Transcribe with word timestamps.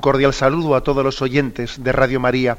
Un 0.00 0.02
cordial 0.02 0.32
saludo 0.32 0.76
a 0.76 0.80
todos 0.80 1.04
los 1.04 1.20
oyentes 1.20 1.84
de 1.84 1.92
Radio 1.92 2.20
María. 2.20 2.56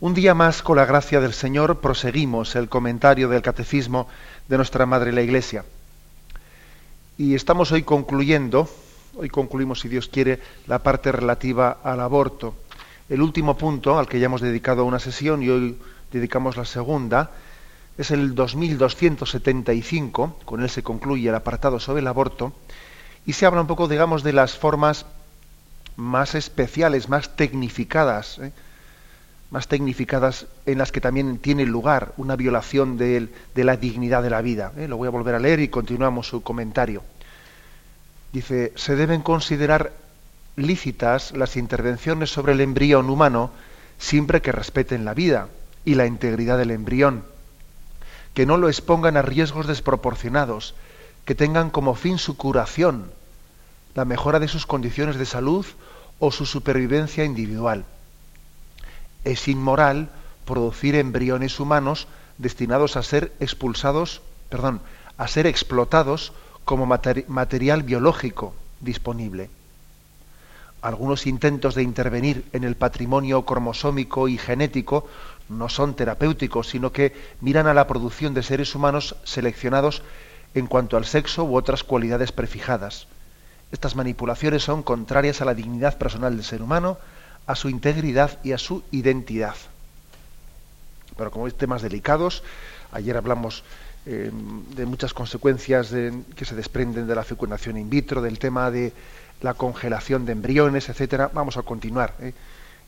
Un 0.00 0.12
día 0.12 0.34
más, 0.34 0.62
con 0.62 0.76
la 0.76 0.84
gracia 0.84 1.18
del 1.18 1.32
Señor, 1.32 1.80
proseguimos 1.80 2.54
el 2.56 2.68
comentario 2.68 3.30
del 3.30 3.40
Catecismo 3.40 4.06
de 4.48 4.58
nuestra 4.58 4.84
Madre 4.84 5.12
la 5.12 5.22
Iglesia. 5.22 5.64
Y 7.16 7.34
estamos 7.34 7.72
hoy 7.72 7.84
concluyendo, 7.84 8.68
hoy 9.16 9.30
concluimos, 9.30 9.80
si 9.80 9.88
Dios 9.88 10.08
quiere, 10.08 10.40
la 10.66 10.80
parte 10.80 11.10
relativa 11.10 11.78
al 11.82 12.00
aborto. 12.00 12.54
El 13.08 13.22
último 13.22 13.56
punto 13.56 13.98
al 13.98 14.06
que 14.06 14.20
ya 14.20 14.26
hemos 14.26 14.42
dedicado 14.42 14.84
una 14.84 14.98
sesión 14.98 15.42
y 15.42 15.48
hoy 15.48 15.78
dedicamos 16.12 16.58
la 16.58 16.66
segunda, 16.66 17.30
es 17.96 18.10
el 18.10 18.34
2275, 18.34 20.36
con 20.44 20.62
él 20.62 20.68
se 20.68 20.82
concluye 20.82 21.30
el 21.30 21.34
apartado 21.34 21.80
sobre 21.80 22.02
el 22.02 22.08
aborto, 22.08 22.52
y 23.24 23.32
se 23.32 23.46
habla 23.46 23.62
un 23.62 23.66
poco, 23.66 23.88
digamos, 23.88 24.22
de 24.22 24.34
las 24.34 24.58
formas 24.58 25.06
más 25.98 26.36
especiales, 26.36 27.08
más 27.08 27.34
tecnificadas, 27.34 28.38
¿eh? 28.38 28.52
más 29.50 29.66
tecnificadas 29.66 30.46
en 30.64 30.78
las 30.78 30.92
que 30.92 31.00
también 31.00 31.38
tiene 31.38 31.66
lugar 31.66 32.12
una 32.18 32.36
violación 32.36 32.96
de, 32.96 33.28
la 33.56 33.76
dignidad 33.76 34.22
de 34.22 34.30
la 34.30 34.40
vida. 34.40 34.72
¿eh? 34.76 34.86
Lo 34.86 34.96
voy 34.96 35.08
a 35.08 35.10
volver 35.10 35.34
a 35.34 35.40
leer 35.40 35.58
y 35.58 35.68
continuamos 35.68 36.28
su 36.28 36.44
comentario. 36.44 37.02
Dice, 38.32 38.72
se 38.76 38.94
deben 38.94 39.22
considerar 39.22 39.92
lícitas 40.54 41.32
las 41.32 41.56
intervenciones 41.56 42.30
sobre 42.30 42.52
el 42.52 42.60
embrión 42.60 43.10
humano 43.10 43.50
siempre 43.98 44.40
que 44.40 44.52
respeten 44.52 45.04
la 45.04 45.14
vida 45.14 45.48
y 45.84 45.96
la 45.96 46.06
integridad 46.06 46.58
del 46.58 46.70
embrión, 46.70 47.24
que 48.34 48.46
no 48.46 48.56
lo 48.56 48.68
expongan 48.68 49.16
a 49.16 49.22
riesgos 49.22 49.66
desproporcionados, 49.66 50.76
que 51.24 51.34
tengan 51.34 51.70
como 51.70 51.96
fin 51.96 52.18
su 52.18 52.36
curación, 52.36 53.10
la 53.96 54.04
mejora 54.04 54.38
de 54.38 54.46
sus 54.46 54.64
condiciones 54.64 55.16
de 55.16 55.26
salud 55.26 55.66
o 56.18 56.30
su 56.30 56.46
supervivencia 56.46 57.24
individual. 57.24 57.84
Es 59.24 59.48
inmoral 59.48 60.10
producir 60.44 60.94
embriones 60.94 61.60
humanos 61.60 62.08
destinados 62.38 62.96
a 62.96 63.02
ser 63.02 63.32
expulsados, 63.40 64.22
perdón, 64.48 64.80
a 65.16 65.28
ser 65.28 65.46
explotados 65.46 66.32
como 66.64 66.86
material 66.86 67.82
biológico 67.82 68.54
disponible. 68.80 69.50
Algunos 70.80 71.26
intentos 71.26 71.74
de 71.74 71.82
intervenir 71.82 72.44
en 72.52 72.62
el 72.62 72.76
patrimonio 72.76 73.44
cromosómico 73.44 74.28
y 74.28 74.38
genético 74.38 75.08
no 75.48 75.68
son 75.68 75.94
terapéuticos, 75.94 76.68
sino 76.68 76.92
que 76.92 77.16
miran 77.40 77.66
a 77.66 77.74
la 77.74 77.88
producción 77.88 78.32
de 78.32 78.44
seres 78.44 78.74
humanos 78.74 79.16
seleccionados 79.24 80.02
en 80.54 80.66
cuanto 80.66 80.96
al 80.96 81.04
sexo 81.04 81.44
u 81.44 81.56
otras 81.56 81.82
cualidades 81.82 82.30
prefijadas. 82.30 83.08
Estas 83.70 83.96
manipulaciones 83.96 84.62
son 84.62 84.82
contrarias 84.82 85.42
a 85.42 85.44
la 85.44 85.54
dignidad 85.54 85.98
personal 85.98 86.34
del 86.34 86.44
ser 86.44 86.62
humano, 86.62 86.98
a 87.46 87.54
su 87.54 87.68
integridad 87.68 88.38
y 88.42 88.52
a 88.52 88.58
su 88.58 88.82
identidad. 88.90 89.54
Pero 91.16 91.30
como 91.30 91.46
hay 91.46 91.52
temas 91.52 91.82
delicados, 91.82 92.42
ayer 92.92 93.16
hablamos 93.16 93.64
eh, 94.06 94.30
de 94.74 94.86
muchas 94.86 95.12
consecuencias 95.12 95.88
que 95.90 96.44
se 96.44 96.54
desprenden 96.54 97.06
de 97.06 97.14
la 97.14 97.24
fecundación 97.24 97.76
in 97.76 97.90
vitro, 97.90 98.22
del 98.22 98.38
tema 98.38 98.70
de 98.70 98.92
la 99.42 99.54
congelación 99.54 100.24
de 100.24 100.32
embriones, 100.32 100.88
etcétera. 100.88 101.30
Vamos 101.34 101.56
a 101.56 101.62
continuar 101.62 102.14
eh, 102.20 102.32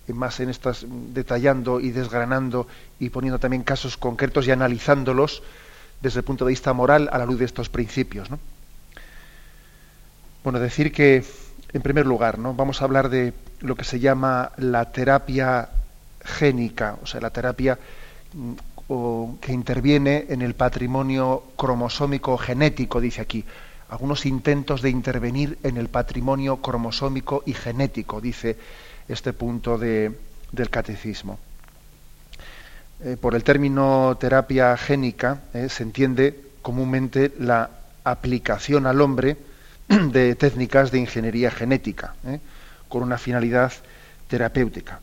más 0.09 0.41
en 0.41 0.49
estas 0.49 0.87
detallando 0.89 1.81
y 1.81 1.91
desgranando 1.91 2.67
y 2.99 3.11
poniendo 3.11 3.39
también 3.39 3.63
casos 3.63 3.97
concretos 3.97 4.47
y 4.47 4.51
analizándolos 4.51 5.43
desde 6.01 6.21
el 6.21 6.25
punto 6.25 6.45
de 6.45 6.51
vista 6.51 6.73
moral 6.73 7.09
a 7.13 7.19
la 7.19 7.27
luz 7.27 7.39
de 7.39 7.45
estos 7.45 7.69
principios. 7.69 8.31
¿no? 8.31 8.39
Bueno, 10.43 10.59
decir 10.59 10.91
que, 10.91 11.23
en 11.73 11.83
primer 11.83 12.07
lugar, 12.07 12.39
¿no? 12.39 12.55
vamos 12.55 12.81
a 12.81 12.85
hablar 12.87 13.11
de 13.11 13.35
lo 13.61 13.77
que 13.77 13.85
se 13.85 14.01
llama 14.01 14.53
la 14.57 14.91
terapia 14.91 15.69
génica, 16.25 16.97
o 17.03 17.07
sea, 17.07 17.21
la 17.21 17.29
terapia 17.29 17.79
mm, 18.33 19.35
que 19.41 19.53
interviene 19.53 20.27
en 20.31 20.41
el 20.41 20.55
patrimonio 20.55 21.45
cromosómico 21.57 22.39
genético, 22.39 23.01
dice 23.01 23.21
aquí. 23.21 23.45
Algunos 23.91 24.25
intentos 24.25 24.83
de 24.83 24.91
intervenir 24.91 25.59
en 25.63 25.77
el 25.77 25.89
patrimonio 25.89 26.57
cromosómico 26.57 27.43
y 27.45 27.53
genético, 27.53 28.21
dice 28.21 28.57
este 29.09 29.33
punto 29.33 29.77
del 29.77 30.71
catecismo. 30.71 31.39
Eh, 33.05 33.17
por 33.21 33.35
el 33.35 33.45
término 33.45 34.17
terapia 34.19 34.77
génica 34.77 35.43
eh, 35.53 35.69
se 35.69 35.83
entiende 35.83 36.41
comúnmente 36.63 37.33
la 37.39 37.71
aplicación 38.05 38.87
al 38.87 39.01
hombre 39.01 39.37
de 40.13 40.37
técnicas 40.37 40.91
de 40.93 40.99
ingeniería 40.99 41.51
genética, 41.51 42.15
¿eh? 42.25 42.39
con 42.89 43.03
una 43.03 43.19
finalidad 43.19 43.73
terapéutica. 44.29 45.01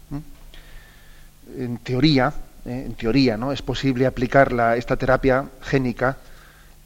En 1.58 1.78
teoría, 1.80 2.34
¿eh? 2.66 2.84
en 2.86 2.94
teoría, 2.96 3.36
¿no? 3.36 3.52
es 3.52 3.62
posible 3.62 4.06
aplicar 4.06 4.54
esta 4.78 4.96
terapia 4.96 5.46
génica 5.62 6.18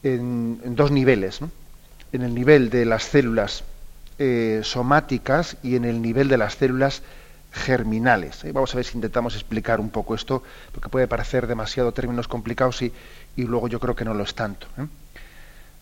en, 0.02 0.76
dos 0.76 0.90
niveles, 0.90 1.42
en 2.12 2.22
el 2.24 2.34
nivel 2.34 2.72
de 2.72 2.86
las 2.86 3.04
células 3.04 3.64
eh, 4.18 4.62
somáticas 4.64 5.58
y 5.62 5.76
en 5.76 5.86
el 5.86 6.02
nivel 6.02 6.28
de 6.28 6.38
las 6.38 6.56
células 6.56 7.04
germinales. 7.52 8.42
Vamos 8.52 8.74
a 8.74 8.78
ver 8.78 8.86
si 8.86 8.98
intentamos 8.98 9.36
explicar 9.36 9.80
un 9.80 9.92
poco 9.92 10.16
esto, 10.16 10.42
porque 10.72 10.90
puede 10.90 11.08
parecer 11.08 11.46
demasiado 11.46 11.92
términos 11.92 12.28
complicados 12.28 12.82
y, 12.82 12.92
y 13.36 13.44
luego 13.44 13.68
yo 13.68 13.80
creo 13.80 13.96
que 13.96 14.06
no 14.06 14.16
lo 14.16 14.24
es 14.24 14.34
tanto 14.34 14.68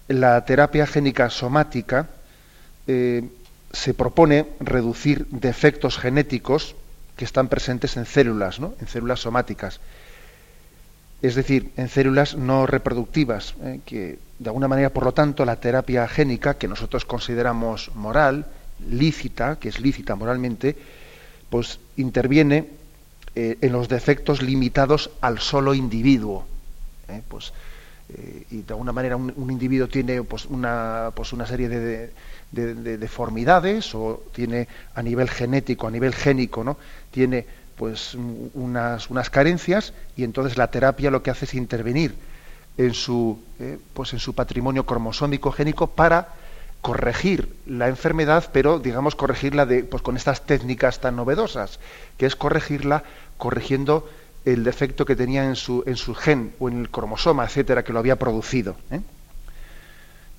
la 0.10 0.44
terapia 0.44 0.88
génica 0.88 1.30
somática 1.30 2.10
eh, 2.88 3.30
se 3.72 3.94
propone 3.94 4.48
reducir 4.60 5.28
defectos 5.30 5.98
genéticos 5.98 6.76
que 7.16 7.26
están 7.26 7.48
presentes 7.48 7.96
en 7.96 8.06
células, 8.06 8.60
¿no? 8.60 8.74
en 8.82 8.88
células 8.88 9.22
somáticas. 9.22 9.80
Es 11.22 11.36
decir, 11.36 11.72
en 11.78 11.90
células 11.90 12.36
no 12.36 12.66
reproductivas, 12.66 13.54
eh, 13.62 13.82
que 13.86 14.18
de 14.40 14.50
alguna 14.50 14.68
manera, 14.68 14.90
por 14.90 15.04
lo 15.04 15.14
tanto, 15.14 15.46
la 15.46 15.58
terapia 15.58 16.08
génica, 16.08 16.56
que 16.56 16.68
nosotros 16.68 17.06
consideramos 17.06 17.92
moral, 17.94 18.48
lícita, 18.90 19.58
que 19.60 19.70
es 19.70 19.80
lícita 19.80 20.16
moralmente, 20.16 20.76
pues 21.52 21.80
interviene 21.98 22.70
eh, 23.36 23.58
en 23.62 23.74
los 23.74 23.90
defectos 23.90 24.42
limitados 24.42 25.12
al 25.22 25.40
solo 25.40 25.76
individuo. 25.76 26.48
Pues 27.28 27.54
eh, 28.12 28.46
y 28.52 28.62
de 28.62 28.74
alguna 28.74 28.92
manera 28.92 29.16
un, 29.16 29.52
individuo 29.52 29.88
tiene 29.88 30.24
pues, 30.24 30.46
una, 30.46 31.12
pues, 31.16 31.32
una 31.34 31.46
serie 31.46 31.70
de, 31.70 32.12
deformidades 32.52 33.94
o 33.94 34.24
tiene 34.34 34.68
a 34.96 35.04
nivel 35.04 35.30
genético, 35.30 35.88
a 35.88 35.92
nivel 35.92 36.16
génico, 36.16 36.64
¿no? 36.64 36.78
tiene 37.12 37.46
pues 37.78 38.16
unas, 38.56 39.10
unas 39.10 39.30
carencias 39.30 39.94
y 40.18 40.24
entonces 40.24 40.58
la 40.58 40.72
terapia 40.72 41.12
lo 41.12 41.22
que 41.22 41.30
hace 41.30 41.46
es 41.46 41.54
intervenir 41.54 42.16
en 42.78 42.94
su, 42.94 43.40
eh, 43.60 43.78
pues 43.94 44.14
en 44.14 44.20
su 44.20 44.34
patrimonio 44.34 44.86
cromosómico 44.86 45.52
génico 45.52 45.88
para 45.88 46.30
corregir 46.82 47.56
la 47.66 47.88
enfermedad, 47.88 48.50
pero 48.52 48.80
digamos 48.80 49.16
corregirla 49.16 49.66
de, 49.66 49.84
pues, 49.84 50.02
con 50.02 50.16
estas 50.16 50.46
técnicas 50.46 51.02
tan 51.02 51.16
novedosas, 51.16 51.80
que 52.18 52.26
es 52.26 52.36
corregirla 52.36 53.04
corrigiendo 53.38 54.10
el 54.46 54.64
defecto 54.64 55.06
que 55.06 55.16
tenía 55.16 55.46
en 55.46 55.56
su, 55.56 55.84
en 55.86 55.96
su 55.96 56.16
gen 56.16 56.54
o 56.60 56.70
en 56.70 56.82
el 56.82 56.90
cromosoma, 56.90 57.46
etcétera, 57.46 57.84
que 57.84 57.94
lo 57.94 58.00
había 58.00 58.18
producido. 58.18 58.76
¿eh? 58.92 59.02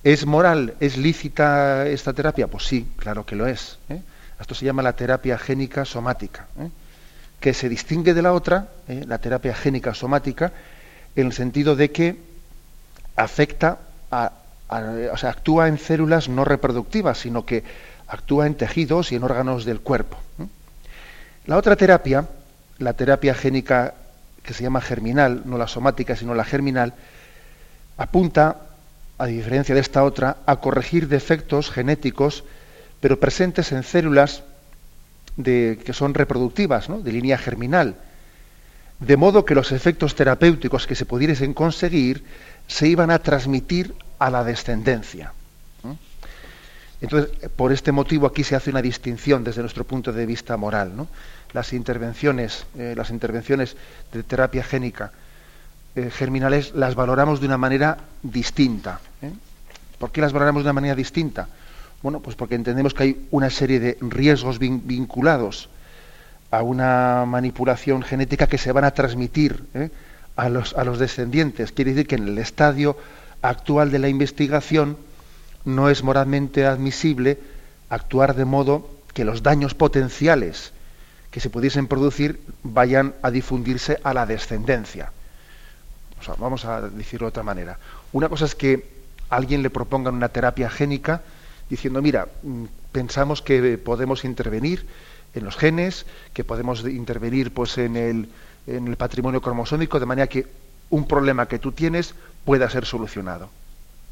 ¿Es 0.03 0.25
moral, 0.25 0.75
es 0.79 0.97
lícita 0.97 1.87
esta 1.87 2.13
terapia? 2.13 2.47
Pues 2.47 2.65
sí, 2.65 2.87
claro 2.97 3.25
que 3.25 3.35
lo 3.35 3.47
es. 3.47 3.77
¿eh? 3.89 4.01
Esto 4.39 4.55
se 4.55 4.65
llama 4.65 4.81
la 4.81 4.93
terapia 4.93 5.37
génica 5.37 5.85
somática, 5.85 6.47
¿eh? 6.59 6.69
que 7.39 7.53
se 7.53 7.69
distingue 7.69 8.13
de 8.13 8.21
la 8.21 8.33
otra, 8.33 8.69
la 8.87 9.17
terapia 9.17 9.53
génica 9.55 9.93
somática, 9.93 10.51
en 11.15 11.27
el 11.27 11.33
sentido 11.33 11.75
de 11.75 11.91
que 11.91 12.17
afecta 13.15 13.79
a, 14.11 14.31
o 15.11 15.17
sea, 15.17 15.31
actúa 15.31 15.67
en 15.67 15.77
células 15.77 16.29
no 16.29 16.45
reproductivas, 16.45 17.17
sino 17.17 17.45
que 17.45 17.63
actúa 18.07 18.45
en 18.45 18.55
tejidos 18.55 19.11
y 19.11 19.15
en 19.15 19.23
órganos 19.23 19.65
del 19.65 19.81
cuerpo. 19.81 20.17
La 21.45 21.57
otra 21.57 21.75
terapia, 21.75 22.27
la 22.81 22.93
terapia 22.93 23.33
génica 23.33 23.93
que 24.43 24.53
se 24.53 24.63
llama 24.63 24.81
germinal, 24.81 25.43
no 25.45 25.57
la 25.57 25.67
somática, 25.67 26.15
sino 26.15 26.33
la 26.33 26.43
germinal, 26.43 26.93
apunta, 27.97 28.57
a 29.17 29.25
diferencia 29.27 29.75
de 29.75 29.81
esta 29.81 30.03
otra, 30.03 30.37
a 30.45 30.57
corregir 30.57 31.07
defectos 31.07 31.69
genéticos, 31.69 32.43
pero 32.99 33.19
presentes 33.19 33.71
en 33.71 33.83
células 33.83 34.43
que 35.43 35.93
son 35.93 36.13
reproductivas, 36.13 36.89
¿no? 36.89 36.99
de 36.99 37.11
línea 37.11 37.37
germinal, 37.37 37.95
de 38.99 39.17
modo 39.17 39.45
que 39.45 39.55
los 39.55 39.71
efectos 39.71 40.15
terapéuticos 40.15 40.87
que 40.87 40.95
se 40.95 41.05
pudiesen 41.05 41.53
conseguir 41.53 42.23
se 42.67 42.87
iban 42.87 43.11
a 43.11 43.19
transmitir 43.19 43.95
a 44.19 44.29
la 44.29 44.43
descendencia. 44.43 45.33
Entonces, 47.01 47.31
por 47.55 47.71
este 47.71 47.91
motivo 47.91 48.27
aquí 48.27 48.43
se 48.43 48.55
hace 48.55 48.69
una 48.69 48.81
distinción 48.81 49.43
desde 49.43 49.61
nuestro 49.61 49.85
punto 49.85 50.13
de 50.13 50.25
vista 50.27 50.55
moral. 50.55 50.95
¿no? 50.95 51.07
Las 51.53 51.73
intervenciones, 51.73 52.65
eh, 52.77 52.93
las 52.95 53.09
intervenciones 53.09 53.75
de 54.13 54.23
terapia 54.23 54.63
génica 54.63 55.11
eh, 55.95 56.09
germinales 56.09 56.73
las 56.73 56.95
valoramos 56.95 57.41
de 57.41 57.47
una 57.47 57.57
manera 57.57 57.97
distinta. 58.23 59.01
¿eh? 59.21 59.31
¿Por 59.99 60.11
qué 60.11 60.21
las 60.21 60.31
valoramos 60.31 60.63
de 60.63 60.67
una 60.67 60.73
manera 60.73 60.95
distinta? 60.95 61.49
Bueno, 62.01 62.19
pues 62.21 62.35
porque 62.35 62.55
entendemos 62.55 62.93
que 62.93 63.03
hay 63.03 63.27
una 63.31 63.49
serie 63.49 63.79
de 63.79 63.97
riesgos 64.01 64.57
vinculados 64.57 65.69
a 66.49 66.63
una 66.63 67.25
manipulación 67.27 68.01
genética 68.01 68.47
que 68.47 68.57
se 68.57 68.71
van 68.71 68.85
a 68.85 68.91
transmitir 68.91 69.63
a, 70.35 70.49
los, 70.49 70.73
a 70.73 70.83
los 70.83 70.97
descendientes. 70.97 71.71
Quiere 71.71 71.91
decir 71.91 72.07
que 72.07 72.15
en 72.15 72.27
el 72.27 72.37
estadio 72.39 72.97
actual 73.41 73.91
de 73.91 73.99
la 73.99 74.09
investigación, 74.09 74.97
no 75.65 75.89
es 75.89 76.03
moralmente 76.03 76.65
admisible 76.65 77.37
actuar 77.89 78.35
de 78.35 78.45
modo 78.45 78.89
que 79.13 79.25
los 79.25 79.43
daños 79.43 79.73
potenciales 79.73 80.73
que 81.31 81.39
se 81.39 81.49
pudiesen 81.49 81.87
producir 81.87 82.41
vayan 82.61 83.15
a 83.21 83.31
difundirse 83.31 83.99
a 84.03 84.13
la 84.13 84.25
descendencia. 84.25 85.11
vamos 86.37 86.65
a 86.65 86.81
decirlo 86.89 87.25
de 87.25 87.29
otra 87.29 87.43
manera. 87.43 87.79
Una 88.11 88.29
cosa 88.29 88.45
es 88.45 88.53
que 88.53 88.85
alguien 89.29 89.63
le 89.63 89.69
proponga 89.69 90.11
una 90.11 90.29
terapia 90.29 90.69
génica 90.69 91.21
diciendo, 91.69 92.01
mira, 92.01 92.27
mm, 92.43 92.65
pensamos 92.91 93.41
que 93.41 93.77
podemos 93.77 94.25
intervenir 94.25 94.85
en 95.33 95.45
los 95.45 95.55
genes, 95.55 96.05
que 96.33 96.43
podemos 96.43 96.83
intervenir 96.83 97.53
pues, 97.53 97.77
en, 97.77 97.95
el, 97.95 98.29
en 98.67 98.87
el 98.87 98.97
patrimonio 98.97 99.41
cromosómico, 99.41 99.99
de 99.99 100.05
manera 100.05 100.27
que 100.27 100.47
un 100.89 101.07
problema 101.07 101.47
que 101.47 101.59
tú 101.59 101.71
tienes 101.71 102.13
pueda 102.43 102.69
ser 102.69 102.85
solucionado. 102.85 103.49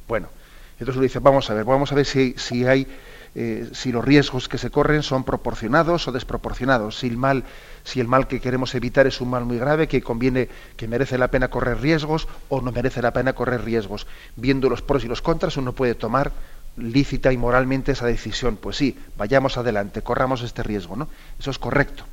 Bueno, 0.08 0.30
entonces 0.74 0.96
uno 0.96 1.04
dice, 1.04 1.20
vamos 1.20 1.50
a 1.50 1.54
ver, 1.54 1.66
vamos 1.66 1.92
a 1.92 1.96
ver 1.96 2.06
si, 2.06 2.34
si 2.38 2.66
hay, 2.66 2.88
eh, 3.36 3.70
si 3.74 3.92
los 3.92 4.04
riesgos 4.04 4.48
que 4.50 4.58
se 4.58 4.70
corren 4.70 5.04
son 5.04 5.24
proporcionados 5.24 6.08
o 6.08 6.12
desproporcionados, 6.12 7.00
si 7.00 7.08
el 7.08 7.18
mal, 7.18 7.44
si 7.84 8.00
el 8.00 8.08
mal 8.08 8.28
que 8.28 8.40
queremos 8.40 8.74
evitar 8.76 9.08
es 9.08 9.22
un 9.22 9.30
mal 9.30 9.46
muy 9.46 9.58
grave, 9.58 9.88
que 9.88 10.02
conviene, 10.02 10.50
que 10.76 10.88
merece 10.88 11.18
la 11.18 11.30
pena 11.30 11.50
correr 11.50 11.82
riesgos 11.82 12.28
o 12.50 12.62
no 12.62 12.72
merece 12.72 13.02
la 13.02 13.14
pena 13.14 13.34
correr 13.34 13.64
riesgos. 13.64 14.08
Viendo 14.36 14.70
los 14.70 14.82
pros 14.82 15.04
y 15.04 15.08
los 15.08 15.22
contras, 15.22 15.58
uno 15.58 15.74
puede 15.74 15.96
tomar 15.96 16.32
lícita 16.78 17.32
y 17.32 17.38
moralmente 17.38 17.92
esa 17.92 18.06
decisión. 18.06 18.58
Pues 18.58 18.78
sí, 18.78 18.98
vayamos 19.18 19.58
adelante, 19.58 20.02
corramos 20.02 20.42
este 20.42 20.64
riesgo, 20.64 20.96
¿no? 20.96 21.08
Eso 21.40 21.52
es 21.52 21.60
correcto. 21.60 22.06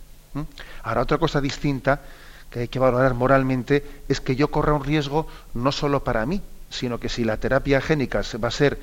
Ahora, 0.83 1.03
otra 1.03 1.19
cosa 1.19 1.41
distinta 1.41 2.01
que 2.51 2.61
hay 2.61 2.69
que 2.69 2.79
valorar 2.79 3.15
moralmente 3.15 3.85
es 4.09 4.21
que 4.21 4.37
yo 4.37 4.51
corra 4.51 4.75
un 4.75 4.85
riesgo 4.85 5.27
no 5.55 5.73
solo 5.73 6.05
para 6.05 6.27
mí, 6.27 6.43
sino 6.71 6.99
que 6.99 7.09
si 7.09 7.25
la 7.25 7.39
terapia 7.39 7.81
génica 7.81 8.23
va 8.43 8.49
a 8.49 8.53
ser, 8.53 8.79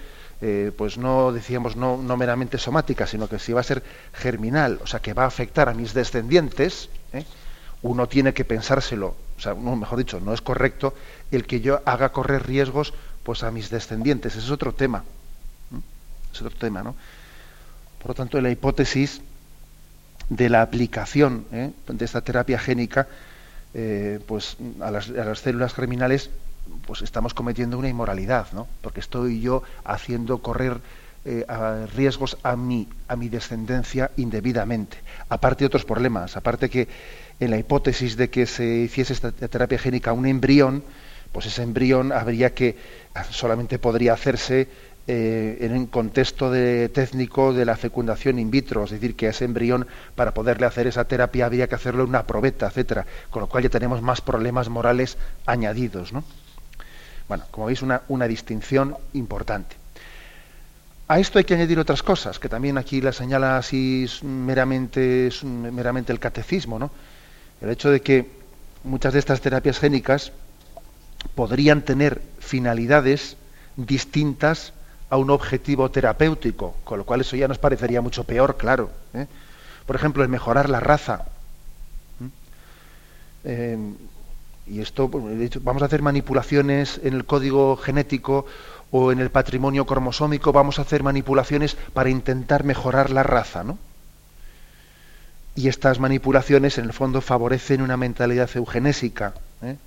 eh, 0.45 0.74
pues 0.78 0.98
no 0.98 1.31
decíamos 1.31 1.78
no, 1.78 1.95
no, 1.95 2.18
meramente 2.18 2.57
somática, 2.57 3.07
sino 3.07 3.30
que 3.30 3.40
si 3.40 3.54
va 3.54 3.62
a 3.62 3.63
ser 3.63 3.81
germinal, 4.12 4.78
o 4.84 4.88
sea, 4.88 5.00
que 5.00 5.13
va 5.13 5.24
a 5.24 5.28
afectar 5.28 5.69
a 5.69 5.74
mis 5.74 5.94
descendientes, 5.94 6.90
¿eh? 7.13 7.24
uno 7.81 8.10
tiene 8.10 8.34
que 8.34 8.44
pensárselo, 8.44 9.16
o 9.38 9.40
sea, 9.40 9.56
mejor 9.56 10.00
dicho, 10.00 10.19
no 10.19 10.34
es 10.34 10.42
correcto 10.42 10.95
el 11.31 11.45
que 11.45 11.62
yo 11.62 11.81
haga 11.86 12.12
correr 12.12 12.45
riesgos 12.45 12.94
pues 13.24 13.42
a 13.44 13.51
mis 13.51 13.69
descendientes, 13.69 14.36
ese 14.36 14.44
es 14.44 14.51
otro 14.51 14.74
tema, 14.74 15.06
es 16.34 16.42
otro 16.42 16.60
tema, 16.60 16.84
¿no? 16.84 16.94
Por 18.00 18.10
lo 18.10 18.13
tanto, 18.13 18.42
la 18.42 18.51
hipótesis 18.51 19.22
de 20.28 20.50
la 20.50 20.62
aplicación 20.62 21.45
¿eh? 21.54 21.72
de 21.88 22.04
esta 22.04 22.19
terapia 22.19 22.60
génica 22.60 23.07
pues 24.28 24.57
a 24.81 24.92
las, 24.92 25.10
a 25.10 25.24
las 25.24 25.40
células 25.40 25.74
germinales 25.74 26.30
pues 26.86 27.01
estamos 27.01 27.33
cometiendo 27.33 27.77
una 27.77 27.89
inmoralidad, 27.89 28.48
¿no? 28.54 28.68
Porque 28.81 29.00
estoy 29.00 29.42
yo 29.42 29.63
haciendo 29.83 30.39
correr 30.39 30.81
eh, 31.25 31.45
riesgos 31.95 32.38
a 32.44 32.56
mi, 32.56 32.88
a 33.07 33.15
mi 33.15 33.30
descendencia 33.30 34.12
indebidamente. 34.18 34.98
Aparte 35.30 35.63
de 35.63 35.68
otros 35.68 35.86
problemas, 35.86 36.36
aparte 36.36 36.69
que 36.69 36.88
en 37.39 37.51
la 37.51 37.57
hipótesis 37.57 38.18
de 38.18 38.30
que 38.30 38.45
se 38.45 38.65
hiciese 38.65 39.13
esta 39.13 39.31
terapia 39.31 39.80
génica 39.80 40.13
un 40.13 40.25
embrión, 40.25 40.83
pues 41.31 41.45
ese 41.45 41.63
embrión 41.63 42.12
habría 42.12 42.54
que, 42.54 42.77
solamente 43.31 43.80
podría 43.80 44.13
hacerse 44.13 44.68
eh, 45.07 45.57
en 45.62 45.74
un 45.74 45.88
contexto 45.88 46.51
de, 46.51 46.89
técnico 46.89 47.54
de 47.54 47.66
la 47.66 47.75
fecundación 47.75 48.39
in 48.39 48.51
vitro, 48.51 48.83
es 48.83 48.92
decir, 48.92 49.16
que 49.16 49.27
ese 49.27 49.45
embrión, 49.45 49.88
para 50.16 50.33
poderle 50.33 50.66
hacer 50.66 50.88
esa 50.88 51.06
terapia, 51.06 51.45
habría 51.45 51.68
que 51.68 51.75
hacerle 51.75 52.04
una 52.04 52.27
probeta, 52.27 52.68
etcétera, 52.68 53.06
con 53.30 53.42
lo 53.42 53.50
cual 53.50 53.63
ya 53.63 53.69
tenemos 53.69 54.01
más 54.01 54.21
problemas 54.21 54.69
morales 54.69 55.18
añadidos, 55.45 56.13
¿no? 56.13 56.24
Bueno, 57.28 57.46
como 57.52 57.68
veis, 57.68 57.81
una, 57.81 58.02
una 58.08 58.28
distinción 58.28 58.96
importante. 59.14 59.75
A 61.08 61.20
esto 61.20 61.38
hay 61.38 61.46
que 61.46 61.54
añadir 61.54 61.80
otras 61.80 62.02
cosas, 62.02 62.40
que 62.40 62.50
también 62.50 62.78
aquí 62.78 63.02
la 63.02 63.12
señala 63.12 63.58
así 63.58 64.08
meramente, 64.24 65.30
meramente 65.44 66.12
el 66.14 66.20
catecismo, 66.20 66.80
¿no? 66.80 66.92
El 67.62 67.70
hecho 67.70 67.92
de 67.92 68.02
que 68.02 68.30
muchas 68.84 69.14
de 69.14 69.20
estas 69.20 69.42
terapias 69.42 69.80
génicas 69.80 70.31
podrían 71.36 71.81
tener 71.81 72.22
finalidades 72.40 73.38
distintas 73.76 74.74
a 75.10 75.18
un 75.18 75.30
objetivo 75.30 75.90
terapéutico, 75.92 76.76
con 76.84 76.98
lo 76.98 77.06
cual 77.06 77.22
eso 77.22 77.36
ya 77.36 77.48
nos 77.48 77.60
parecería 77.60 78.02
mucho 78.02 78.24
peor, 78.24 78.58
claro. 78.58 78.90
¿eh? 79.14 79.28
Por 79.86 79.96
ejemplo, 79.96 80.24
el 80.24 80.30
mejorar 80.30 80.69
la 80.69 80.80
raza. 80.80 81.26
¿eh? 83.44 83.78
Y 84.66 84.80
esto, 84.80 85.10
vamos 85.62 85.82
a 85.82 85.86
hacer 85.86 86.02
manipulaciones 86.02 87.00
en 87.04 87.14
el 87.14 87.26
código 87.26 87.76
genético 87.76 88.46
o 88.92 89.12
en 89.12 89.20
el 89.20 89.30
patrimonio 89.30 89.86
cromosómico, 89.86 90.54
vamos 90.54 90.80
a 90.80 90.84
hacer 90.84 91.04
manipulaciones 91.04 91.76
para 91.94 92.10
intentar 92.10 92.64
mejorar 92.64 93.10
la 93.10 93.24
raza, 93.24 93.64
¿no? 93.64 93.78
Y 95.56 95.68
estas 95.68 96.00
manipulaciones, 96.00 96.78
en 96.78 96.86
el 96.86 96.94
fondo, 96.94 97.22
favorecen 97.22 97.82
una 97.82 97.98
mentalidad 97.98 98.50
eugenésica. 98.56 99.34
¿eh? 99.62 99.78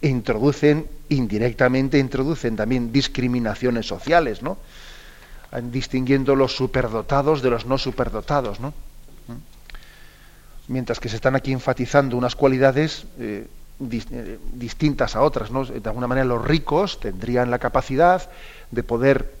E 0.00 0.08
introducen, 0.08 0.86
indirectamente, 1.08 1.98
introducen 1.98 2.56
también 2.56 2.92
discriminaciones 2.92 3.86
sociales, 3.86 4.42
¿no? 4.42 4.58
Distinguiendo 5.70 6.34
los 6.34 6.56
superdotados 6.56 7.42
de 7.42 7.50
los 7.50 7.66
no 7.66 7.78
superdotados, 7.78 8.58
¿no? 8.58 8.70
¿Mm? 9.28 10.72
Mientras 10.72 10.98
que 10.98 11.08
se 11.08 11.16
están 11.16 11.36
aquí 11.36 11.52
enfatizando 11.52 12.16
unas 12.16 12.34
cualidades 12.34 13.04
eh, 13.18 13.46
eh, 13.46 13.61
distintas 13.78 15.16
a 15.16 15.22
otras. 15.22 15.50
¿no? 15.50 15.64
De 15.64 15.88
alguna 15.88 16.06
manera 16.06 16.24
los 16.24 16.44
ricos 16.44 17.00
tendrían 17.00 17.50
la 17.50 17.58
capacidad 17.58 18.28
de 18.70 18.82
poder 18.82 19.32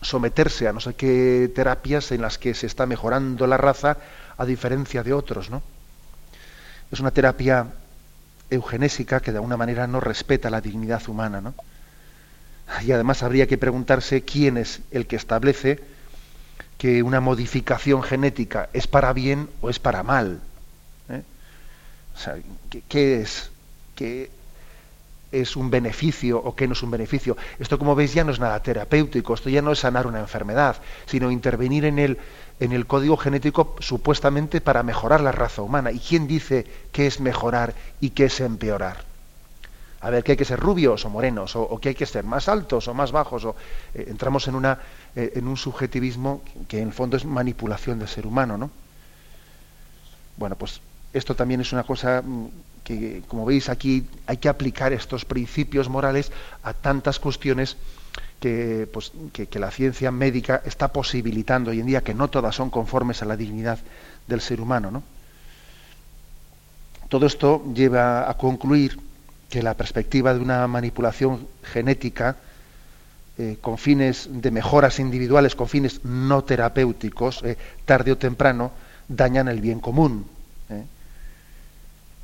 someterse 0.00 0.68
a 0.68 0.72
no 0.72 0.80
sé 0.80 0.94
qué 0.94 1.50
terapias 1.54 2.12
en 2.12 2.22
las 2.22 2.38
que 2.38 2.54
se 2.54 2.66
está 2.66 2.86
mejorando 2.86 3.46
la 3.46 3.56
raza 3.56 3.98
a 4.36 4.44
diferencia 4.44 5.02
de 5.02 5.12
otros. 5.12 5.50
¿no? 5.50 5.62
Es 6.90 7.00
una 7.00 7.10
terapia 7.10 7.66
eugenésica 8.50 9.20
que 9.20 9.32
de 9.32 9.38
alguna 9.38 9.56
manera 9.56 9.86
no 9.86 10.00
respeta 10.00 10.50
la 10.50 10.60
dignidad 10.60 11.02
humana. 11.08 11.40
¿no? 11.40 11.54
Y 12.82 12.92
además 12.92 13.22
habría 13.22 13.46
que 13.46 13.58
preguntarse 13.58 14.22
quién 14.22 14.56
es 14.56 14.80
el 14.90 15.06
que 15.06 15.16
establece 15.16 15.80
que 16.82 17.02
una 17.04 17.20
modificación 17.20 18.02
genética 18.02 18.68
es 18.72 18.88
para 18.88 19.12
bien 19.12 19.48
o 19.60 19.70
es 19.70 19.78
para 19.78 20.02
mal. 20.02 20.40
¿eh? 21.08 21.22
¿qué, 22.88 23.20
es? 23.20 23.51
Es 25.32 25.56
un 25.56 25.70
beneficio 25.70 26.38
o 26.38 26.54
que 26.54 26.68
no 26.68 26.74
es 26.74 26.82
un 26.82 26.90
beneficio. 26.90 27.36
Esto, 27.58 27.78
como 27.78 27.94
veis, 27.94 28.12
ya 28.12 28.22
no 28.22 28.32
es 28.32 28.38
nada 28.38 28.62
terapéutico, 28.62 29.34
esto 29.34 29.48
ya 29.48 29.62
no 29.62 29.72
es 29.72 29.80
sanar 29.80 30.06
una 30.06 30.20
enfermedad, 30.20 30.76
sino 31.06 31.30
intervenir 31.30 31.86
en 31.86 31.98
el, 31.98 32.18
en 32.60 32.72
el 32.72 32.86
código 32.86 33.16
genético 33.16 33.74
supuestamente 33.80 34.60
para 34.60 34.82
mejorar 34.82 35.22
la 35.22 35.32
raza 35.32 35.62
humana. 35.62 35.90
¿Y 35.90 35.98
quién 35.98 36.26
dice 36.26 36.66
qué 36.92 37.06
es 37.06 37.18
mejorar 37.18 37.74
y 38.00 38.10
qué 38.10 38.26
es 38.26 38.40
empeorar? 38.40 39.10
A 40.02 40.10
ver, 40.10 40.24
que 40.24 40.32
hay 40.32 40.36
que 40.36 40.44
ser 40.44 40.58
rubios 40.58 41.04
o 41.04 41.10
morenos, 41.10 41.54
o, 41.56 41.78
que 41.78 41.90
hay 41.90 41.94
que 41.94 42.06
ser 42.06 42.24
más 42.24 42.48
altos 42.48 42.88
o 42.88 42.94
más 42.94 43.12
bajos, 43.12 43.44
o 43.44 43.56
eh, 43.94 44.06
entramos 44.08 44.48
en, 44.48 44.56
una, 44.56 44.78
eh, 45.14 45.32
en 45.36 45.46
un 45.46 45.56
subjetivismo 45.56 46.42
que 46.68 46.80
en 46.80 46.88
el 46.88 46.92
fondo 46.92 47.16
es 47.16 47.24
manipulación 47.24 48.00
del 48.00 48.08
ser 48.08 48.26
humano, 48.26 48.58
¿no? 48.58 48.70
Bueno, 50.36 50.56
pues 50.56 50.80
esto 51.12 51.36
también 51.36 51.60
es 51.60 51.72
una 51.72 51.84
cosa 51.84 52.20
mm, 52.20 52.48
que, 52.84 53.22
como 53.28 53.44
veis 53.44 53.68
aquí, 53.68 54.06
hay 54.26 54.36
que 54.36 54.48
aplicar 54.48 54.92
estos 54.92 55.24
principios 55.24 55.88
morales 55.88 56.32
a 56.62 56.74
tantas 56.74 57.18
cuestiones 57.18 57.76
que, 58.40 58.88
pues, 58.92 59.12
que, 59.32 59.58
la 59.58 59.70
ciencia 59.70 60.10
médica 60.10 60.62
está 60.64 60.92
posibilitando 60.92 61.70
hoy 61.70 61.80
en 61.80 61.86
día, 61.86 62.02
que 62.02 62.14
no 62.14 62.28
todas 62.28 62.54
son 62.54 62.70
conformes 62.70 63.22
a 63.22 63.24
la 63.24 63.36
dignidad 63.36 63.78
del 64.26 64.40
ser 64.40 64.60
humano. 64.60 64.90
¿no? 64.90 65.02
Todo 67.08 67.26
esto 67.26 67.64
lleva 67.72 68.28
a 68.28 68.36
concluir 68.36 68.98
que 69.48 69.62
la 69.62 69.74
perspectiva 69.74 70.34
de 70.34 70.40
una 70.40 70.66
manipulación 70.66 71.46
genética 71.62 72.36
eh, 73.38 73.58
con 73.60 73.78
fines 73.78 74.28
de 74.30 74.50
mejoras 74.50 74.98
individuales, 74.98 75.54
con 75.54 75.68
fines 75.68 76.04
no 76.04 76.42
terapéuticos, 76.42 77.42
eh, 77.44 77.56
tarde 77.84 78.12
o 78.12 78.18
temprano, 78.18 78.72
dañan 79.08 79.48
el 79.48 79.60
bien 79.60 79.78
común. 79.78 80.26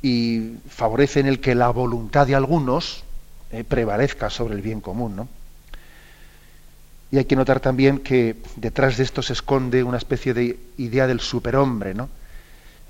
Y 0.01 0.55
favorecen 0.69 1.25
el 1.27 1.39
que 1.39 1.55
la 1.55 1.69
voluntad 1.69 2.27
de 2.27 2.35
algunos 2.35 3.03
eh, 3.51 3.63
prevalezca 3.63 4.29
sobre 4.29 4.55
el 4.55 4.61
bien 4.61 4.81
común. 4.81 5.15
¿no? 5.15 5.27
Y 7.11 7.17
hay 7.17 7.25
que 7.25 7.35
notar 7.35 7.59
también 7.59 7.99
que 7.99 8.35
detrás 8.55 8.97
de 8.97 9.03
esto 9.03 9.21
se 9.21 9.33
esconde 9.33 9.83
una 9.83 9.97
especie 9.97 10.33
de 10.33 10.59
idea 10.77 11.07
del 11.07 11.19
superhombre, 11.19 11.93
¿no? 11.93 12.09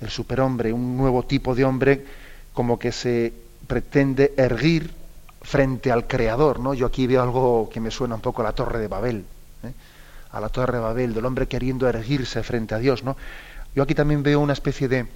El 0.00 0.10
superhombre, 0.10 0.72
un 0.72 0.96
nuevo 0.96 1.22
tipo 1.24 1.54
de 1.54 1.64
hombre 1.64 2.04
como 2.52 2.78
que 2.78 2.92
se 2.92 3.32
pretende 3.66 4.34
erguir 4.36 4.90
frente 5.42 5.90
al 5.90 6.06
creador, 6.06 6.60
¿no? 6.60 6.74
Yo 6.74 6.86
aquí 6.86 7.06
veo 7.06 7.22
algo 7.22 7.70
que 7.72 7.80
me 7.80 7.90
suena 7.90 8.14
un 8.14 8.20
poco 8.20 8.42
a 8.42 8.44
la 8.44 8.52
Torre 8.52 8.78
de 8.78 8.88
Babel, 8.88 9.24
¿eh? 9.62 9.72
a 10.32 10.40
la 10.40 10.50
Torre 10.50 10.74
de 10.74 10.84
Babel, 10.84 11.14
del 11.14 11.24
hombre 11.24 11.48
queriendo 11.48 11.88
erguirse 11.88 12.42
frente 12.42 12.74
a 12.74 12.78
Dios, 12.78 13.02
¿no? 13.02 13.16
Yo 13.74 13.82
aquí 13.82 13.94
también 13.94 14.22
veo 14.22 14.40
una 14.40 14.52
especie 14.52 14.88
de 14.88 15.06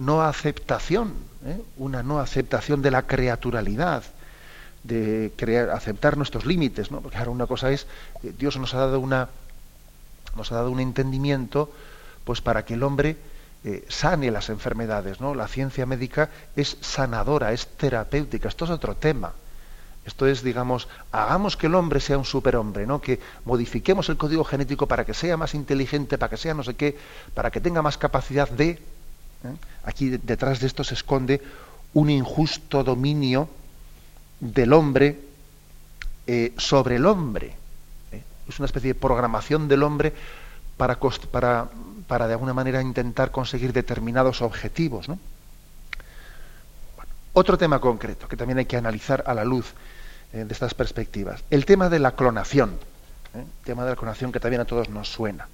no 0.00 0.22
aceptación, 0.22 1.12
¿eh? 1.44 1.60
una 1.76 2.02
no 2.02 2.20
aceptación 2.20 2.80
de 2.80 2.90
la 2.90 3.02
creaturalidad, 3.02 4.02
de 4.82 5.30
crear, 5.36 5.68
aceptar 5.68 6.16
nuestros 6.16 6.46
límites, 6.46 6.90
¿no? 6.90 7.02
Porque 7.02 7.18
ahora 7.18 7.30
una 7.30 7.46
cosa 7.46 7.70
es, 7.70 7.86
eh, 8.22 8.32
Dios 8.36 8.56
nos 8.56 8.72
ha 8.72 8.78
dado 8.78 8.98
una, 8.98 9.28
nos 10.36 10.50
ha 10.52 10.54
dado 10.54 10.70
un 10.70 10.80
entendimiento, 10.80 11.70
pues 12.24 12.40
para 12.40 12.64
que 12.64 12.74
el 12.74 12.82
hombre 12.82 13.18
eh, 13.62 13.84
sane 13.88 14.30
las 14.30 14.48
enfermedades, 14.48 15.20
¿no? 15.20 15.34
La 15.34 15.48
ciencia 15.48 15.84
médica 15.84 16.30
es 16.56 16.78
sanadora, 16.80 17.52
es 17.52 17.66
terapéutica, 17.66 18.48
esto 18.48 18.64
es 18.64 18.70
otro 18.70 18.94
tema. 18.96 19.34
Esto 20.06 20.26
es, 20.26 20.42
digamos, 20.42 20.88
hagamos 21.12 21.58
que 21.58 21.66
el 21.66 21.74
hombre 21.74 22.00
sea 22.00 22.16
un 22.16 22.24
superhombre, 22.24 22.86
¿no? 22.86 23.02
Que 23.02 23.20
modifiquemos 23.44 24.08
el 24.08 24.16
código 24.16 24.44
genético 24.44 24.86
para 24.86 25.04
que 25.04 25.12
sea 25.12 25.36
más 25.36 25.54
inteligente, 25.54 26.16
para 26.16 26.30
que 26.30 26.38
sea 26.38 26.54
no 26.54 26.64
sé 26.64 26.74
qué, 26.74 26.96
para 27.34 27.50
que 27.50 27.60
tenga 27.60 27.82
más 27.82 27.98
capacidad 27.98 28.48
de. 28.48 28.82
¿Eh? 29.44 29.54
Aquí 29.84 30.10
detrás 30.10 30.60
de 30.60 30.66
esto 30.66 30.84
se 30.84 30.94
esconde 30.94 31.40
un 31.94 32.10
injusto 32.10 32.84
dominio 32.84 33.48
del 34.38 34.72
hombre 34.72 35.20
eh, 36.26 36.52
sobre 36.56 36.96
el 36.96 37.06
hombre. 37.06 37.54
¿eh? 38.12 38.22
Es 38.48 38.58
una 38.58 38.66
especie 38.66 38.94
de 38.94 39.00
programación 39.00 39.68
del 39.68 39.82
hombre 39.82 40.12
para, 40.76 40.96
de 42.26 42.32
alguna 42.32 42.54
manera 42.54 42.80
intentar 42.80 43.30
conseguir 43.30 43.72
determinados 43.72 44.42
objetivos. 44.42 45.06
otro 47.32 47.58
tema 47.58 47.80
concreto 47.80 48.28
que 48.28 48.36
también 48.36 48.58
hay 48.58 48.66
que 48.66 48.76
analizar 48.76 49.24
a 49.26 49.34
la 49.34 49.44
luz 49.44 49.74
de 50.32 50.46
estas 50.48 50.74
perspectivas. 50.74 51.42
El 51.50 51.64
tema 51.64 51.88
de 51.88 51.98
la 51.98 52.12
clonación. 52.12 52.78
El 53.34 53.44
tema 53.64 53.84
de 53.84 53.90
la 53.90 53.96
clonación 53.96 54.32
que 54.32 54.40
también 54.40 54.60
a 54.60 54.64
todos 54.64 54.88
nos 54.88 55.08
suena 55.08 55.48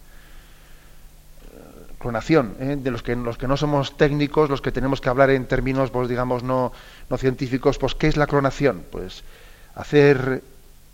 clonación, 1.99 2.55
de 2.59 2.91
los 2.91 3.03
que, 3.03 3.17
los 3.17 3.39
que 3.39 3.49
no 3.49 3.57
somos 3.57 3.97
técnicos, 3.97 4.51
los 4.51 4.61
que 4.61 4.73
tenemos 4.73 5.01
que 5.01 5.09
hablar 5.09 5.31
en 5.31 5.47
términos, 5.47 5.91
pues, 5.91 6.09
digamos, 6.09 6.43
no, 6.43 6.73
no 7.09 7.17
científicos, 7.17 7.79
pues 7.79 7.95
¿qué 7.95 8.09
es 8.09 8.17
la 8.17 8.27
clonación? 8.27 8.85
Pues 8.91 9.25
hacer 9.75 10.43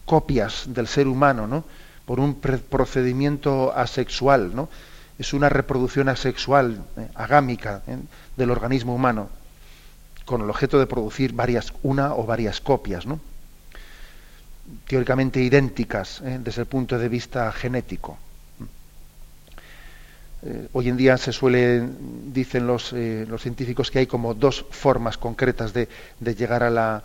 copias 0.05 0.65
del 0.67 0.87
ser 0.87 1.07
humano, 1.07 1.47
¿no? 1.47 1.65
Por 2.05 2.21
un 2.21 2.35
procedimiento 2.35 3.73
asexual, 3.75 4.55
¿no? 4.55 4.69
Es 5.19 5.33
una 5.33 5.49
reproducción 5.49 6.09
asexual, 6.09 6.83
¿eh? 6.97 7.09
agámica, 7.15 7.83
¿eh? 7.87 7.97
del 8.37 8.51
organismo 8.51 8.95
humano, 8.95 9.29
con 10.25 10.43
el 10.43 10.51
objeto 10.51 10.79
de 10.79 10.87
producir 10.87 11.33
varias, 11.33 11.73
una 11.83 12.15
o 12.15 12.27
varias 12.27 12.61
copias, 12.61 13.07
¿no? 13.07 13.21
Teóricamente 14.87 15.41
idénticas 15.41 16.21
¿eh? 16.23 16.41
desde 16.43 16.63
el 16.63 16.67
punto 16.67 16.99
de 16.99 17.09
vista 17.09 17.51
genético. 17.53 18.19
Eh, 20.45 20.67
hoy 20.73 20.89
en 20.89 20.97
día 20.97 21.17
se 21.19 21.33
suele, 21.33 21.89
dicen 22.33 22.67
los, 22.67 22.93
eh, 22.93 23.27
los, 23.29 23.43
científicos, 23.43 23.93
que 23.93 24.01
hay 24.01 24.07
como 24.09 24.35
dos 24.35 24.65
formas 24.71 25.17
concretas 25.17 25.73
de, 25.73 25.89
llegar 26.21 26.65
a 26.65 26.71
la, 26.71 27.05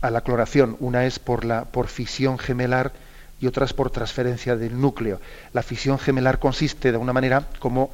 a 0.00 0.10
la, 0.10 0.20
cloración. 0.22 0.76
Una 0.80 1.06
es 1.06 1.20
por, 1.20 1.44
la, 1.44 1.64
por 1.66 1.86
fisión 1.86 2.38
gemelar 2.38 2.92
y 3.40 3.46
otra 3.46 3.64
es 3.64 3.72
por 3.72 3.90
transferencia 3.90 4.56
del 4.56 4.80
núcleo. 4.80 5.20
La 5.52 5.62
fisión 5.62 5.98
gemelar 5.98 6.40
consiste 6.40 6.90
de 6.90 6.98
una 6.98 7.12
manera 7.12 7.46
como 7.60 7.92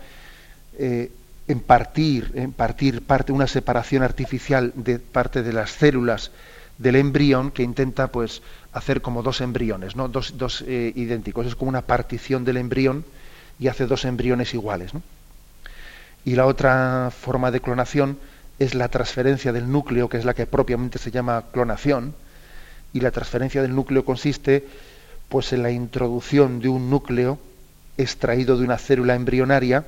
eh, 0.78 1.12
en 1.48 1.60
partir, 1.60 2.32
en 2.34 2.52
partir 2.52 3.02
parte, 3.02 3.32
una 3.32 3.46
separación 3.46 4.02
artificial 4.02 4.72
de 4.74 4.98
parte 4.98 5.42
de 5.42 5.52
las 5.52 5.70
células 5.70 6.30
del 6.78 6.96
embrión 6.96 7.50
que 7.50 7.62
intenta 7.62 8.08
pues 8.08 8.42
hacer 8.72 9.02
como 9.02 9.22
dos 9.22 9.40
embriones, 9.42 9.96
¿no? 9.96 10.08
dos, 10.08 10.36
dos 10.36 10.62
idénticos. 10.62 11.46
Es 11.46 11.54
como 11.54 11.68
una 11.68 11.82
partición 11.82 12.44
del 12.44 12.56
embrión 12.56 13.04
y 13.58 13.68
hace 13.68 13.86
dos 13.86 14.04
embriones 14.04 14.54
iguales. 14.54 14.92
Y 16.24 16.34
la 16.34 16.46
otra 16.46 17.10
forma 17.10 17.50
de 17.50 17.60
clonación 17.60 18.18
es 18.58 18.74
la 18.74 18.88
transferencia 18.88 19.52
del 19.52 19.70
núcleo, 19.70 20.08
que 20.08 20.16
es 20.16 20.24
la 20.24 20.34
que 20.34 20.46
propiamente 20.46 20.98
se 20.98 21.10
llama 21.10 21.44
clonación, 21.52 22.14
y 22.92 23.00
la 23.00 23.10
transferencia 23.10 23.62
del 23.62 23.74
núcleo 23.74 24.04
consiste 24.04 24.66
pues 25.28 25.52
en 25.52 25.62
la 25.62 25.70
introducción 25.70 26.60
de 26.60 26.68
un 26.68 26.88
núcleo 26.88 27.38
extraído 27.98 28.56
de 28.56 28.64
una 28.64 28.78
célula 28.78 29.14
embrionaria 29.14 29.84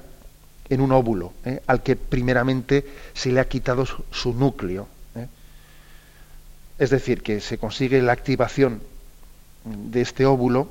en 0.69 0.81
un 0.81 0.93
óvulo, 0.93 1.33
¿eh? 1.45 1.63
al 1.67 1.83
que 1.83 1.97
primeramente 1.97 2.87
se 3.15 3.33
le 3.33 3.41
ha 3.41 3.49
quitado 3.49 3.87
su, 3.87 4.35
núcleo. 4.35 4.87
¿eh? 5.15 5.27
Es 6.79 6.91
decir, 6.91 7.23
que 7.23 7.41
se 7.41 7.59
consigue 7.59 8.03
la 8.03 8.13
activación 8.13 8.81
de 9.65 10.01
este 10.01 10.27
óvulo 10.27 10.71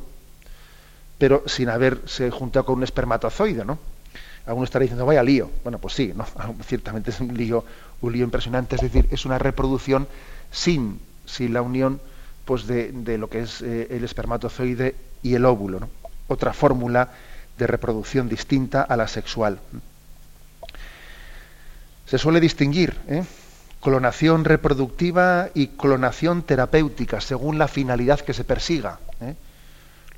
pero 1.18 1.44
sin 1.48 1.70
haberse 1.70 2.32
juntado 2.32 2.66
con 2.66 2.76
un 2.78 2.84
espermatozoide, 2.84 3.66
¿no? 3.66 3.80
Alguno 4.46 4.64
estará 4.64 4.84
diciendo, 4.84 5.06
vaya 5.06 5.24
lío. 5.24 5.50
Bueno, 5.64 5.78
pues 5.78 5.94
sí, 5.94 6.14
¿no? 6.16 6.26
ciertamente 6.66 7.12
es 7.12 7.20
un 7.20 7.36
lío, 7.36 7.66
un 8.02 8.14
lío 8.14 8.24
impresionante, 8.24 8.76
es 8.76 8.82
decir, 8.82 9.08
es 9.12 9.26
una 9.26 9.38
reproducción 9.38 10.08
sin, 10.52 11.00
sin 11.26 11.54
la 11.54 11.62
unión 11.62 12.00
pues, 12.46 12.66
de, 12.66 13.18
lo 13.18 13.30
que 13.30 13.42
es 13.42 13.62
eh, 13.62 13.88
el 13.92 14.04
espermatozoide 14.04 14.96
y 15.22 15.36
el 15.36 15.46
óvulo. 15.46 15.90
Otra 16.28 16.54
fórmula 16.54 17.10
de 17.58 17.68
reproducción 17.68 18.30
distinta 18.30 18.84
a 18.84 18.96
la 18.96 19.08
sexual. 19.08 19.60
Se 22.06 22.18
suele 22.18 22.40
distinguir 22.40 22.96
¿eh? 23.08 23.26
clonación 23.82 24.46
reproductiva 24.46 25.50
y 25.54 25.68
clonación 25.68 26.44
terapéutica, 26.44 27.20
según 27.20 27.58
la 27.58 27.68
finalidad 27.68 28.22
que 28.22 28.34
se 28.34 28.46
persiga. 28.46 29.00
¿eh? 29.20 29.36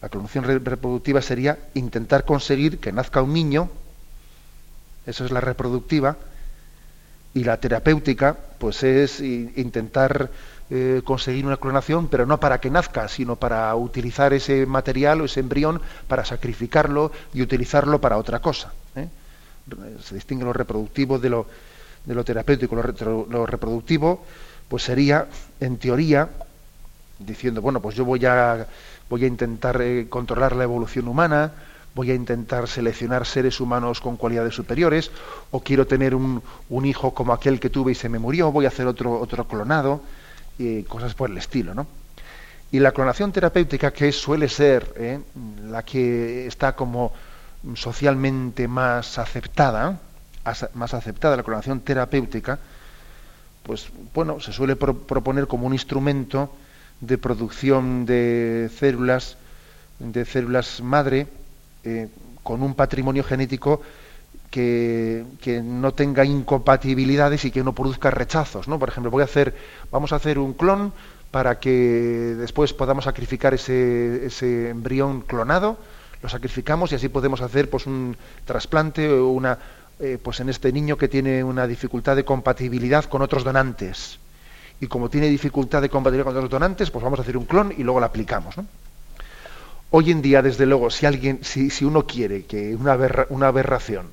La 0.02 0.10
clonación 0.10 0.46
reproductiva 0.46 1.22
sería 1.22 1.58
intentar 1.74 2.24
conseguir 2.24 2.80
que 2.80 2.92
nazca 2.92 3.22
un 3.22 3.34
niño, 3.34 3.70
eso 5.06 5.26
es 5.26 5.32
la 5.32 5.42
reproductiva, 5.42 6.18
y 7.34 7.44
la 7.44 7.58
terapéutica, 7.58 8.36
pues 8.58 8.84
es 8.84 9.20
intentar 9.20 10.32
eh, 10.70 11.02
conseguir 11.04 11.46
una 11.46 11.58
clonación, 11.58 12.08
pero 12.08 12.26
no 12.26 12.40
para 12.40 12.60
que 12.60 12.70
nazca, 12.70 13.08
sino 13.08 13.36
para 13.36 13.74
utilizar 13.76 14.34
ese 14.34 14.66
material 14.66 15.22
o 15.22 15.26
ese 15.26 15.40
embrión 15.40 15.82
para 16.08 16.26
sacrificarlo 16.26 17.12
y 17.34 17.42
utilizarlo 17.42 18.00
para 18.00 18.18
otra 18.18 18.40
cosa. 18.40 18.74
¿eh? 18.96 19.08
Se 20.04 20.16
distingue 20.16 20.46
lo 20.46 20.54
reproductivo 20.54 21.20
de 21.20 21.30
lo, 21.30 21.48
de 22.06 22.16
lo 22.16 22.24
terapéutico. 22.24 22.76
Lo, 22.76 23.28
lo, 23.30 23.46
reproductivo, 23.46 24.24
pues 24.68 24.84
sería, 24.84 25.28
en 25.60 25.78
teoría, 25.78 26.30
diciendo, 27.20 27.62
bueno, 27.62 27.82
pues 27.82 27.96
yo 27.96 28.06
voy 28.06 28.26
a 28.26 28.68
voy 29.10 29.24
a 29.24 29.28
intentar 29.28 29.82
eh, 29.82 30.08
controlar 30.08 30.56
la 30.56 30.64
evolución 30.64 31.08
humana, 31.08 31.52
voy 31.96 32.12
a 32.12 32.16
intentar 32.16 32.68
seleccionar 32.68 33.26
seres 33.26 33.60
humanos 33.60 34.00
con 34.00 34.18
cualidades 34.18 34.54
superiores, 34.54 35.12
o 35.52 35.62
quiero 35.62 35.88
tener 35.88 36.14
un, 36.14 36.42
hijo 36.86 37.14
como 37.14 37.34
aquel 37.34 37.60
que 37.60 37.70
tuve 37.70 37.94
y 37.94 37.96
se 37.96 38.10
me 38.10 38.20
murió, 38.20 38.52
voy 38.52 38.66
a 38.66 38.70
hacer 38.70 38.86
otro, 38.88 39.20
otro 39.20 39.48
clonado, 39.48 40.02
y 40.58 40.84
cosas 40.84 41.16
por 41.16 41.30
el 41.30 41.38
estilo, 41.38 41.74
¿no? 41.74 41.88
Y 42.72 42.80
la 42.80 42.92
clonación 42.92 43.32
terapéutica, 43.32 43.92
que 43.92 44.12
suele 44.12 44.48
ser 44.48 44.94
eh, 44.98 45.20
la 45.64 45.84
que 45.84 46.46
está 46.46 46.76
como 46.76 47.12
socialmente 47.74 48.68
más 48.68 49.18
aceptada, 49.18 50.00
más 50.76 50.94
aceptada, 50.94 51.36
la 51.36 51.44
clonación 51.44 51.80
terapéutica, 51.80 52.60
pues 53.64 53.90
bueno, 54.14 54.40
se 54.40 54.54
suele 54.54 54.76
proponer 54.76 55.48
como 55.48 55.66
un 55.66 55.74
instrumento 55.74 56.52
de 57.02 57.18
producción 57.18 58.06
de 58.06 58.70
células, 58.78 59.38
de 60.00 60.26
células 60.26 60.82
madre, 60.82 61.28
eh, 61.84 62.08
con 62.44 62.64
un 62.64 62.76
patrimonio 62.76 63.24
genético 63.24 63.82
que, 64.50 65.26
no 65.64 65.94
tenga 65.94 66.26
incompatibilidades 66.26 67.46
y 67.46 67.52
que 67.52 67.64
no 67.64 67.74
produzca 67.74 68.12
rechazos. 68.12 68.68
¿no? 68.68 68.80
Por 68.80 68.90
ejemplo, 68.90 69.12
voy 69.12 69.22
a 69.22 69.26
hacer, 69.26 69.56
vamos 69.92 70.12
a 70.14 70.18
hacer 70.18 70.40
un 70.40 70.54
clon 70.54 70.92
para 71.32 71.60
que 71.60 72.36
después 72.38 72.74
podamos 72.74 73.06
sacrificar 73.06 73.54
ese, 73.54 74.26
ese 74.26 74.70
embrión 74.70 75.22
clonado, 75.22 75.78
lo 76.22 76.30
sacrificamos 76.30 76.92
y 76.92 76.96
así 76.96 77.08
podemos 77.08 77.42
hacer 77.42 77.70
pues, 77.70 77.86
un 77.86 78.18
trasplante 78.46 79.08
o 79.10 79.28
una, 79.30 79.60
eh, 80.00 80.18
pues 80.22 80.40
en 80.40 80.50
este 80.50 80.72
niño 80.74 80.98
que 80.98 81.08
tiene 81.08 81.44
una 81.44 81.68
dificultad 81.68 82.16
de 82.16 82.26
compatibilidad 82.26 83.06
con 83.06 83.22
otros 83.22 83.44
donantes 83.44 84.20
y 84.82 84.88
como 84.88 85.10
tiene 85.10 85.28
dificultad 85.28 85.82
de 85.82 85.90
compatibilidad 85.90 86.26
con 86.26 86.36
los 86.36 86.50
donantes, 86.50 86.90
pues 86.92 87.04
vamos 87.04 87.20
a 87.20 87.24
hacer 87.24 87.38
un 87.38 87.46
clon 87.46 87.74
y 87.78 87.84
luego 87.84 88.00
lo 88.00 88.06
aplicamos. 88.06 88.56
Hoy 89.92 90.12
en 90.12 90.22
día, 90.22 90.42
desde 90.42 90.66
luego, 90.66 90.90
si 90.90 91.06
alguien, 91.06 91.40
si, 91.42 91.70
si 91.70 91.84
uno 91.84 92.06
quiere 92.06 92.46
que 92.46 92.76
una, 92.76 92.98
una 93.30 93.48
aberración 93.48 94.08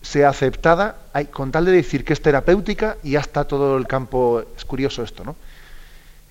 sea 0.00 0.28
aceptada, 0.28 0.96
hay, 1.12 1.26
con 1.26 1.52
tal 1.52 1.64
de 1.64 1.72
decir 1.72 2.04
que 2.04 2.12
es 2.12 2.22
terapéutica, 2.22 2.96
y 3.02 3.12
ya 3.12 3.20
está 3.20 3.44
todo 3.44 3.76
el 3.76 3.86
campo. 3.86 4.44
Es 4.56 4.64
curioso 4.64 5.02
esto, 5.02 5.24
¿no? 5.24 5.36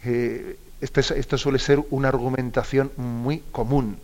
Eh, 0.03 0.57
este 0.81 1.01
esto 1.01 1.37
suele 1.37 1.59
ser 1.59 1.79
una 1.91 2.09
argumentación 2.09 2.91
muy 2.97 3.39
común 3.51 3.97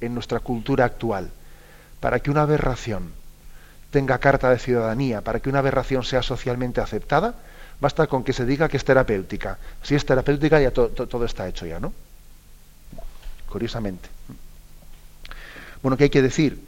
en 0.00 0.14
nuestra 0.14 0.40
cultura 0.40 0.84
actual. 0.84 1.30
Para 2.00 2.20
que 2.20 2.30
una 2.30 2.42
aberración 2.42 3.12
tenga 3.90 4.18
carta 4.18 4.50
de 4.50 4.58
ciudadanía, 4.58 5.22
para 5.22 5.40
que 5.40 5.48
una 5.48 5.60
aberración 5.60 6.04
sea 6.04 6.22
socialmente 6.22 6.80
aceptada, 6.80 7.36
basta 7.80 8.06
con 8.06 8.24
que 8.24 8.32
se 8.32 8.44
diga 8.44 8.68
que 8.68 8.76
es 8.76 8.84
terapéutica. 8.84 9.58
Si 9.82 9.94
es 9.94 10.04
terapéutica, 10.04 10.60
ya 10.60 10.70
todo 10.70 11.24
está 11.24 11.48
hecho 11.48 11.66
ya, 11.66 11.80
¿no? 11.80 11.92
Curiosamente. 13.48 14.08
Bueno, 15.82 15.96
¿qué 15.96 16.04
hay 16.04 16.10
que 16.10 16.22
decir? 16.22 16.60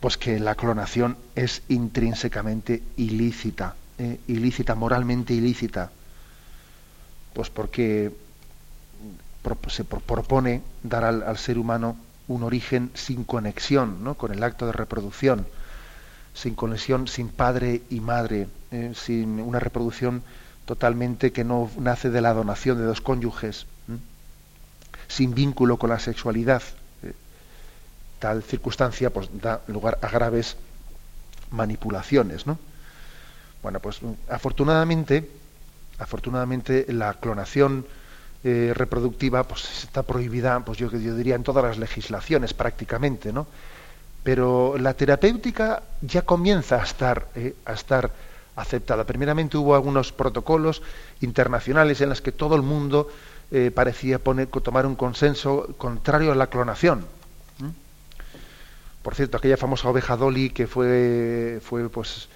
Pues 0.00 0.16
que 0.16 0.38
la 0.38 0.54
clonación 0.54 1.16
es 1.34 1.62
intrínsecamente 1.68 2.82
ilícita, 2.96 3.76
¿eh? 3.98 4.18
ilícita, 4.26 4.74
moralmente 4.74 5.34
ilícita. 5.34 5.90
Pues 7.32 7.50
porque 7.50 8.12
se 9.68 9.84
propone 9.84 10.62
dar 10.82 11.04
al, 11.04 11.38
ser 11.38 11.58
humano 11.58 11.96
un 12.28 12.42
origen 12.42 12.90
sin 12.94 13.24
conexión 13.24 14.04
¿no? 14.04 14.14
con 14.14 14.32
el 14.32 14.42
acto 14.42 14.66
de 14.66 14.72
reproducción, 14.72 15.46
sin 16.34 16.54
conexión, 16.54 17.08
sin 17.08 17.28
padre 17.28 17.82
y 17.90 18.00
madre, 18.00 18.48
¿eh? 18.70 18.92
sin 18.94 19.40
una 19.40 19.58
reproducción 19.58 20.22
totalmente 20.64 21.32
que 21.32 21.44
no 21.44 21.70
nace 21.78 22.10
de 22.10 22.20
la 22.20 22.32
donación 22.32 22.78
de 22.78 22.84
dos 22.84 23.00
cónyuges, 23.00 23.66
sin 25.08 25.34
vínculo 25.34 25.76
con 25.78 25.90
la 25.90 25.98
sexualidad. 25.98 26.62
Eh, 27.02 27.12
tal 28.18 28.42
circunstancia 28.42 29.10
pues, 29.10 29.28
da 29.42 29.60
lugar 29.66 29.98
a 30.00 30.08
graves 30.08 30.56
manipulaciones. 31.50 32.46
¿no? 32.46 32.58
Bueno, 33.62 33.80
pues 33.80 34.00
afortunadamente, 34.28 35.28
afortunadamente 35.98 36.86
la 36.88 37.14
clonación 37.14 37.86
eh, 38.44 38.72
reproductiva 38.74 39.44
pues 39.44 39.84
está 39.84 40.02
prohibida, 40.02 40.58
pues 40.60 40.78
yo, 40.78 40.90
yo 40.90 41.14
diría 41.14 41.34
en 41.34 41.44
todas 41.44 41.64
las 41.64 41.78
legislaciones 41.78 42.54
prácticamente, 42.54 43.32
¿no? 43.32 43.46
Pero 44.22 44.76
la 44.78 44.94
terapéutica 44.94 45.82
ya 46.00 46.22
comienza 46.22 46.80
a 46.80 46.84
estar, 46.84 47.28
eh, 47.34 47.54
a 47.64 47.72
estar 47.72 48.10
aceptada. 48.56 49.04
Primeramente 49.04 49.56
hubo 49.56 49.74
algunos 49.74 50.12
protocolos 50.12 50.82
internacionales 51.20 52.00
en 52.00 52.10
los 52.10 52.20
que 52.20 52.32
todo 52.32 52.54
el 52.54 52.62
mundo 52.62 53.08
eh, 53.50 53.70
parecía 53.74 54.18
poner, 54.18 54.48
tomar 54.48 54.86
un 54.86 54.94
consenso 54.94 55.74
contrario 55.76 56.32
a 56.32 56.34
la 56.34 56.46
clonación. 56.46 57.04
Por 59.02 59.16
cierto, 59.16 59.36
aquella 59.36 59.56
famosa 59.56 59.88
oveja 59.88 60.16
Dolly 60.16 60.50
que 60.50 60.68
fue, 60.68 61.60
fue 61.60 61.88
pues, 61.88 62.28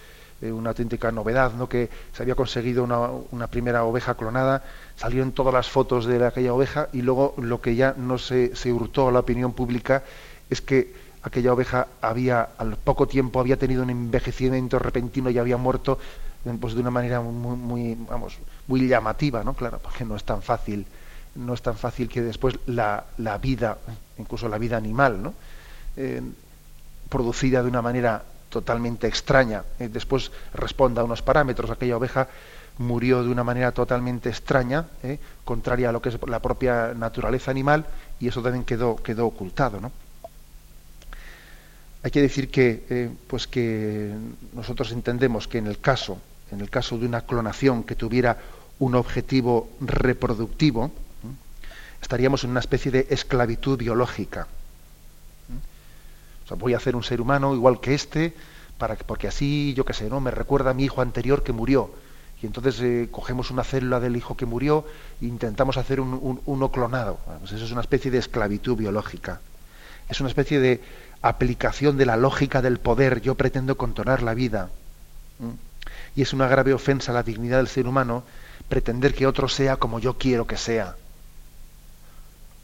eh, 0.43 0.50
una 0.50 0.71
auténtica 0.71 1.12
novedad, 1.12 1.52
¿no? 1.55 1.69
que 1.69 1.88
se 2.12 2.23
había 2.23 2.35
conseguido 2.35 2.83
una, 2.85 3.47
primera 3.47 3.85
oveja 3.85 4.16
clonada, 4.16 4.64
salieron 4.97 5.31
todas 5.31 5.55
las 5.55 5.71
fotos 5.71 6.06
de 6.06 6.26
aquella 6.26 6.52
oveja 6.52 6.89
y 6.93 7.02
luego 7.02 7.34
lo 7.39 7.61
que 7.61 7.76
ya 7.76 7.95
no 7.97 8.19
se, 8.19 8.56
se 8.56 8.73
hurtó 8.73 9.08
a 9.08 9.13
la 9.13 9.21
opinión 9.21 9.52
pública 9.52 10.02
es 10.50 10.61
que 10.61 10.93
aquella 11.26 11.52
oveja 11.52 11.89
había 12.00 12.49
al 12.56 12.76
poco 12.76 13.06
tiempo 13.06 13.41
había 13.41 13.58
tenido 13.58 13.82
un 13.82 13.91
envejecimiento 13.91 14.78
repentino 14.78 15.28
y 15.30 15.39
había 15.39 15.56
muerto 15.56 15.99
pues 16.60 16.75
de 16.75 16.80
una 16.80 16.91
manera 16.91 17.21
muy, 17.21 17.97
llamativa 18.89 19.43
no 19.43 19.54
claro 19.54 19.80
porque 19.82 20.04
no 20.04 20.17
es 20.17 20.25
tan 20.25 20.43
fácil 20.43 20.86
no 21.34 21.52
es 21.54 21.60
tan 21.60 21.76
fácil 21.76 22.08
que 22.08 22.23
después 22.23 22.58
la, 22.67 23.04
la 23.19 23.39
vida 23.39 23.78
incluso 24.19 24.49
la 24.49 24.58
vida 24.58 24.76
animal 24.76 25.23
no 25.23 25.34
eh, 25.97 26.23
producida 27.08 27.62
de 27.62 27.69
una 27.69 27.82
manera 27.82 28.23
totalmente 28.49 29.06
extraña, 29.06 29.65
eh, 29.78 29.89
después 29.89 30.30
responda 30.54 31.02
a 31.02 31.04
unos 31.04 31.23
parámetros. 31.23 31.71
Aquella 31.71 31.97
oveja 31.97 32.28
murió 32.78 33.23
de 33.23 33.30
una 33.30 33.45
manera 33.45 33.73
totalmente 33.73 34.28
extraña, 34.28 34.86
eh, 35.02 35.19
contraria 35.45 35.89
a 35.89 35.93
lo 35.93 36.02
que 36.02 36.10
es 36.10 36.19
la 36.26 36.41
propia 36.41 36.95
naturaleza 36.95 37.50
animal, 37.50 37.86
y 38.21 38.28
eso 38.28 38.43
también 38.43 38.65
quedó, 38.65 38.97
quedó 38.97 39.26
ocultado. 39.26 39.80
¿no? 39.80 39.93
Hay 42.06 42.12
que 42.12 42.23
decir 42.23 42.52
que, 42.52 42.84
eh, 42.88 43.10
pues 43.26 43.49
que 43.49 44.14
nosotros 44.52 44.92
entendemos 44.92 45.49
que 45.49 45.58
en 45.58 45.66
el 45.66 45.80
caso, 45.80 46.19
en 46.52 46.60
el 46.60 46.71
caso 46.71 46.97
de 46.99 47.06
una 47.06 47.23
clonación 47.23 47.82
que 47.82 47.97
tuviera 47.97 48.38
un 48.78 48.95
objetivo 48.95 49.69
reproductivo, 49.80 50.92
estaríamos 52.00 52.45
en 52.45 52.50
una 52.50 52.60
especie 52.60 52.92
de 52.92 53.08
esclavitud 53.10 53.76
biológica 53.76 54.47
voy 56.54 56.75
a 56.75 56.76
hacer 56.76 56.95
un 56.95 57.02
ser 57.02 57.21
humano 57.21 57.56
igual 57.56 57.80
que 57.80 57.95
este, 57.95 58.32
para, 58.78 58.95
porque 58.95 59.26
así, 59.26 59.75
yo 59.75 59.84
qué 59.84 59.92
sé, 59.92 60.08
¿no? 60.08 60.21
Me 60.21 60.30
recuerda 60.30 60.71
a 60.71 60.75
mi 60.75 60.84
hijo 60.84 61.02
anterior 61.02 61.42
que 61.42 61.52
murió. 61.52 61.90
Y 62.40 62.47
entonces 62.47 62.80
eh, 62.82 63.08
cogemos 63.10 63.50
una 63.50 63.64
célula 63.64 63.99
del 63.99 64.14
hijo 64.14 64.36
que 64.36 64.47
murió 64.47 64.84
e 65.21 65.26
intentamos 65.26 65.76
hacer 65.76 66.00
un, 66.00 66.40
uno 66.45 66.71
clonado. 66.71 67.19
Pues 67.40 67.50
eso 67.50 67.64
es 67.64 67.73
una 67.73 67.80
especie 67.80 68.12
de 68.12 68.19
esclavitud 68.19 68.76
biológica. 68.76 69.40
Es 70.08 70.21
una 70.21 70.28
especie 70.28 70.60
de 70.60 70.80
aplicación 71.23 71.97
de 71.97 72.06
la 72.06 72.16
lógica 72.16 72.62
del 72.62 72.78
poder. 72.78 73.21
Yo 73.21 73.34
pretendo 73.34 73.76
controlar 73.76 74.23
la 74.23 74.34
vida. 74.34 74.71
Y 76.14 76.23
es 76.23 76.32
una 76.32 76.49
grave 76.49 76.73
ofensa 76.73 77.12
a 77.12 77.14
la 77.14 77.23
dignidad 77.23 77.58
del 77.58 77.69
ser 77.69 77.86
humano 77.86 78.25
pretender 78.69 79.14
que 79.14 79.26
otro 79.26 79.49
sea 79.49 79.76
como 79.76 79.99
yo 79.99 80.19
quiero 80.19 80.47
que 80.47 80.56
sea. 80.56 80.97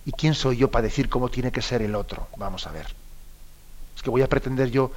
¿Y 0.05 0.13
quién 0.13 0.35
soy 0.35 0.57
yo 0.57 0.71
para 0.71 0.85
decir 0.85 1.09
cómo 1.09 1.29
tiene 1.29 1.53
que 1.53 1.63
ser 1.63 1.83
el 1.83 1.95
otro? 1.95 2.27
Vamos 2.37 2.67
a 2.67 2.73
ver 2.73 2.87
que 4.03 4.11
voy 4.11 4.23
a 4.23 4.29
pretender 4.29 4.71
yo 4.71 4.91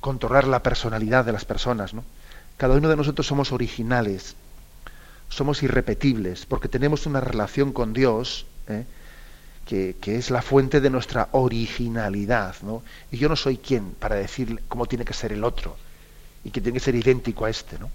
controlar 0.00 0.46
la 0.46 0.62
personalidad 0.62 1.24
de 1.24 1.32
las 1.32 1.44
personas. 1.44 1.94
¿no? 1.94 2.04
Cada 2.56 2.74
uno 2.74 2.88
de 2.88 2.96
nosotros 2.96 3.26
somos 3.26 3.52
originales, 3.52 4.34
somos 5.28 5.62
irrepetibles, 5.62 6.44
porque 6.44 6.68
tenemos 6.68 7.06
una 7.06 7.20
relación 7.20 7.72
con 7.72 7.92
Dios 7.92 8.44
¿eh? 8.68 8.84
Que, 9.66 9.96
es 10.04 10.30
la 10.30 10.42
fuente 10.42 10.80
de 10.80 10.90
nuestra 10.90 11.28
originalidad. 11.32 12.56
¿no? 12.62 12.82
Y 13.10 13.18
yo 13.18 13.28
no 13.28 13.36
soy 13.36 13.58
quien 13.58 13.92
para 13.92 14.16
decir 14.16 14.62
cómo 14.68 14.86
tiene 14.86 15.04
que 15.04 15.14
ser 15.14 15.32
el 15.32 15.44
otro 15.44 15.76
y 16.44 16.50
que 16.50 16.60
tiene 16.60 16.78
que 16.78 16.84
ser 16.84 16.94
idéntico 16.94 17.44
a 17.44 17.50
este. 17.50 17.78
¿no? 17.78 17.90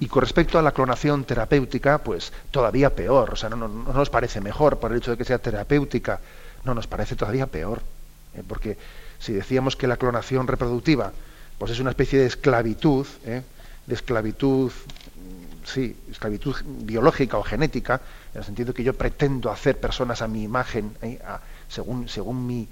Y 0.00 0.08
con 0.08 0.22
respecto 0.22 0.58
a 0.58 0.62
la 0.62 0.72
clonación 0.72 1.24
terapéutica, 1.24 1.98
pues 1.98 2.32
todavía 2.50 2.94
peor. 2.94 3.32
O 3.32 3.36
sea, 3.36 3.48
no, 3.48 3.56
no, 3.56 3.68
no 3.68 3.92
nos 3.92 4.10
parece 4.10 4.40
mejor 4.40 4.78
por 4.78 4.90
el 4.92 4.98
hecho 4.98 5.12
de 5.12 5.16
que 5.16 5.24
sea 5.24 5.38
terapéutica, 5.38 6.20
no, 6.64 6.74
nos 6.74 6.86
parece 6.86 7.16
todavía 7.16 7.46
peor. 7.46 7.82
¿eh? 8.34 8.42
porque 8.46 8.76
si 9.18 9.32
decíamos 9.32 9.76
que 9.76 9.86
la 9.86 9.96
clonación 9.96 10.46
reproductiva 10.46 11.12
pues 11.58 11.72
es 11.72 11.80
una 11.80 11.90
especie 11.90 12.18
de 12.18 12.26
esclavitud, 12.26 13.06
¿eh? 13.24 13.42
de 13.86 13.94
esclavitud, 13.94 14.72
sí, 15.64 15.96
esclavitud 16.10 16.56
biológica 16.64 17.38
o 17.38 17.42
genética, 17.42 18.00
en 18.34 18.38
el 18.40 18.44
sentido 18.44 18.74
que 18.74 18.84
yo 18.84 18.94
pretendo 18.94 19.50
hacer 19.50 19.78
personas 19.78 20.22
a 20.22 20.28
mi 20.28 20.42
imagen, 20.42 20.94
¿eh? 21.02 21.18
según, 21.68 22.08
según 22.08 22.46
mi, 22.46 22.68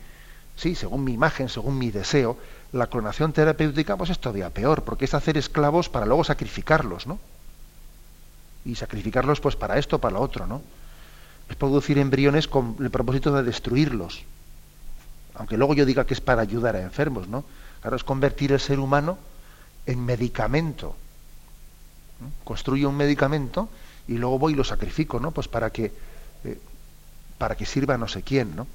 sí, 0.56 0.74
según 0.74 1.04
mi 1.04 1.12
imagen, 1.12 1.48
según 1.48 1.78
mi 1.78 1.90
deseo, 1.90 2.36
la 2.72 2.86
clonación 2.86 3.32
terapéutica 3.32 3.96
pues 3.96 4.10
es 4.10 4.18
todavía 4.18 4.50
peor, 4.50 4.84
porque 4.84 5.04
es 5.04 5.14
hacer 5.14 5.36
esclavos 5.36 5.88
para 5.88 6.06
luego 6.06 6.24
sacrificarlos, 6.24 7.06
¿no? 7.06 7.18
Y 8.64 8.74
sacrificarlos 8.74 9.40
pues 9.40 9.56
para 9.56 9.78
esto, 9.78 9.98
para 9.98 10.14
lo 10.14 10.20
otro, 10.20 10.46
¿no? 10.46 10.62
Es 11.48 11.56
producir 11.56 11.98
embriones 11.98 12.46
con 12.46 12.76
el 12.80 12.90
propósito 12.90 13.32
de 13.32 13.42
destruirlos 13.42 14.24
aunque 15.40 15.56
luego 15.56 15.72
yo 15.72 15.86
diga 15.86 16.04
que 16.04 16.12
es 16.12 16.20
para 16.20 16.42
ayudar 16.42 16.76
a 16.76 16.82
enfermos, 16.82 17.26
¿no? 17.26 17.44
Claro, 17.80 17.96
es 17.96 18.04
convertir 18.04 18.52
el 18.52 18.60
ser 18.60 18.78
humano 18.78 19.16
en 19.86 20.04
medicamento. 20.04 20.94
Construyo 22.44 22.88
un 22.88 22.96
medicamento 22.96 23.68
y 24.08 24.14
luego 24.14 24.38
voy 24.38 24.52
y 24.52 24.56
lo 24.56 24.64
sacrifico, 24.64 25.20
¿no? 25.20 25.30
Pues 25.30 25.48
para 25.48 25.70
que, 25.70 25.92
eh, 26.44 26.58
para 27.38 27.56
que 27.56 27.66
sirva 27.66 27.94
a 27.94 27.98
no 27.98 28.08
sé 28.08 28.22
quién, 28.22 28.56
¿no? 28.56 28.66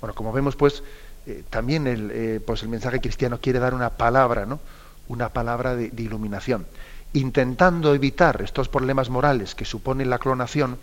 Bueno, 0.00 0.14
como 0.14 0.32
vemos, 0.32 0.56
pues 0.56 0.82
eh, 1.26 1.44
también 1.50 1.86
el, 1.86 2.10
eh, 2.12 2.40
pues 2.44 2.62
el 2.62 2.68
mensaje 2.68 3.00
cristiano 3.00 3.38
quiere 3.40 3.58
dar 3.58 3.74
una 3.74 3.90
palabra, 3.90 4.46
¿no? 4.46 4.60
Una 5.08 5.30
palabra 5.30 5.74
de, 5.74 5.90
de 5.90 6.02
iluminación. 6.02 6.66
Intentando 7.12 7.94
evitar 7.94 8.42
estos 8.42 8.68
problemas 8.68 9.10
morales 9.10 9.54
que 9.54 9.64
supone 9.64 10.04
la 10.04 10.18
clonación, 10.18 10.78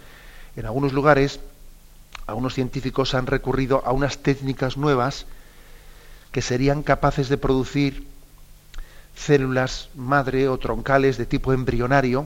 en 0.55 0.65
algunos 0.65 0.93
lugares 0.93 1.39
algunos 2.27 2.53
científicos 2.53 3.13
han 3.13 3.27
recurrido 3.27 3.83
a 3.85 3.91
unas 3.91 4.19
técnicas 4.19 4.77
nuevas 4.77 5.25
que 6.31 6.41
serían 6.41 6.83
capaces 6.83 7.29
de 7.29 7.37
producir 7.37 8.07
células 9.15 9.89
madre 9.95 10.47
o 10.47 10.57
troncales 10.57 11.17
de 11.17 11.25
tipo 11.25 11.53
embrionario 11.53 12.25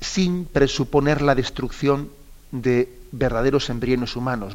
sin 0.00 0.44
presuponer 0.44 1.22
la 1.22 1.34
destrucción 1.34 2.10
de 2.50 2.92
verdaderos 3.12 3.70
embriones 3.70 4.16
humanos. 4.16 4.54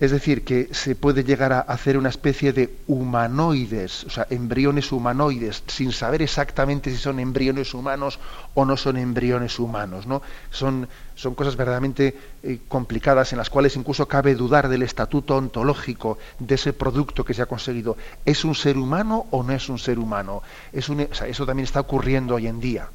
Es 0.00 0.10
decir, 0.10 0.42
que 0.42 0.74
se 0.74 0.96
puede 0.96 1.22
llegar 1.22 1.52
a 1.52 1.60
hacer 1.60 1.96
una 1.96 2.08
especie 2.08 2.52
de 2.52 2.74
humanoides, 2.88 4.02
o 4.04 4.10
sea, 4.10 4.26
embriones 4.28 4.90
humanoides, 4.90 5.62
sin 5.68 5.92
saber 5.92 6.20
exactamente 6.20 6.90
si 6.90 6.96
son 6.96 7.20
embriones 7.20 7.72
humanos 7.74 8.18
o 8.54 8.64
no 8.64 8.76
son 8.76 8.96
embriones 8.96 9.60
humanos. 9.60 10.08
¿no? 10.08 10.20
Son, 10.50 10.88
son 11.14 11.36
cosas 11.36 11.54
verdaderamente 11.54 12.18
eh, 12.42 12.58
complicadas 12.66 13.32
en 13.32 13.38
las 13.38 13.50
cuales 13.50 13.76
incluso 13.76 14.08
cabe 14.08 14.34
dudar 14.34 14.68
del 14.68 14.82
estatuto 14.82 15.36
ontológico 15.36 16.18
de 16.40 16.56
ese 16.56 16.72
producto 16.72 17.24
que 17.24 17.34
se 17.34 17.42
ha 17.42 17.46
conseguido. 17.46 17.96
¿Es 18.24 18.44
un 18.44 18.56
ser 18.56 18.76
humano 18.76 19.26
o 19.30 19.44
no 19.44 19.52
es 19.52 19.68
un 19.68 19.78
ser 19.78 20.00
humano? 20.00 20.42
Es 20.72 20.88
un, 20.88 21.02
eso 21.02 21.46
también 21.46 21.64
está 21.64 21.78
ocurriendo 21.78 22.34
hoy 22.34 22.48
en 22.48 22.58
día 22.58 22.88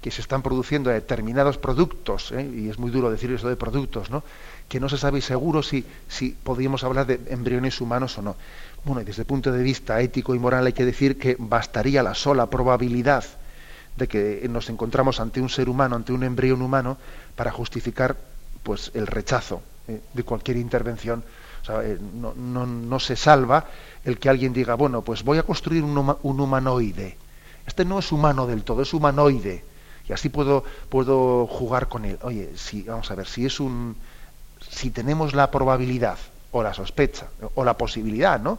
que 0.00 0.10
se 0.10 0.20
están 0.20 0.42
produciendo 0.42 0.90
determinados 0.90 1.58
productos, 1.58 2.32
¿eh? 2.32 2.42
y 2.42 2.68
es 2.68 2.78
muy 2.78 2.90
duro 2.90 3.10
decir 3.10 3.30
eso 3.32 3.48
de 3.48 3.54
productos, 3.54 4.10
¿no? 4.10 4.24
Que 4.72 4.80
no 4.80 4.88
se 4.88 4.96
sabe 4.96 5.20
seguro 5.20 5.62
si, 5.62 5.84
si 6.08 6.30
podríamos 6.30 6.82
hablar 6.82 7.04
de 7.04 7.20
embriones 7.28 7.78
humanos 7.82 8.16
o 8.16 8.22
no. 8.22 8.36
Bueno, 8.86 9.02
y 9.02 9.04
desde 9.04 9.20
el 9.20 9.26
punto 9.26 9.52
de 9.52 9.62
vista 9.62 10.00
ético 10.00 10.34
y 10.34 10.38
moral 10.38 10.64
hay 10.64 10.72
que 10.72 10.86
decir 10.86 11.18
que 11.18 11.36
bastaría 11.38 12.02
la 12.02 12.14
sola 12.14 12.46
probabilidad 12.46 13.22
de 13.98 14.08
que 14.08 14.46
nos 14.48 14.70
encontramos 14.70 15.20
ante 15.20 15.42
un 15.42 15.50
ser 15.50 15.68
humano, 15.68 15.94
ante 15.94 16.14
un 16.14 16.22
embrión 16.22 16.62
humano, 16.62 16.96
para 17.36 17.50
justificar 17.52 18.16
pues, 18.62 18.90
el 18.94 19.06
rechazo 19.06 19.60
¿eh? 19.88 20.00
de 20.14 20.22
cualquier 20.22 20.56
intervención. 20.56 21.22
Eh, 21.68 21.98
no, 22.14 22.32
no, 22.64 22.98
se 22.98 23.14
salva 23.14 23.66
el 24.06 24.18
que 24.18 24.30
alguien 24.30 24.54
diga, 24.54 24.74
bueno, 24.74 25.02
pues 25.02 25.22
voy 25.22 25.36
a 25.36 25.42
construir 25.42 25.84
un, 25.84 26.16
un 26.22 26.40
humanoide. 26.40 27.18
Este 27.66 27.84
no 27.84 27.98
es 27.98 28.10
humano 28.10 28.46
del 28.46 28.64
todo, 28.64 28.80
es 28.80 28.94
humanoide 28.94 29.64
y 30.08 30.12
así 30.12 30.28
puedo, 30.30 30.64
puedo 30.88 31.46
jugar 31.46 31.88
con 31.88 32.04
él. 32.04 32.18
Oye, 32.22 32.52
si, 32.56 32.82
vamos 32.82 33.10
a 33.10 33.14
ver, 33.14 33.26
si 33.26 33.44
es 33.44 33.60
un. 33.60 33.96
Si 34.72 34.90
tenemos 34.90 35.34
la 35.34 35.50
probabilidad, 35.50 36.18
o 36.50 36.62
la 36.62 36.74
sospecha, 36.74 37.28
o 37.54 37.64
la 37.64 37.76
posibilidad, 37.76 38.40
¿no? 38.40 38.58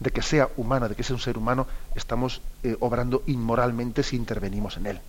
de 0.00 0.10
que 0.10 0.22
sea 0.22 0.48
humano, 0.56 0.88
de 0.88 0.96
que 0.96 1.04
sea 1.04 1.14
un 1.14 1.22
ser 1.22 1.38
humano, 1.38 1.66
estamos 1.94 2.40
eh, 2.62 2.76
obrando 2.80 3.22
inmoralmente 3.26 4.02
si 4.02 4.16
intervenimos 4.16 4.76
en 4.76 4.86
él. 4.86 5.00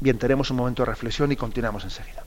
Bien, 0.00 0.18
tenemos 0.18 0.50
un 0.50 0.56
momento 0.56 0.82
de 0.82 0.86
reflexión 0.86 1.30
y 1.32 1.36
continuamos 1.36 1.84
enseguida. 1.84 2.24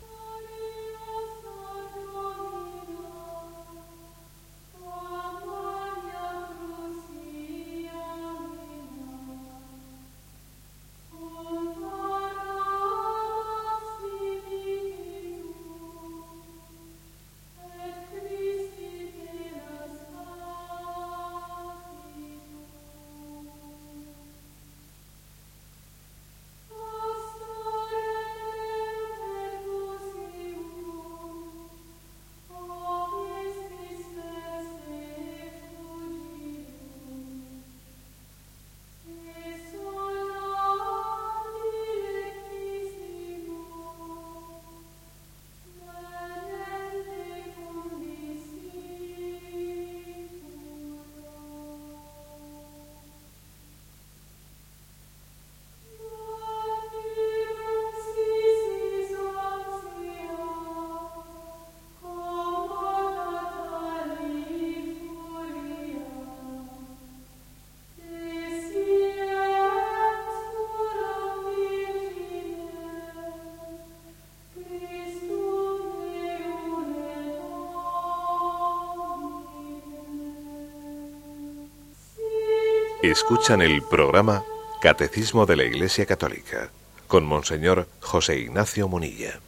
Escuchan 83.03 83.63
el 83.63 83.81
programa 83.81 84.43
Catecismo 84.79 85.47
de 85.47 85.55
la 85.55 85.63
Iglesia 85.63 86.05
Católica 86.05 86.69
con 87.07 87.25
Monseñor 87.25 87.87
José 87.99 88.37
Ignacio 88.37 88.87
Munilla. 88.87 89.39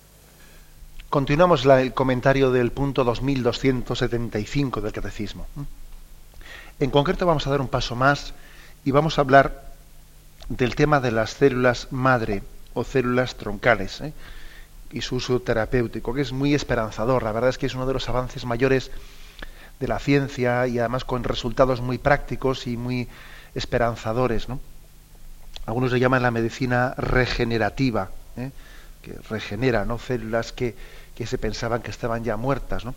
Continuamos 1.11 1.63
el 1.63 1.93
comentario 1.93 2.49
del 2.49 2.71
punto 2.71 3.03
2275 3.03 4.81
del 4.81 4.91
Catecismo. 4.91 5.45
En 6.79 6.89
concreto 6.89 7.27
vamos 7.27 7.45
a 7.45 7.51
dar 7.51 7.61
un 7.61 7.67
paso 7.67 7.95
más 7.95 8.33
y 8.85 8.89
vamos 8.89 9.19
a 9.19 9.21
hablar 9.21 9.71
del 10.49 10.73
tema 10.73 10.99
de 10.99 11.11
las 11.11 11.35
células 11.35 11.89
madre 11.91 12.41
o 12.73 12.83
células 12.83 13.35
troncales 13.35 14.01
¿eh? 14.01 14.13
y 14.91 15.01
su 15.01 15.17
uso 15.17 15.39
terapéutico, 15.41 16.15
que 16.15 16.21
es 16.21 16.31
muy 16.31 16.55
esperanzador. 16.55 17.21
La 17.21 17.31
verdad 17.31 17.51
es 17.51 17.59
que 17.59 17.67
es 17.67 17.75
uno 17.75 17.85
de 17.85 17.93
los 17.93 18.09
avances 18.09 18.45
mayores 18.45 18.89
de 19.79 19.87
la 19.87 19.99
ciencia 19.99 20.65
y 20.65 20.79
además 20.79 21.05
con 21.05 21.23
resultados 21.23 21.81
muy 21.81 21.99
prácticos 21.99 22.65
y 22.65 22.77
muy 22.77 23.07
esperanzadores. 23.55 24.49
¿no? 24.49 24.59
Algunos 25.65 25.91
le 25.91 25.99
llaman 25.99 26.23
la 26.23 26.31
medicina 26.31 26.93
regenerativa, 26.97 28.09
¿eh? 28.37 28.51
que 29.01 29.13
regenera 29.29 29.85
¿no? 29.85 29.99
células 29.99 30.51
que, 30.51 30.75
que, 31.15 31.25
se 31.25 31.37
pensaban 31.37 31.81
que 31.81 31.91
estaban 31.91 32.23
ya 32.23 32.37
muertas. 32.37 32.85
¿no? 32.85 32.95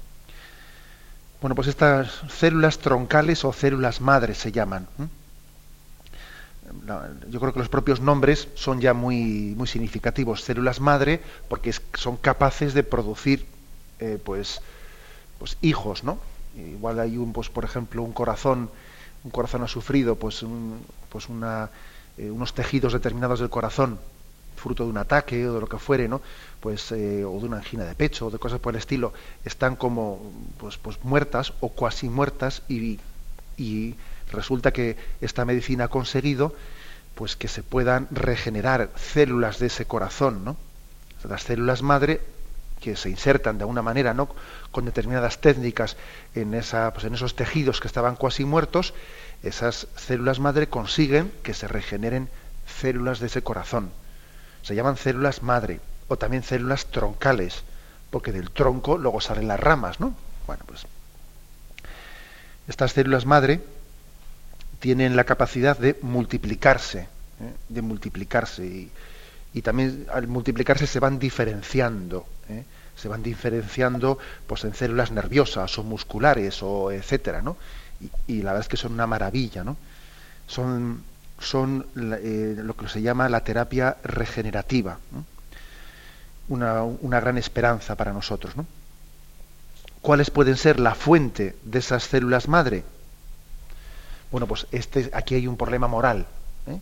Bueno, 1.40 1.54
pues 1.54 1.68
estas 1.68 2.22
células 2.28 2.78
troncales 2.78 3.44
o 3.44 3.52
células 3.52 4.00
madres 4.00 4.38
se 4.38 4.52
llaman. 4.52 4.86
Yo 7.28 7.40
creo 7.40 7.52
que 7.52 7.58
los 7.58 7.68
propios 7.68 8.00
nombres 8.00 8.48
son 8.54 8.80
ya 8.80 8.94
muy, 8.94 9.54
muy 9.56 9.68
significativos. 9.68 10.42
Células 10.42 10.80
madre, 10.80 11.20
porque 11.48 11.72
son 11.94 12.16
capaces 12.16 12.74
de 12.74 12.82
producir 12.82 13.46
eh, 14.00 14.18
pues, 14.22 14.60
pues 15.38 15.56
hijos, 15.60 16.04
¿no? 16.04 16.18
Igual 16.56 17.00
hay 17.00 17.18
un, 17.18 17.32
pues, 17.32 17.50
por 17.50 17.64
ejemplo, 17.64 18.02
un 18.02 18.12
corazón 18.12 18.70
un 19.26 19.30
corazón 19.32 19.64
ha 19.64 19.68
sufrido 19.68 20.14
pues, 20.14 20.46
pues 21.10 21.26
eh, 21.26 22.30
unos 22.30 22.54
tejidos 22.54 22.92
determinados 22.92 23.40
del 23.40 23.50
corazón, 23.50 23.98
fruto 24.54 24.84
de 24.84 24.90
un 24.90 24.98
ataque 24.98 25.48
o 25.48 25.54
de 25.54 25.60
lo 25.60 25.66
que 25.66 25.78
fuere, 25.78 26.06
¿no? 26.06 26.22
Pues, 26.60 26.92
eh, 26.92 27.24
o 27.24 27.38
de 27.40 27.46
una 27.46 27.56
angina 27.56 27.84
de 27.84 27.96
pecho 27.96 28.26
o 28.26 28.30
de 28.30 28.38
cosas 28.38 28.60
por 28.60 28.74
el 28.74 28.78
estilo, 28.78 29.12
están 29.44 29.74
como 29.74 30.32
pues, 30.58 30.76
pues 30.78 31.02
muertas 31.02 31.52
o 31.60 31.70
cuasi 31.70 32.08
muertas 32.08 32.62
y, 32.68 33.00
y 33.56 33.96
resulta 34.30 34.72
que 34.72 34.96
esta 35.20 35.44
medicina 35.44 35.84
ha 35.84 35.88
conseguido 35.88 36.54
pues 37.16 37.34
que 37.34 37.48
se 37.48 37.64
puedan 37.64 38.06
regenerar 38.12 38.90
células 38.94 39.58
de 39.58 39.66
ese 39.66 39.86
corazón, 39.86 40.44
¿no? 40.44 40.56
Las 41.28 41.42
células 41.42 41.82
madre 41.82 42.20
que 42.86 42.94
se 42.94 43.10
insertan 43.10 43.58
de 43.58 43.64
alguna 43.64 43.82
manera, 43.82 44.14
¿no? 44.14 44.28
con 44.70 44.84
determinadas 44.84 45.40
técnicas 45.40 45.96
en, 46.36 46.54
esa, 46.54 46.92
pues 46.92 47.04
en 47.04 47.14
esos 47.14 47.34
tejidos 47.34 47.80
que 47.80 47.88
estaban 47.88 48.14
cuasi 48.14 48.44
muertos, 48.44 48.94
esas 49.42 49.88
células 49.96 50.38
madre 50.38 50.68
consiguen 50.68 51.32
que 51.42 51.52
se 51.52 51.66
regeneren 51.66 52.28
células 52.80 53.18
de 53.18 53.26
ese 53.26 53.42
corazón. 53.42 53.90
Se 54.62 54.76
llaman 54.76 54.96
células 54.96 55.42
madre 55.42 55.80
o 56.06 56.16
también 56.16 56.44
células 56.44 56.86
troncales, 56.86 57.64
porque 58.10 58.30
del 58.30 58.52
tronco 58.52 58.98
luego 58.98 59.20
salen 59.20 59.48
las 59.48 59.58
ramas, 59.58 59.98
¿no? 59.98 60.14
Bueno, 60.46 60.62
pues 60.64 60.86
estas 62.68 62.92
células 62.92 63.26
madre 63.26 63.62
tienen 64.78 65.16
la 65.16 65.24
capacidad 65.24 65.76
de 65.76 65.98
multiplicarse, 66.02 67.00
¿eh? 67.00 67.52
de 67.68 67.82
multiplicarse 67.82 68.64
y, 68.64 68.92
y, 69.54 69.62
también 69.62 70.06
al 70.12 70.28
multiplicarse 70.28 70.86
se 70.86 71.00
van 71.00 71.18
diferenciando. 71.18 72.24
¿eh? 72.48 72.62
Se 72.96 73.08
van 73.08 73.22
diferenciando 73.22 74.18
pues 74.46 74.64
en 74.64 74.74
células 74.74 75.10
nerviosas 75.10 75.78
o 75.78 75.84
musculares 75.84 76.62
o 76.62 76.90
etcétera, 76.90 77.42
¿no? 77.42 77.56
Y, 78.26 78.42
la 78.42 78.52
verdad 78.52 78.64
es 78.64 78.68
que 78.68 78.76
son 78.76 78.92
una 78.92 79.06
maravilla, 79.06 79.64
¿no? 79.64 79.76
Son, 80.46 81.02
son 81.38 81.86
eh, 81.96 82.56
lo 82.58 82.76
que 82.76 82.88
se 82.88 83.00
llama 83.00 83.28
la 83.28 83.40
terapia 83.40 83.96
regenerativa, 84.02 84.98
una, 86.48 86.82
una, 86.82 87.20
gran 87.20 87.38
esperanza 87.38 87.94
para 87.94 88.12
nosotros, 88.12 88.56
¿no? 88.56 88.66
¿Cuáles 90.02 90.30
pueden 90.30 90.56
ser 90.56 90.78
la 90.78 90.94
fuente 90.94 91.56
de 91.64 91.78
esas 91.78 92.04
células 92.04 92.48
madre? 92.48 92.84
Bueno, 94.30 94.46
pues 94.46 94.66
este, 94.72 95.10
aquí 95.12 95.34
hay 95.34 95.46
un 95.46 95.56
problema 95.56 95.88
moral, 95.88 96.26
¿eh? 96.66 96.78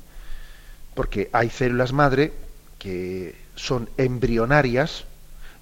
porque 0.95 1.31
hay 1.33 1.51
células 1.51 1.93
madre 1.93 2.33
que 2.79 3.35
son 3.55 3.89
embrionarias, 3.97 5.05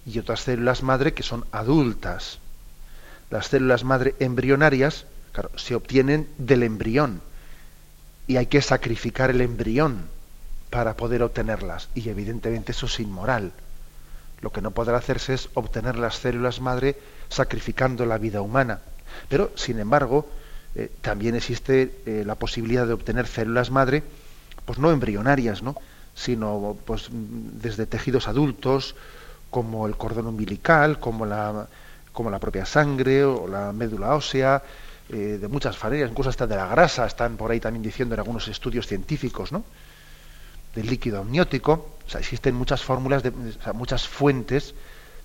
y 0.07 0.19
otras 0.19 0.41
células 0.41 0.83
madre 0.83 1.15
que 1.15 1.23
son 1.23 1.45
adultas. 1.53 2.39
Las 3.31 3.49
células 3.49 3.85
madre 3.85 4.15
embrionarias, 4.19 5.07
claro, 5.33 5.51
se 5.57 5.75
obtienen 5.75 6.29
del 6.39 6.63
embrión 6.63 7.21
y 8.27 8.37
hay 8.37 8.47
que 8.47 8.63
sacrificar 8.63 9.31
el 9.31 9.41
embrión 9.41 10.07
para 10.71 10.97
poder 10.97 11.23
obtenerlas 11.23 11.89
y 11.95 12.09
evidentemente 12.09 12.73
eso 12.73 12.87
es 12.87 13.01
inmoral. 13.01 13.53
Lo 14.41 14.51
que 14.51 14.61
no 14.61 14.73
podrá 14.73 14.97
hacerse 14.97 15.35
es 15.35 15.49
obtener 15.55 15.97
las 15.97 16.17
células 16.17 16.61
madre 16.61 16.99
sacrificando 17.29 18.05
la 18.07 18.19
vida 18.19 18.43
humana. 18.43 18.81
Pero, 19.29 19.53
sin 19.55 19.79
embargo, 19.79 20.29
eh, 20.75 20.91
también 21.01 21.35
existe 21.35 22.01
eh, 22.07 22.25
la 22.27 22.35
posibilidad 22.35 22.87
de 22.87 22.95
obtener 22.95 23.27
células 23.27 23.71
madre, 23.71 24.03
pues 24.65 24.79
no 24.79 24.91
embrionarias, 24.91 25.63
¿no? 25.63 25.77
sino 26.15 26.77
pues 26.85 27.09
desde 27.11 27.87
tejidos 27.87 28.29
adultos, 28.29 28.95
como 29.53 29.87
el 29.87 29.97
cordón 29.97 30.27
umbilical, 30.29 30.99
como 30.99 31.27
la, 31.27 31.69
como 32.13 32.31
la 32.31 32.39
propia 32.39 32.65
sangre 32.65 33.23
o 33.23 33.47
la 33.47 33.71
médula 33.73 34.15
ósea, 34.17 34.63
eh, 35.11 35.39
de 35.39 35.47
muchas 35.47 35.77
maneras, 35.85 36.11
incluso 36.11 36.31
hasta 36.31 36.47
de 36.47 36.57
la 36.57 36.67
grasa, 36.67 37.05
están 37.07 37.37
por 37.37 37.51
ahí 37.51 37.61
también 37.61 37.83
diciendo 37.83 38.15
en 38.15 38.21
algunos 38.21 38.49
estudios 38.49 38.87
científicos, 38.87 39.53
¿no? 39.53 39.63
del 40.75 40.87
líquido 40.87 41.21
amniótico. 41.21 41.73
O 42.07 42.11
sea, 42.11 42.21
existen 42.21 42.55
muchas 42.55 42.83
fórmulas, 42.83 43.23
muchas 43.75 44.09
fuentes 44.09 44.75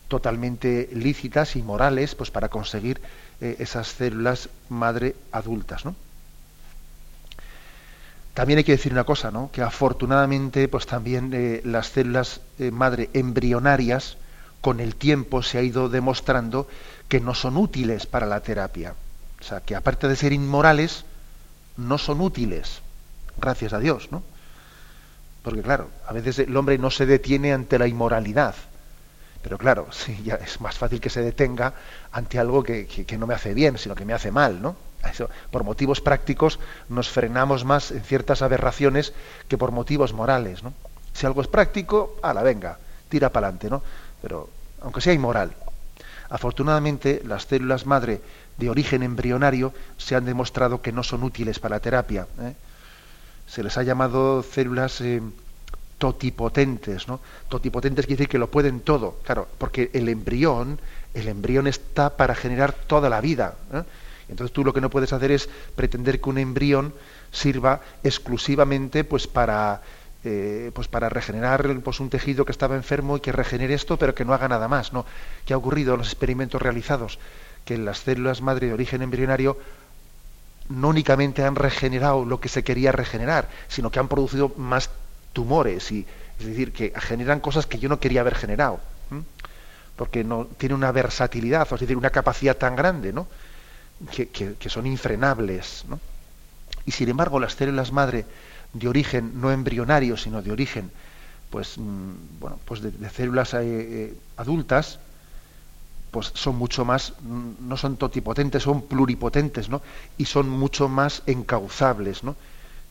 totalmente 0.09 0.89
lícitas 0.91 1.55
y 1.55 1.63
morales 1.63 2.13
pues, 2.13 2.29
para 2.29 2.49
conseguir 2.49 2.99
eh, 3.39 3.55
esas 3.59 3.87
células 3.87 4.49
madre 4.67 5.15
adultas. 5.31 5.85
¿no? 5.85 5.95
También 8.38 8.60
hay 8.60 8.63
que 8.63 8.73
decir 8.73 8.91
una 8.91 9.04
cosa, 9.04 9.32
¿no? 9.32 9.50
que 9.52 9.63
afortunadamente 9.63 10.67
pues, 10.67 10.86
también 10.86 11.32
eh, 11.34 11.60
las 11.65 11.88
células 11.88 12.41
eh, 12.60 12.69
madre 12.69 13.10
embrionarias 13.13 14.17
con 14.62 14.80
el 14.80 14.93
tiempo 14.95 15.41
se 15.41 15.58
ha 15.58 15.63
ido 15.63 15.89
demostrando 15.89 16.67
que 17.10 17.19
no 17.19 17.34
son 17.34 17.58
útiles 17.58 18.06
para 18.06 18.28
la 18.28 18.41
terapia. 18.41 18.93
O 19.41 19.43
sea, 19.43 19.62
que 19.62 19.76
aparte 19.76 20.08
de 20.08 20.15
ser 20.15 20.34
inmorales, 20.34 21.04
no 21.78 21.97
son 21.97 22.21
útiles, 22.21 22.82
gracias 23.41 23.73
a 23.73 23.80
Dios, 23.80 24.10
¿no? 24.12 24.21
Porque 25.41 25.63
claro, 25.63 25.89
a 26.08 26.13
veces 26.13 26.38
el 26.38 26.56
hombre 26.56 26.78
no 26.78 26.91
se 26.91 27.08
detiene 27.08 27.54
ante 27.54 27.80
la 27.80 27.88
inmoralidad. 27.88 28.54
Pero 29.47 29.57
claro, 29.57 29.88
sí, 29.91 30.29
es 30.43 30.60
más 30.60 30.77
fácil 30.77 30.99
que 30.99 31.10
se 31.10 31.21
detenga 31.21 31.73
ante 32.12 32.38
algo 32.38 32.63
que, 32.63 33.05
no 33.17 33.27
me 33.27 33.33
hace 33.33 33.53
bien, 33.53 33.77
sino 33.77 33.95
que 33.95 34.03
me 34.03 34.13
hace 34.13 34.29
mal, 34.29 34.62
¿no? 34.62 34.75
Eso, 35.10 35.29
por 35.51 35.63
motivos 35.63 36.01
prácticos 36.01 36.60
nos 36.89 37.07
frenamos 37.07 37.63
más 37.63 37.91
en 37.91 38.03
ciertas 38.03 38.41
aberraciones 38.41 39.13
que 39.47 39.57
por 39.57 39.71
motivos 39.71 40.12
morales, 40.12 40.63
¿no? 40.63 40.73
Si 41.13 41.25
algo 41.25 41.39
es 41.41 41.47
práctico, 41.47 42.17
la 42.21 42.43
venga, 42.43 42.77
tira 43.07 43.31
para 43.31 43.47
adelante, 43.47 43.69
¿no? 43.69 43.81
Pero 44.21 44.49
aunque 44.81 44.99
sea 44.99 45.13
inmoral. 45.13 45.55
Afortunadamente, 46.29 47.21
las 47.23 47.45
células 47.45 47.86
madre 47.86 48.19
de 48.57 48.69
origen 48.69 49.01
embrionario 49.01 49.73
se 49.97 50.15
han 50.15 50.25
demostrado 50.25 50.81
que 50.81 50.91
no 50.91 51.03
son 51.03 51.23
útiles 51.23 51.60
para 51.60 51.77
la 51.77 51.79
terapia. 51.79 52.27
¿eh? 52.41 52.53
se 53.47 53.63
les 53.63 53.77
ha 53.77 53.83
llamado 53.83 54.43
células 54.43 54.99
eh, 54.99 55.21
totipotentes, 55.97 57.07
¿no? 57.07 57.19
Totipotentes 57.49 58.05
quiere 58.05 58.17
decir 58.17 58.29
que 58.29 58.38
lo 58.38 58.51
pueden 58.51 58.81
todo, 58.81 59.17
claro, 59.23 59.47
porque 59.57 59.89
el 59.93 60.10
embrión, 60.10 60.79
el 61.13 61.27
embrión 61.27 61.67
está 61.67 62.15
para 62.15 62.36
generar 62.36 62.73
toda 62.73 63.10
la 63.10 63.21
vida. 63.21 63.55
¿eh? 63.73 63.83
Entonces 64.29 64.53
tú 64.53 64.63
lo 64.63 64.73
que 64.73 64.81
no 64.81 64.89
puedes 64.89 65.13
hacer 65.13 65.31
es 65.31 65.49
pretender 65.75 66.21
que 66.21 66.29
un 66.29 66.38
embrión 66.38 66.93
sirva 67.31 67.81
exclusivamente 68.03 69.03
pues 69.03 69.27
para 69.27 69.81
eh, 70.23 70.71
pues 70.73 70.88
para 70.88 71.10
regenerar 71.10 71.79
pues, 71.81 71.99
un 71.99 72.10
tejido 72.10 72.43
que 72.43 72.51
estaba 72.51 72.75
enfermo 72.75 73.17
y 73.17 73.19
que 73.21 73.31
regenere 73.31 73.73
esto, 73.73 73.97
pero 73.97 74.13
que 74.13 74.25
no 74.25 74.33
haga 74.33 74.47
nada 74.47 74.67
más. 74.67 74.91
¿no? 74.91 75.05
¿Qué 75.45 75.53
ha 75.53 75.57
ocurrido 75.57 75.93
en 75.93 75.99
los 75.99 76.07
experimentos 76.07 76.62
realizados? 76.62 77.17
Que 77.63 77.77
las 77.77 77.99
células 77.99 78.41
madre 78.41 78.67
de 78.67 78.73
origen 78.73 79.01
embrionario 79.01 79.57
no 80.69 80.89
únicamente 80.89 81.43
han 81.43 81.55
regenerado 81.55 82.25
lo 82.25 82.41
que 82.41 82.49
se 82.49 82.63
quería 82.63 82.91
regenerar, 82.91 83.47
sino 83.69 83.89
que 83.89 83.99
han 83.99 84.10
producido 84.10 84.51
más 84.57 84.89
tumores 85.38 85.91
y 85.91 86.04
es 86.39 86.47
decir 86.47 86.73
que 86.73 86.91
generan 87.00 87.41
cosas 87.41 87.67
que 87.67 87.78
yo 87.78 87.89
no 87.89 88.00
quería 88.00 88.21
haber 88.21 88.34
generado, 88.34 88.80
porque 89.95 90.23
no 90.23 90.45
tiene 90.58 90.73
una 90.73 90.91
versatilidad, 90.91 91.67
es 91.71 91.80
decir, 91.80 91.95
una 91.95 92.10
capacidad 92.10 92.58
tan 92.58 92.76
grande, 92.76 93.13
¿no? 93.13 93.28
que, 94.10 94.69
son 94.69 94.88
infrenables, 94.88 95.86
Y 96.88 96.91
sin 96.91 97.10
embargo, 97.10 97.39
las 97.39 97.54
células 97.54 97.91
madre 97.91 98.26
de 98.73 98.88
origen 98.88 99.39
no 99.39 99.52
embrionario, 99.52 100.17
sino 100.17 100.41
de 100.41 100.52
origen, 100.52 100.89
pues, 101.52 101.78
mm, 101.78 102.39
bueno, 102.39 102.60
pues 102.65 102.82
de, 102.82 102.91
células 103.12 103.54
eh, 103.54 103.60
eh, 103.62 104.13
adultas, 104.38 104.97
pues 106.10 106.32
son 106.34 106.56
mucho 106.56 106.84
más, 106.84 107.13
no 107.21 107.78
son 107.78 107.97
totipotentes, 107.97 108.63
son 108.63 108.82
pluripotentes, 108.82 109.69
¿no? 109.69 109.84
Y 110.17 110.26
son 110.26 110.50
mucho 110.50 110.88
más 110.88 111.21
encauzables, 111.28 112.23
¿no? 112.23 112.36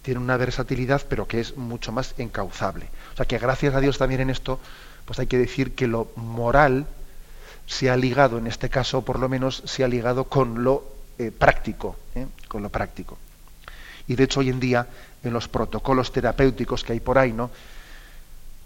Tienen 0.06 0.22
una 0.22 0.36
versatilidad, 0.36 1.02
pero 1.08 1.26
que 1.26 1.40
es 1.40 1.56
mucho 1.56 1.90
más 1.90 2.14
encauzable. 2.16 2.86
O 3.12 3.16
sea 3.16 3.26
que 3.26 3.38
gracias 3.38 3.74
a 3.74 3.80
Dios 3.80 3.98
también 3.98 4.20
en 4.20 4.30
esto, 4.30 4.60
pues 5.04 5.18
hay 5.18 5.26
que 5.26 5.36
decir 5.36 5.74
que 5.74 5.88
lo 5.88 6.12
moral 6.14 6.86
se 7.66 7.90
ha 7.90 7.96
ligado, 7.96 8.38
en 8.38 8.46
este 8.46 8.70
caso 8.70 9.02
por 9.02 9.18
lo 9.18 9.28
menos, 9.28 9.64
se 9.66 9.82
ha 9.82 9.88
ligado 9.88 10.26
con 10.26 10.62
lo 10.62 10.84
eh, 11.18 11.32
práctico, 11.36 11.96
¿eh? 12.14 12.28
con 12.46 12.62
lo 12.62 12.68
práctico. 12.68 13.18
Y 14.06 14.14
de 14.14 14.22
hecho 14.22 14.38
hoy 14.38 14.50
en 14.50 14.60
día, 14.60 14.86
en 15.24 15.32
los 15.32 15.48
protocolos 15.48 16.12
terapéuticos 16.12 16.84
que 16.84 16.92
hay 16.92 17.00
por 17.00 17.18
ahí, 17.18 17.32
¿no? 17.32 17.50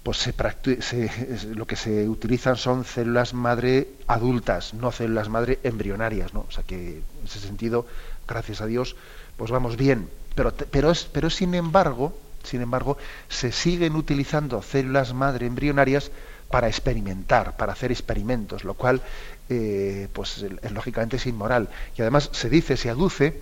pues 0.02 0.18
se, 0.18 0.34
lo 1.54 1.66
que 1.66 1.76
se 1.76 2.06
utilizan 2.06 2.56
son 2.56 2.84
células 2.84 3.32
madre 3.32 3.88
adultas, 4.06 4.74
no 4.74 4.92
células 4.92 5.30
madre 5.30 5.58
embrionarias, 5.62 6.34
¿no? 6.34 6.44
O 6.46 6.50
sea 6.50 6.64
que 6.64 6.98
en 6.98 7.24
ese 7.24 7.40
sentido, 7.40 7.86
gracias 8.28 8.60
a 8.60 8.66
Dios, 8.66 8.94
pues 9.38 9.50
vamos 9.50 9.78
bien. 9.78 10.19
Pero, 10.34 10.52
pero, 10.52 10.90
es, 10.90 11.04
pero 11.04 11.30
sin 11.30 11.54
embargo, 11.54 12.16
sin 12.44 12.62
embargo, 12.62 12.96
se 13.28 13.52
siguen 13.52 13.96
utilizando 13.96 14.62
células 14.62 15.12
madre 15.12 15.46
embrionarias 15.46 16.10
para 16.50 16.68
experimentar, 16.68 17.56
para 17.56 17.72
hacer 17.72 17.92
experimentos, 17.92 18.64
lo 18.64 18.74
cual, 18.74 19.02
eh, 19.48 20.08
pues 20.12 20.44
lógicamente 20.72 21.16
es 21.16 21.26
inmoral. 21.26 21.68
Y 21.96 22.02
además 22.02 22.28
se 22.32 22.50
dice, 22.50 22.76
se 22.76 22.90
aduce 22.90 23.40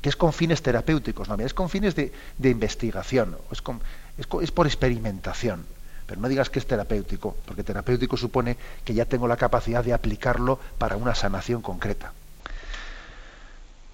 que 0.00 0.08
es 0.08 0.16
con 0.16 0.32
fines 0.32 0.62
terapéuticos, 0.62 1.28
no, 1.28 1.36
es 1.36 1.54
con 1.54 1.68
fines 1.68 1.94
de, 1.94 2.12
investigación, 2.42 3.36
es, 3.52 3.62
es 4.42 4.50
por 4.50 4.66
experimentación. 4.66 5.64
Pero 6.06 6.20
no 6.20 6.28
digas 6.28 6.50
que 6.50 6.58
es 6.58 6.66
terapéutico, 6.66 7.36
porque 7.46 7.62
terapéutico 7.62 8.16
supone 8.16 8.56
que 8.84 8.94
ya 8.94 9.04
tengo 9.04 9.28
la 9.28 9.36
capacidad 9.36 9.84
de 9.84 9.92
aplicarlo 9.92 10.58
para 10.78 10.96
una 10.96 11.14
sanación 11.14 11.62
concreta. 11.62 12.12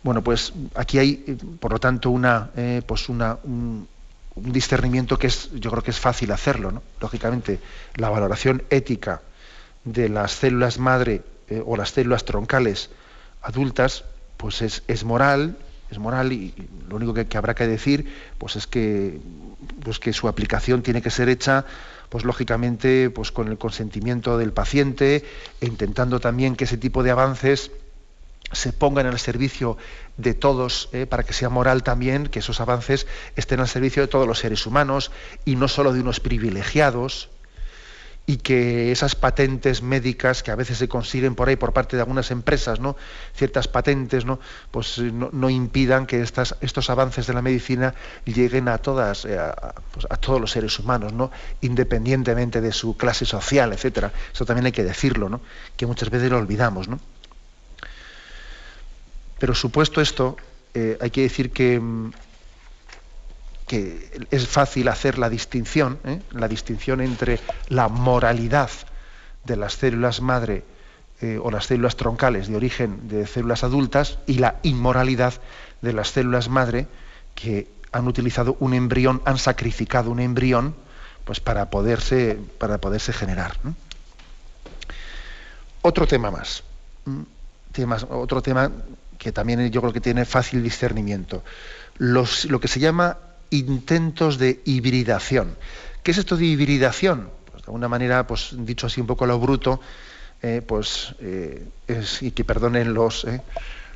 Bueno, 0.02 0.22
pues 0.22 0.52
aquí 0.74 0.98
hay, 0.98 1.24
eh, 1.26 1.36
por 1.58 1.72
lo 1.72 1.78
tanto, 1.78 2.10
una, 2.10 2.50
eh, 2.56 2.82
pues 2.86 3.08
un, 3.08 3.88
discernimiento 4.36 5.18
que 5.18 5.26
es, 5.26 5.50
yo 5.54 5.70
creo 5.70 5.82
que 5.82 5.90
es 5.90 5.98
fácil 5.98 6.30
hacerlo. 6.30 6.82
Lógicamente, 7.00 7.58
la 7.96 8.08
valoración 8.08 8.62
ética 8.70 9.22
de 9.84 10.08
las 10.08 10.32
células 10.32 10.78
madre 10.78 11.22
eh, 11.48 11.62
o 11.64 11.76
las 11.76 11.90
células 11.90 12.24
troncales 12.24 12.90
adultas, 13.42 14.04
pues 14.36 14.62
es, 14.62 15.04
moral, 15.04 15.56
es 15.90 15.98
moral 15.98 16.32
y 16.32 16.54
lo 16.88 16.96
único 16.96 17.14
que, 17.14 17.26
que, 17.26 17.36
habrá 17.36 17.54
que 17.54 17.66
decir, 17.66 18.06
pues 18.38 18.54
es 18.54 18.68
que, 18.68 19.20
pues 19.82 19.98
que 19.98 20.12
su 20.12 20.28
aplicación 20.28 20.82
tiene 20.82 21.02
que 21.02 21.10
ser 21.10 21.28
hecha 21.28 21.64
pues 22.08 22.24
lógicamente 22.24 23.10
pues 23.10 23.32
con 23.32 23.48
el 23.48 23.58
consentimiento 23.58 24.38
del 24.38 24.52
paciente 24.52 25.24
e 25.60 25.66
intentando 25.66 26.20
también 26.20 26.56
que 26.56 26.64
ese 26.64 26.78
tipo 26.78 27.02
de 27.02 27.10
avances 27.10 27.70
se 28.52 28.72
pongan 28.72 29.06
al 29.06 29.18
servicio 29.18 29.76
de 30.16 30.34
todos, 30.34 30.88
eh, 30.92 31.06
para 31.06 31.22
que 31.22 31.32
sea 31.32 31.48
moral 31.48 31.82
también, 31.82 32.26
que 32.26 32.38
esos 32.38 32.60
avances 32.60 33.06
estén 33.36 33.60
al 33.60 33.68
servicio 33.68 34.02
de 34.02 34.08
todos 34.08 34.26
los 34.26 34.38
seres 34.38 34.66
humanos 34.66 35.10
y 35.44 35.56
no 35.56 35.68
solo 35.68 35.92
de 35.92 36.00
unos 36.00 36.20
privilegiados, 36.20 37.28
y 38.28 38.36
que 38.36 38.92
esas 38.92 39.14
patentes 39.14 39.80
médicas 39.80 40.42
que 40.42 40.50
a 40.50 40.54
veces 40.54 40.76
se 40.76 40.86
consiguen 40.86 41.34
por 41.34 41.48
ahí 41.48 41.56
por 41.56 41.72
parte 41.72 41.96
de 41.96 42.02
algunas 42.02 42.30
empresas, 42.30 42.78
¿no? 42.78 42.94
ciertas 43.34 43.68
patentes, 43.68 44.26
¿no? 44.26 44.38
pues 44.70 44.98
eh, 44.98 45.10
no, 45.10 45.48
impidan 45.48 46.04
que 46.04 46.20
estas, 46.20 46.54
estos 46.60 46.90
avances 46.90 47.26
de 47.26 47.32
la 47.32 47.40
medicina 47.40 47.94
lleguen 48.26 48.68
a 48.68 48.76
todas, 48.76 49.24
eh, 49.24 49.38
pues, 49.92 50.06
a, 50.10 50.18
todos 50.18 50.42
los 50.42 50.50
seres 50.50 50.78
humanos, 50.78 51.14
¿no? 51.14 51.30
independientemente 51.62 52.60
de 52.60 52.72
su 52.72 52.98
clase 52.98 53.24
social, 53.24 53.72
etcétera. 53.72 54.12
Eso 54.30 54.44
también 54.44 54.66
hay 54.66 54.72
que 54.72 54.84
decirlo, 54.84 55.30
¿no? 55.30 55.40
que 55.78 55.86
muchas 55.86 56.10
veces 56.10 56.30
lo 56.30 56.36
olvidamos. 56.36 56.86
¿no? 56.86 57.00
Pero 59.38 59.54
supuesto 59.54 60.00
esto, 60.00 60.36
eh, 60.74 60.98
hay 61.00 61.10
que 61.10 61.22
decir 61.22 61.50
que 61.50 61.78
mm, 61.80 62.10
que 63.68 64.26
es 64.30 64.48
fácil 64.48 64.88
hacer 64.88 65.18
la 65.18 65.28
distinción, 65.28 65.98
¿eh? 66.04 66.20
la 66.32 66.48
distinción 66.48 67.00
entre 67.00 67.38
la 67.68 67.88
moralidad 67.88 68.70
de 69.44 69.56
las 69.56 69.74
células 69.74 70.20
madre 70.20 70.64
eh, 71.20 71.38
o 71.40 71.50
las 71.50 71.66
células 71.66 71.96
troncales 71.96 72.48
de 72.48 72.56
origen 72.56 73.08
de 73.08 73.26
células 73.26 73.62
adultas 73.62 74.18
y 74.26 74.38
la 74.38 74.56
inmoralidad 74.62 75.34
de 75.82 75.92
las 75.92 76.08
células 76.10 76.48
madre 76.48 76.88
que 77.34 77.68
han 77.92 78.08
utilizado 78.08 78.56
un 78.58 78.74
embrión, 78.74 79.22
han 79.24 79.38
sacrificado 79.38 80.10
un 80.10 80.20
embrión 80.20 80.74
pues 81.24 81.40
para 81.40 81.68
poderse, 81.68 82.38
para 82.58 82.78
poderse 82.78 83.12
generar. 83.12 83.56
Otro 85.82 86.06
tema 86.06 86.30
más. 86.30 86.64
Otro 88.08 88.42
tema 88.42 88.70
que 89.18 89.32
también 89.32 89.70
yo 89.70 89.80
creo 89.80 89.92
que 89.92 90.00
tiene 90.00 90.24
fácil 90.24 90.62
discernimiento. 90.62 91.42
Los, 91.98 92.44
lo 92.46 92.60
que 92.60 92.68
se 92.68 92.80
llama 92.80 93.18
intentos 93.50 94.38
de 94.38 94.60
hibridación. 94.64 95.56
¿Qué 96.02 96.12
es 96.12 96.18
esto 96.18 96.36
de 96.36 96.46
hibridación? 96.46 97.30
Pues 97.50 97.62
de 97.62 97.66
alguna 97.66 97.88
manera, 97.88 98.26
pues 98.26 98.54
dicho 98.58 98.86
así 98.86 99.00
un 99.00 99.06
poco 99.06 99.26
lo 99.26 99.38
bruto, 99.38 99.80
eh, 100.40 100.62
pues 100.64 101.14
eh, 101.20 101.66
y 102.20 102.30
que 102.30 102.44
perdonen 102.44 102.94
los, 102.94 103.24
eh, 103.24 103.42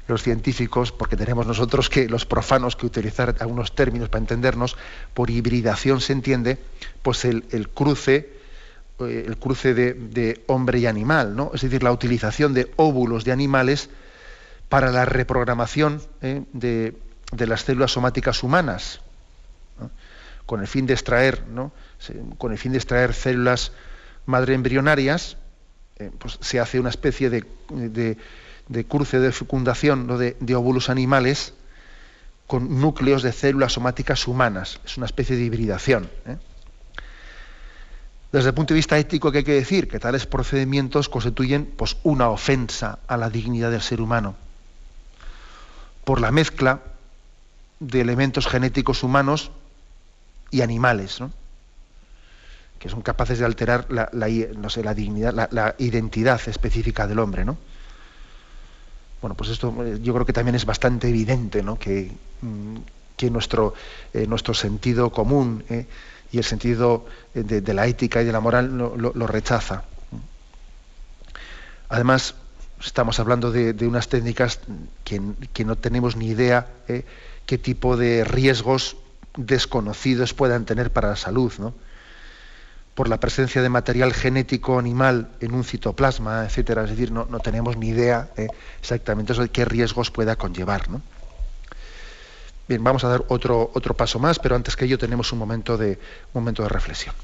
los 0.08 0.22
científicos, 0.22 0.90
porque 0.90 1.16
tenemos 1.16 1.46
nosotros 1.46 1.88
que 1.88 2.08
los 2.08 2.26
profanos 2.26 2.74
que 2.74 2.86
utilizar 2.86 3.36
algunos 3.38 3.74
términos 3.74 4.08
para 4.08 4.20
entendernos, 4.20 4.76
por 5.14 5.30
hibridación 5.30 6.00
se 6.00 6.12
entiende, 6.12 6.58
pues 7.02 7.24
el, 7.24 7.44
cruce, 7.72 8.30
el 8.98 9.36
cruce 9.38 9.74
de, 9.74 10.42
hombre 10.48 10.80
y 10.80 10.86
animal, 10.86 11.36
¿no? 11.36 11.52
Es 11.54 11.60
decir, 11.60 11.82
la 11.82 11.92
utilización 11.92 12.54
de 12.54 12.72
óvulos 12.76 13.24
de 13.24 13.32
animales 13.32 13.88
para 14.72 14.90
la 14.90 15.04
reprogramación 15.04 16.00
de, 16.22 16.96
de, 17.30 17.46
las 17.46 17.60
células 17.60 17.92
somáticas 17.92 18.42
humanas, 18.42 19.02
con 20.46 20.62
el 20.62 20.66
fin 20.66 20.86
de 20.86 20.94
extraer, 20.94 21.44
¿no? 21.48 21.72
con 22.38 22.52
el 22.52 22.58
fin 22.58 22.72
de 22.72 22.78
extraer 22.78 23.12
células 23.12 23.72
madre 24.24 24.54
embrionarias 24.54 25.36
eh, 25.98 26.10
pues 26.18 26.38
se 26.40 26.58
hace 26.58 26.80
una 26.80 26.88
especie 26.88 27.28
de, 27.28 27.44
cruce 28.88 29.18
de 29.18 29.30
fecundación 29.30 30.06
de, 30.40 30.54
óvulos 30.54 30.88
animales 30.88 31.52
con 32.46 32.80
núcleos 32.80 33.22
de 33.22 33.32
células 33.32 33.74
somáticas 33.74 34.26
humanas. 34.26 34.80
Es 34.86 34.96
una 34.96 35.04
especie 35.04 35.36
de 35.36 35.42
hibridación. 35.42 36.08
¿eh? 36.24 36.38
Desde 38.32 38.48
el 38.48 38.54
punto 38.54 38.72
de 38.72 38.78
vista 38.78 38.96
ético, 38.96 39.30
¿qué 39.30 39.38
hay 39.38 39.44
que 39.44 39.52
decir? 39.52 39.86
Que 39.86 40.00
tales 40.00 40.24
procedimientos 40.24 41.10
constituyen 41.10 41.66
pues, 41.66 41.98
una 42.04 42.30
ofensa 42.30 43.00
a 43.06 43.18
la 43.18 43.28
dignidad 43.28 43.70
del 43.70 43.82
ser 43.82 44.00
humano. 44.00 44.34
Por 46.04 46.20
la 46.20 46.30
mezcla 46.30 46.80
de 47.80 48.00
elementos 48.00 48.46
genéticos 48.46 49.02
humanos 49.02 49.50
y 50.50 50.60
animales. 50.62 51.20
¿no? 51.20 51.30
que 52.82 52.88
son 52.88 53.00
capaces 53.00 53.38
de 53.38 53.44
alterar 53.44 53.86
la, 53.92 54.10
no 54.56 54.68
sé, 54.68 54.82
la 54.82 54.92
dignidad, 54.92 55.48
la, 55.52 55.76
identidad 55.78 56.40
específica 56.48 57.06
del 57.06 57.20
hombre, 57.20 57.44
¿no? 57.44 57.56
Bueno, 59.20 59.36
pues 59.36 59.50
esto 59.50 59.72
eh, 59.86 60.00
yo 60.02 60.12
creo 60.14 60.26
que 60.26 60.32
también 60.32 60.56
es 60.56 60.66
bastante 60.66 61.08
evidente, 61.08 61.62
¿no? 61.62 61.78
Que, 61.78 62.10
mm, 62.40 62.76
nuestro, 63.30 63.72
eh, 64.12 64.26
nuestro 64.26 64.52
sentido 64.52 65.10
común 65.12 65.62
eh, 65.70 65.86
y 66.32 66.38
el 66.38 66.42
sentido 66.42 67.06
de, 67.34 67.72
la 67.72 67.86
ética 67.86 68.20
y 68.20 68.24
de 68.24 68.32
la 68.32 68.40
moral 68.40 68.76
lo, 68.76 69.26
rechaza. 69.28 69.84
Además, 71.88 72.34
estamos 72.84 73.20
hablando 73.20 73.50
de, 73.50 73.86
unas 73.86 74.08
técnicas 74.08 74.60
que, 75.04 75.64
no 75.64 75.76
tenemos 75.76 76.16
ni 76.16 76.28
idea 76.28 76.68
qué 77.46 77.58
tipo 77.58 77.96
de 77.96 78.24
riesgos 78.24 78.96
desconocidos 79.36 80.34
puedan 80.34 80.64
tener 80.64 80.92
para 80.92 81.10
la 81.10 81.16
salud, 81.16 81.52
¿no? 81.58 81.74
por 82.94 83.08
la 83.08 83.18
presencia 83.18 83.62
de 83.62 83.68
material 83.68 84.12
genético 84.12 84.78
animal 84.78 85.30
en 85.40 85.54
un 85.54 85.64
citoplasma, 85.64 86.44
etcétera. 86.44 86.84
Es 86.84 86.90
decir, 86.90 87.10
no, 87.10 87.26
tenemos 87.40 87.76
ni 87.76 87.88
idea 87.88 88.30
eh, 88.36 88.48
exactamente 88.80 89.32
qué 89.50 89.64
riesgos 89.64 90.10
pueda 90.10 90.36
conllevar. 90.36 90.82
Bien, 92.68 92.84
vamos 92.84 93.04
a 93.04 93.08
dar 93.08 93.24
otro, 93.28 93.70
otro 93.74 93.94
paso 93.94 94.18
más, 94.18 94.38
pero 94.38 94.56
antes 94.56 94.76
que 94.76 94.84
ello 94.84 94.98
tenemos 94.98 95.32
un 95.32 95.38
momento 95.38 95.78
de, 95.78 95.98
un 96.32 96.42
momento 96.42 96.62
de 96.62 96.68
reflexión. 96.68 97.14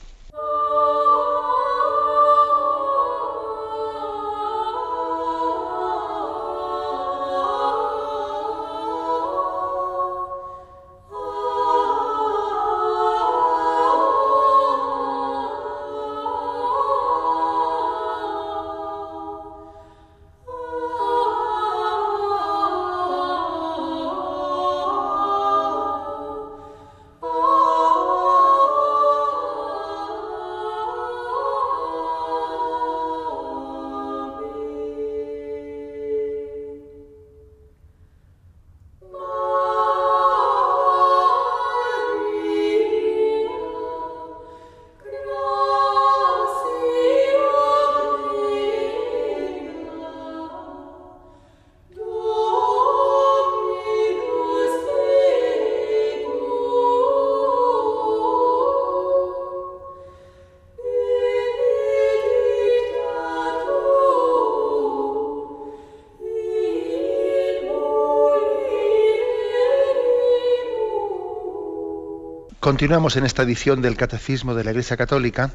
Continuamos 72.68 73.16
en 73.16 73.24
esta 73.24 73.44
edición 73.44 73.81
del 73.81 73.96
Catecismo 73.96 74.54
de 74.54 74.62
la 74.62 74.72
Iglesia 74.72 74.98
Católica 74.98 75.52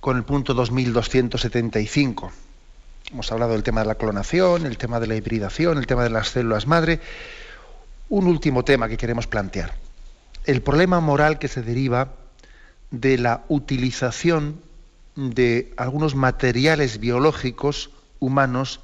con 0.00 0.16
el 0.16 0.24
punto 0.24 0.52
2275. 0.52 2.32
Hemos 3.12 3.30
hablado 3.30 3.52
del 3.52 3.62
tema 3.62 3.82
de 3.82 3.86
la 3.86 3.94
clonación, 3.94 4.66
el 4.66 4.76
tema 4.78 4.98
de 4.98 5.06
la 5.06 5.14
hibridación, 5.14 5.78
el 5.78 5.86
tema 5.86 6.02
de 6.02 6.10
las 6.10 6.30
células 6.30 6.66
madre. 6.66 6.98
Un 8.08 8.26
último 8.26 8.64
tema 8.64 8.88
que 8.88 8.96
queremos 8.96 9.28
plantear. 9.28 9.72
El 10.44 10.60
problema 10.60 10.98
moral 10.98 11.38
que 11.38 11.46
se 11.46 11.62
deriva 11.62 12.14
de 12.90 13.16
la 13.18 13.44
utilización 13.46 14.60
de 15.14 15.72
algunos 15.76 16.16
materiales 16.16 16.98
biológicos 16.98 17.90
humanos 18.18 18.80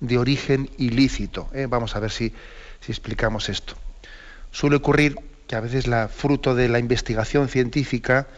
de 0.00 0.16
origen 0.16 0.70
ilícito. 0.78 1.50
¿eh? 1.52 1.66
Vamos 1.68 1.96
a 1.96 2.00
ver 2.00 2.10
si, 2.10 2.32
si 2.80 2.92
explicamos 2.92 3.50
esto. 3.50 3.74
Suele 4.52 4.76
ocurrir 4.76 5.29
que 5.50 5.56
a 5.56 5.60
veces 5.60 5.88
la 5.88 6.06
fruto 6.06 6.54
de 6.54 6.68
la 6.68 6.78
investigación 6.78 7.48
científica 7.48 8.28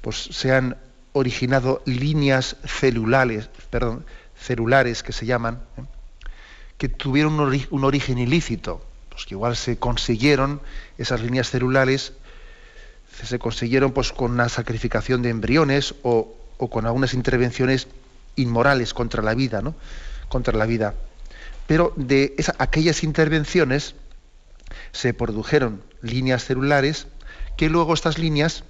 pues 0.00 0.28
se 0.30 0.52
han 0.52 0.76
originado 1.12 1.82
líneas 1.86 2.54
celulares, 2.64 3.50
perdón, 3.68 4.06
celulares 4.38 5.02
que 5.02 5.12
se 5.12 5.26
llaman, 5.26 5.60
¿eh? 5.76 5.82
que 6.78 6.88
tuvieron 6.88 7.40
un, 7.40 7.84
origen 7.84 8.18
ilícito, 8.18 8.80
pues 9.10 9.26
que 9.26 9.34
igual 9.34 9.56
se 9.56 9.76
consiguieron 9.76 10.60
esas 10.98 11.20
líneas 11.22 11.50
celulares, 11.50 12.12
se 13.24 13.40
consiguieron 13.40 13.90
pues 13.90 14.12
con 14.12 14.30
una 14.30 14.48
sacrificación 14.48 15.20
de 15.22 15.30
embriones 15.30 15.96
o, 16.04 16.32
con 16.70 16.86
algunas 16.86 17.12
intervenciones 17.12 17.88
inmorales 18.36 18.94
contra 18.94 19.20
la 19.20 19.34
vida, 19.34 19.62
¿no? 19.62 19.74
Contra 20.28 20.56
la 20.56 20.66
vida. 20.66 20.94
Pero 21.66 21.92
de 21.96 22.36
aquellas 22.58 23.02
intervenciones 23.02 23.96
se 24.92 25.14
produjeron 25.14 25.82
líneas 26.00 26.44
celulares 26.44 27.06
que 27.56 27.68
luego 27.68 27.94
estas 27.94 28.18
líneas 28.18 28.64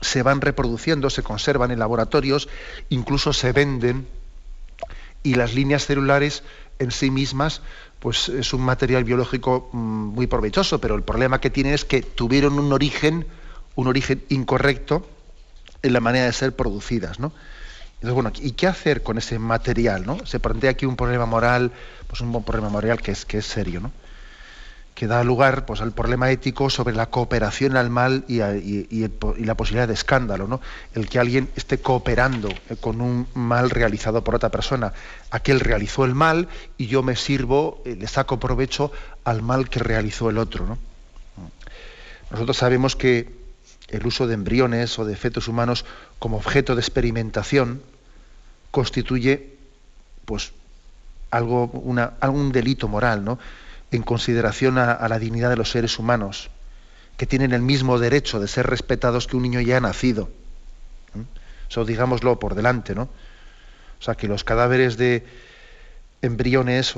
se 0.00 0.22
van 0.22 0.40
reproduciendo, 0.40 1.10
se 1.10 1.22
conservan 1.22 1.70
en 1.70 1.78
laboratorios, 1.78 2.48
incluso 2.88 3.32
se 3.32 3.52
venden 3.52 4.06
y 5.22 5.34
las 5.34 5.54
líneas 5.54 5.86
celulares 5.86 6.42
en 6.78 6.90
sí 6.90 7.10
mismas 7.10 7.62
pues 7.98 8.28
es 8.28 8.52
un 8.52 8.60
material 8.60 9.04
biológico 9.04 9.68
mm, 9.72 9.78
muy 9.78 10.26
provechoso, 10.26 10.80
pero 10.80 10.94
el 10.94 11.02
problema 11.02 11.40
que 11.40 11.50
tienen 11.50 11.74
es 11.74 11.84
que 11.84 12.02
tuvieron 12.02 12.58
un 12.58 12.72
origen, 12.72 13.26
un 13.74 13.88
origen 13.88 14.22
incorrecto 14.28 15.08
en 15.82 15.92
la 15.92 16.00
manera 16.00 16.26
de 16.26 16.32
ser 16.32 16.54
producidas, 16.54 17.18
¿no? 17.18 17.32
Entonces, 17.94 18.14
bueno, 18.14 18.32
¿y 18.40 18.52
qué 18.52 18.66
hacer 18.66 19.02
con 19.02 19.16
ese 19.16 19.38
material, 19.38 20.04
no? 20.04 20.24
Se 20.26 20.38
plantea 20.38 20.70
aquí 20.70 20.84
un 20.84 20.96
problema 20.96 21.24
moral, 21.24 21.72
pues 22.06 22.20
un 22.20 22.44
problema 22.44 22.68
moral 22.68 23.00
que 23.00 23.12
es, 23.12 23.24
que 23.24 23.38
es 23.38 23.46
serio, 23.46 23.80
¿no? 23.80 23.90
Que 24.96 25.06
da 25.06 25.22
lugar 25.22 25.66
pues, 25.66 25.82
al 25.82 25.92
problema 25.92 26.30
ético 26.30 26.70
sobre 26.70 26.94
la 26.94 27.10
cooperación 27.10 27.76
al 27.76 27.90
mal 27.90 28.24
y, 28.28 28.38
la 29.44 29.54
posibilidad 29.54 29.86
de 29.86 29.92
escándalo, 29.92 30.48
¿no? 30.48 30.62
el 30.94 31.10
que 31.10 31.18
alguien 31.18 31.50
esté 31.54 31.78
cooperando 31.78 32.48
eh, 32.48 32.76
con 32.80 33.02
un 33.02 33.28
mal 33.34 33.68
realizado 33.68 34.24
por 34.24 34.34
otra 34.34 34.48
persona. 34.48 34.94
Aquel 35.30 35.60
realizó 35.60 36.06
el 36.06 36.14
mal 36.14 36.48
y 36.78 36.86
yo 36.86 37.02
me 37.02 37.14
sirvo, 37.14 37.82
eh, 37.84 37.94
le 37.94 38.06
saco 38.06 38.40
provecho 38.40 38.90
al 39.24 39.42
mal 39.42 39.68
que 39.68 39.80
realizó 39.80 40.30
el 40.30 40.38
otro. 40.38 40.64
¿no? 40.66 40.78
Nosotros 42.30 42.56
sabemos 42.56 42.96
que 42.96 43.36
el 43.88 44.06
uso 44.06 44.26
de 44.26 44.32
embriones 44.32 44.98
o 44.98 45.04
de 45.04 45.14
fetos 45.14 45.46
humanos 45.46 45.84
como 46.18 46.38
objeto 46.38 46.74
de 46.74 46.80
experimentación 46.80 47.82
constituye 48.70 49.58
pues 50.24 50.52
algo, 51.30 51.70
algún 52.20 52.50
delito 52.50 52.88
moral, 52.88 53.26
¿no? 53.26 53.38
En 53.90 54.02
consideración 54.02 54.78
a, 54.78 55.08
la 55.08 55.18
dignidad 55.18 55.50
de 55.50 55.56
los 55.56 55.70
seres 55.70 55.98
humanos, 55.98 56.50
que 57.16 57.26
tienen 57.26 57.52
el 57.52 57.62
mismo 57.62 57.98
derecho 57.98 58.40
de 58.40 58.48
ser 58.48 58.66
respetados 58.66 59.26
que 59.26 59.36
un 59.36 59.42
niño 59.42 59.60
ya 59.60 59.80
nacido. 59.80 60.28
Eso 61.68 61.84
digámoslo 61.84 62.38
por 62.38 62.54
delante, 62.54 62.94
¿no? 62.94 63.08
O 63.98 64.02
sea, 64.02 64.14
que 64.14 64.28
los 64.28 64.44
cadáveres 64.44 64.96
de 64.96 65.26
embriones 66.22 66.94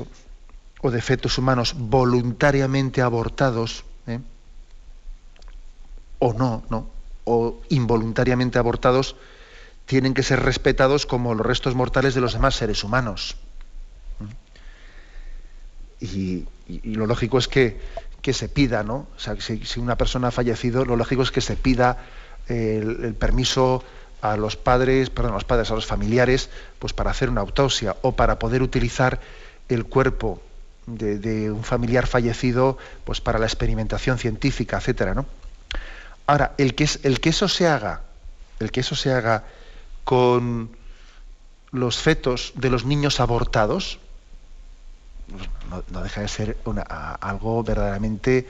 o, 0.81 0.91
de 0.91 1.01
fetos 1.01 1.37
humanos 1.37 1.75
voluntariamente 1.77 3.01
abortados, 3.01 3.83
¿eh? 4.07 4.19
o 6.19 6.33
no, 6.33 6.63
¿no? 6.69 6.89
O 7.23 7.61
involuntariamente 7.69 8.59
abortados, 8.59 9.15
tienen 9.85 10.13
que 10.13 10.23
ser 10.23 10.41
respetados 10.41 11.05
como 11.05 11.33
los 11.33 11.45
restos 11.45 11.75
mortales 11.75 12.13
de 12.13 12.21
los 12.21 12.33
demás 12.33 12.55
seres 12.55 12.83
humanos. 12.83 13.37
Y, 15.99 16.45
lo 16.83 17.07
lógico 17.07 17.37
es 17.39 17.47
que, 17.47 17.79
se 18.31 18.47
pida, 18.47 18.83
¿no? 18.83 19.07
O 19.15 19.19
sea, 19.19 19.35
si, 19.39 19.79
una 19.79 19.97
persona 19.97 20.27
ha 20.27 20.31
fallecido, 20.31 20.85
lo 20.85 20.95
lógico 20.95 21.23
es 21.23 21.31
que 21.31 21.41
se 21.41 21.55
pida 21.55 21.97
el, 22.47 23.15
permiso 23.15 23.83
a 24.21 24.37
los 24.37 24.55
padres, 24.55 25.09
perdón, 25.09 25.31
a 25.31 25.35
los 25.35 25.45
padres, 25.45 25.71
a 25.71 25.75
los 25.75 25.85
familiares, 25.85 26.49
pues 26.77 26.93
para 26.93 27.09
hacer 27.09 27.29
una 27.29 27.41
autopsia 27.41 27.95
o 28.01 28.11
para 28.15 28.37
poder 28.37 28.61
utilizar 28.61 29.19
el 29.67 29.85
cuerpo 29.85 30.41
de, 30.85 31.51
un 31.51 31.63
familiar 31.63 32.05
fallecido, 32.07 32.77
pues 33.03 33.21
para 33.21 33.39
la 33.39 33.45
experimentación 33.45 34.17
científica, 34.17 34.77
etcétera, 34.77 35.13
¿no? 35.13 35.25
Ahora, 36.27 36.53
el 36.57 36.75
que, 36.75 36.83
es, 36.83 36.99
el 37.03 37.19
que 37.19 37.29
eso 37.29 37.47
se 37.47 37.67
haga, 37.67 38.01
el 38.59 38.71
que 38.71 38.81
eso 38.81 38.95
se 38.95 39.11
haga 39.11 39.45
con 40.03 40.69
los 41.71 41.97
fetos 41.97 42.53
de 42.55 42.69
los 42.69 42.85
niños 42.85 43.19
abortados, 43.19 43.99
no, 45.91 46.03
deja 46.03 46.21
de 46.21 46.27
ser 46.27 46.57
algo 47.19 47.63
verdaderamente 47.63 48.47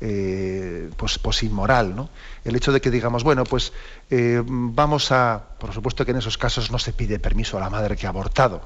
eh, 0.00 0.90
pues, 0.96 1.18
pues, 1.18 1.42
inmoral. 1.42 1.94
¿no? 1.94 2.10
El 2.44 2.56
hecho 2.56 2.72
de 2.72 2.80
que 2.80 2.90
digamos, 2.90 3.24
bueno, 3.24 3.44
pues 3.44 3.72
eh, 4.10 4.42
vamos 4.44 5.12
a, 5.12 5.42
por 5.58 5.72
supuesto 5.72 6.04
que 6.04 6.10
en 6.10 6.18
esos 6.18 6.38
casos 6.38 6.70
no 6.70 6.78
se 6.78 6.92
pide 6.92 7.18
permiso 7.18 7.56
a 7.56 7.60
la 7.60 7.70
madre 7.70 7.96
que 7.96 8.06
ha 8.06 8.10
abortado, 8.10 8.62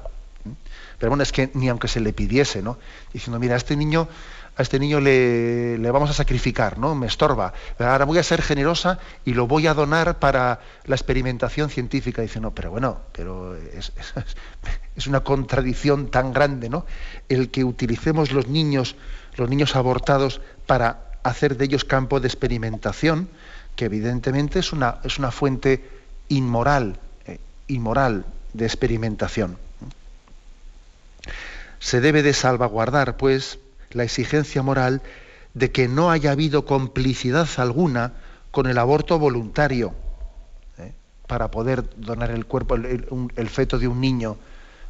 pero 0.97 1.09
bueno, 1.11 1.23
es 1.23 1.31
que 1.31 1.49
ni 1.53 1.69
aunque 1.69 1.87
se 1.87 1.99
le 1.99 2.13
pidiese, 2.13 2.61
¿no? 2.61 2.77
diciendo, 3.13 3.39
mira, 3.39 3.55
este 3.55 3.75
niño 3.75 4.07
a 4.59 4.61
este 4.61 4.77
niño 4.77 4.99
le, 4.99 5.77
vamos 5.89 6.09
a 6.09 6.13
sacrificar, 6.13 6.77
¿no? 6.77 6.93
Me 6.93 7.07
estorba. 7.07 7.53
Ahora 7.79 8.03
voy 8.03 8.17
a 8.17 8.23
ser 8.23 8.41
generosa 8.41 8.99
y 9.23 9.33
lo 9.33 9.47
voy 9.47 9.67
a 9.67 9.73
donar 9.73 10.19
para 10.19 10.59
la 10.83 10.95
experimentación 10.95 11.69
científica. 11.69 12.21
Dice, 12.21 12.41
no, 12.41 12.51
pero 12.51 12.69
bueno, 12.69 12.99
pero 13.13 13.55
es, 14.95 15.07
una 15.07 15.21
contradicción 15.21 16.11
tan 16.11 16.33
grande, 16.33 16.67
¿no? 16.67 16.85
El 17.29 17.51
que 17.51 17.63
utilicemos 17.63 18.33
los 18.33 18.49
niños, 18.49 18.97
los 19.37 19.49
niños 19.49 19.77
abortados 19.77 20.41
para 20.65 21.05
hacer 21.23 21.55
de 21.55 21.63
ellos 21.63 21.85
campo 21.85 22.19
de 22.19 22.27
experimentación, 22.27 23.29
que 23.77 23.85
evidentemente 23.85 24.59
es 24.59 24.73
una, 24.73 24.97
es 25.05 25.19
una 25.19 25.31
fuente 25.31 25.89
inmoral, 26.27 26.99
eh, 27.27 27.39
inmoral 27.67 28.25
de 28.51 28.65
experimentación. 28.65 29.57
Se 31.79 32.01
debe 32.01 32.23
de 32.23 32.33
salvaguardar, 32.33 33.15
pues, 33.15 33.57
la 33.91 34.03
exigencia 34.03 34.61
moral 34.61 35.01
de 35.53 35.71
que 35.71 35.87
no 35.87 36.11
haya 36.11 36.31
habido 36.31 36.65
complicidad 36.65 37.47
alguna 37.57 38.13
con 38.51 38.67
el 38.67 38.77
aborto 38.77 39.19
voluntario 39.19 39.93
¿eh? 40.77 40.93
para 41.27 41.51
poder 41.51 41.83
donar 41.97 42.31
el 42.31 42.45
cuerpo, 42.45 42.75
el, 42.75 43.49
feto 43.49 43.79
de 43.79 43.87
un 43.87 43.99
niño 44.01 44.37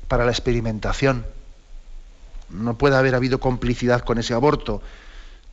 para 0.08 0.26
la 0.26 0.32
experimentación. 0.32 1.26
No 2.50 2.78
puede 2.78 2.96
haber 2.96 3.16
habido 3.16 3.40
complicidad 3.40 4.02
con 4.02 4.18
ese 4.18 4.34
aborto. 4.34 4.82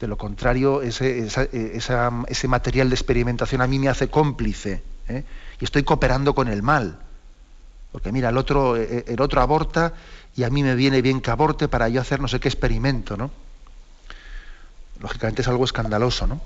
De 0.01 0.07
lo 0.07 0.17
contrario, 0.17 0.83
ese, 0.83 1.27
ese 1.27 2.49
material 2.49 2.91
de 2.91 2.95
experimentación 2.95 3.63
a 3.63 3.67
mí 3.67 3.79
me 3.79 3.89
hace 3.89 4.09
cómplice 4.09 4.83
¿eh? 5.09 5.25
y 5.61 5.65
estoy 5.65 5.83
cooperando 5.83 6.35
con 6.35 6.49
el 6.49 6.63
mal. 6.63 6.99
Porque 7.93 8.13
mira, 8.13 8.29
el 8.29 8.37
otro, 8.37 8.77
eh, 8.77 9.05
el 9.07 9.21
otro 9.21 9.41
aborta 9.41 9.95
y 10.37 10.45
a 10.45 10.51
mí 10.51 10.63
me 10.63 10.75
viene 10.75 11.01
bien 11.03 11.21
que 11.21 11.31
aborte 11.31 11.69
para 11.69 11.89
yo 11.89 12.01
hacer 12.01 12.21
no 12.21 12.29
sé 12.29 12.39
qué 12.41 12.49
experimento, 12.49 13.17
¿no? 13.17 13.31
Lógicamente 15.01 15.43
es 15.43 15.49
algo 15.49 15.65
escandaloso, 15.65 16.27
¿no? 16.27 16.41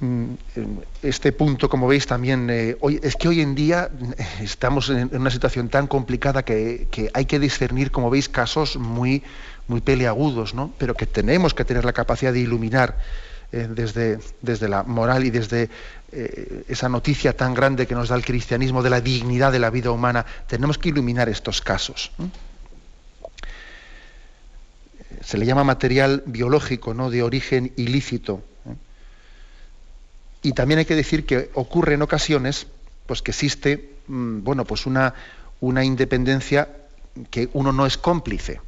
Mm, 0.00 0.34
este 1.02 1.30
punto, 1.30 1.68
como 1.68 1.86
veis, 1.86 2.08
también 2.08 2.50
eh, 2.50 2.76
hoy, 2.80 2.98
es 3.04 3.14
que 3.14 3.28
hoy 3.28 3.40
en 3.40 3.54
día 3.54 3.88
estamos 4.40 4.90
en, 4.90 5.10
una 5.12 5.30
situación 5.30 5.68
tan 5.68 5.86
complicada 5.86 6.44
que, 6.44 6.88
hay 7.14 7.24
que 7.26 7.38
discernir, 7.38 7.92
como 7.92 8.10
veis, 8.10 8.28
casos 8.28 8.76
muy, 8.76 9.22
muy 9.68 9.80
peleagudos, 9.80 10.54
¿no? 10.54 10.72
Pero 10.78 10.94
que 10.94 11.06
tenemos 11.06 11.54
que 11.54 11.64
tener 11.64 11.84
la 11.84 11.92
capacidad 11.92 12.32
de 12.32 12.40
iluminar 12.40 12.98
eh, 13.52 13.68
desde, 13.68 14.68
la 14.68 14.82
moral 14.82 15.24
y 15.24 15.30
desde 15.30 15.68
eh, 16.10 16.64
esa 16.68 16.88
noticia 16.88 17.36
tan 17.36 17.52
grande 17.52 17.86
que 17.86 17.94
nos 17.94 18.08
da 18.08 18.16
el 18.16 18.24
cristianismo 18.24 18.82
de 18.82 18.88
la 18.88 19.02
dignidad 19.02 19.52
de 19.52 19.58
la 19.58 19.68
vida 19.68 19.90
humana, 19.90 20.24
tenemos 20.46 20.78
que 20.78 20.88
iluminar 20.88 21.28
estos 21.28 21.60
casos. 21.60 22.12
Se 25.20 25.36
le 25.36 25.44
llama 25.44 25.64
material 25.64 26.22
biológico, 26.24 26.94
¿no? 26.94 27.10
de 27.10 27.22
origen 27.22 27.72
ilícito. 27.76 28.42
Y 30.40 30.52
también 30.52 30.78
hay 30.78 30.86
que 30.86 30.96
decir 30.96 31.26
que 31.26 31.50
ocurre 31.52 31.94
en 31.94 32.02
ocasiones 32.02 32.66
pues, 33.06 33.20
que 33.20 33.32
existe 33.32 33.96
mm, 34.06 34.42
bueno, 34.42 34.64
pues 34.64 34.86
una, 34.86 35.12
una 35.60 35.84
independencia 35.84 36.70
que 37.30 37.50
uno 37.52 37.70
no 37.72 37.84
es 37.84 37.98
cómplice. 37.98 38.62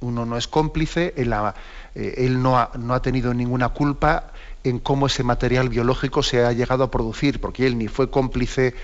Uno 0.00 0.26
no 0.26 0.36
es 0.36 0.48
cómplice 0.48 1.14
en 1.16 1.30
la, 1.30 1.54
eh, 1.98 2.26
él 2.26 2.40
no 2.40 2.56
ha, 2.56 2.70
no 2.78 2.94
ha, 2.94 3.02
tenido 3.02 3.34
ninguna 3.34 3.70
culpa 3.70 4.30
en 4.62 4.78
cómo 4.78 5.08
ese 5.08 5.24
material 5.24 5.68
biológico 5.68 6.22
se 6.22 6.44
ha 6.44 6.52
llegado 6.52 6.84
a 6.84 6.90
producir, 6.92 7.40
porque 7.40 7.66
él 7.66 7.76
ni 7.76 7.88
fue 7.88 8.08
cómplice, 8.08 8.74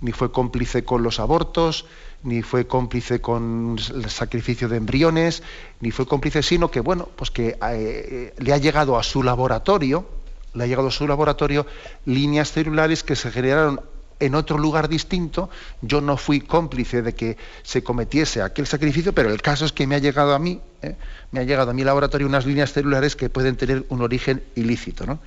ni 0.00 0.12
fue 0.12 0.32
cómplice 0.32 0.82
con 0.82 1.02
los 1.02 1.20
abortos, 1.20 1.84
ni 2.22 2.40
fue 2.40 2.66
cómplice 2.66 3.20
con 3.20 3.76
el 3.94 4.08
sacrificio 4.08 4.70
de 4.70 4.78
embriones, 4.78 5.42
ni 5.80 5.90
fue 5.90 6.06
cómplice, 6.06 6.42
sino 6.42 6.70
que 6.70 6.80
bueno, 6.80 7.08
pues 7.14 7.30
que 7.30 7.58
eh, 7.60 8.34
le 8.38 8.52
ha 8.54 8.56
llegado 8.56 8.96
a 8.96 9.02
su 9.02 9.22
laboratorio, 9.22 10.06
le 10.54 10.64
ha 10.64 10.66
llegado 10.66 10.88
a 10.88 10.92
su 10.92 11.06
laboratorio 11.06 11.66
líneas 12.06 12.52
celulares 12.52 13.04
que 13.04 13.16
se 13.16 13.30
generaron 13.30 13.82
en 14.18 14.34
otro 14.34 14.58
lugar 14.58 14.88
distinto, 14.88 15.50
yo 15.82 16.00
no 16.00 16.16
fui 16.16 16.40
cómplice 16.40 17.02
de 17.02 17.14
que 17.14 17.36
se 17.62 17.82
cometiese 17.82 18.42
aquel 18.42 18.66
sacrificio, 18.66 19.12
pero 19.12 19.30
el 19.30 19.42
caso 19.42 19.64
es 19.64 19.72
que 19.72 19.86
me 19.86 19.94
ha 19.94 19.98
llegado 19.98 20.34
a 20.34 20.38
mí, 20.38 20.60
¿eh? 20.82 20.96
me 21.32 21.40
ha 21.40 21.42
llegado 21.42 21.70
a 21.70 21.74
mi 21.74 21.84
laboratorio 21.84 22.26
unas 22.26 22.46
líneas 22.46 22.72
celulares 22.72 23.16
que 23.16 23.28
pueden 23.28 23.56
tener 23.56 23.84
un 23.88 24.00
origen 24.00 24.42
ilícito. 24.54 25.06
¿no? 25.06 25.18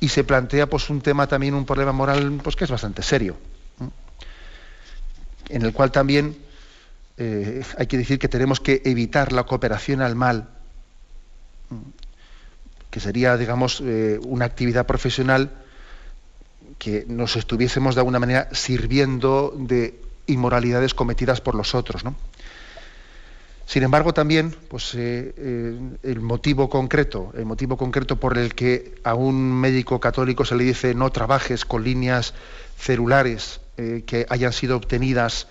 Y 0.00 0.08
se 0.08 0.24
plantea 0.24 0.68
pues, 0.68 0.90
un 0.90 1.00
tema 1.00 1.26
también, 1.26 1.54
un 1.54 1.64
problema 1.64 1.92
moral, 1.92 2.40
pues, 2.42 2.56
que 2.56 2.64
es 2.64 2.70
bastante 2.70 3.02
serio, 3.02 3.36
en 5.48 5.62
el 5.62 5.72
cual 5.72 5.92
también 5.92 6.36
eh, 7.16 7.62
hay 7.78 7.86
que 7.86 7.98
decir 7.98 8.18
que 8.18 8.28
tenemos 8.28 8.58
que 8.58 8.82
evitar 8.84 9.32
la 9.32 9.44
cooperación 9.44 10.02
al 10.02 10.16
mal, 10.16 10.48
que 12.90 12.98
sería, 12.98 13.36
digamos, 13.36 13.80
eh, 13.84 14.18
una 14.22 14.46
actividad 14.46 14.86
profesional 14.86 15.63
que 16.84 17.06
nos 17.08 17.34
estuviésemos 17.36 17.94
de 17.94 18.02
alguna 18.02 18.18
manera 18.18 18.50
sirviendo 18.52 19.54
de 19.56 19.98
inmoralidades 20.26 20.92
cometidas 20.92 21.40
por 21.40 21.54
los 21.54 21.74
otros. 21.74 22.04
¿no? 22.04 22.14
Sin 23.64 23.84
embargo, 23.84 24.12
también, 24.12 24.54
pues, 24.68 24.94
eh, 24.94 25.32
eh, 25.34 25.78
el 26.02 26.20
motivo 26.20 26.68
concreto, 26.68 27.32
el 27.38 27.46
motivo 27.46 27.78
concreto 27.78 28.20
por 28.20 28.36
el 28.36 28.54
que 28.54 28.96
a 29.02 29.14
un 29.14 29.50
médico 29.50 29.98
católico 29.98 30.44
se 30.44 30.56
le 30.56 30.64
dice 30.64 30.94
no 30.94 31.08
trabajes 31.10 31.64
con 31.64 31.84
líneas 31.84 32.34
celulares 32.76 33.62
eh, 33.78 34.02
que 34.06 34.26
hayan 34.28 34.52
sido 34.52 34.76
obtenidas 34.76 35.46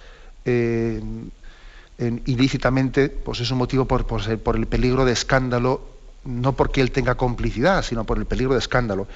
ilícitamente, 2.26 3.10
pues 3.10 3.40
es 3.40 3.50
un 3.50 3.58
motivo 3.58 3.88
por 3.88 4.56
el 4.56 4.68
peligro 4.68 5.06
de 5.06 5.14
escándalo, 5.14 5.82
no 6.26 6.54
porque 6.54 6.82
él 6.82 6.92
tenga 6.92 7.16
complicidad, 7.16 7.82
sino 7.82 8.04
por 8.04 8.18
el 8.18 8.26
peligro 8.26 8.54
de 8.54 8.60
escándalo. 8.60 9.08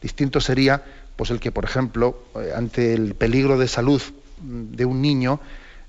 Distinto 0.00 0.40
sería 0.40 0.84
pues 1.16 1.30
el 1.30 1.40
que, 1.40 1.52
por 1.52 1.64
ejemplo, 1.64 2.18
eh, 2.36 2.52
ante 2.54 2.94
el 2.94 3.14
peligro 3.14 3.58
de 3.58 3.68
salud 3.68 4.02
de 4.40 4.84
un 4.84 5.00
niño, 5.00 5.40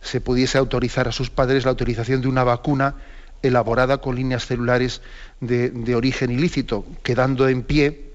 se 0.02 0.22
pudiese 0.22 0.58
autorizar 0.58 1.08
a 1.08 1.12
sus 1.12 1.30
padres 1.30 1.66
la 1.66 1.72
autorización 1.72 2.22
de 2.22 2.28
una 2.28 2.44
vacuna 2.44 2.96
elaborada 3.42 3.98
con 3.98 4.16
líneas 4.16 4.46
celulares 4.46 5.02
de, 5.42 5.96
origen 5.96 6.32
ilícito, 6.32 6.86
quedando 7.04 7.48
en 7.48 7.64
pie 7.64 8.14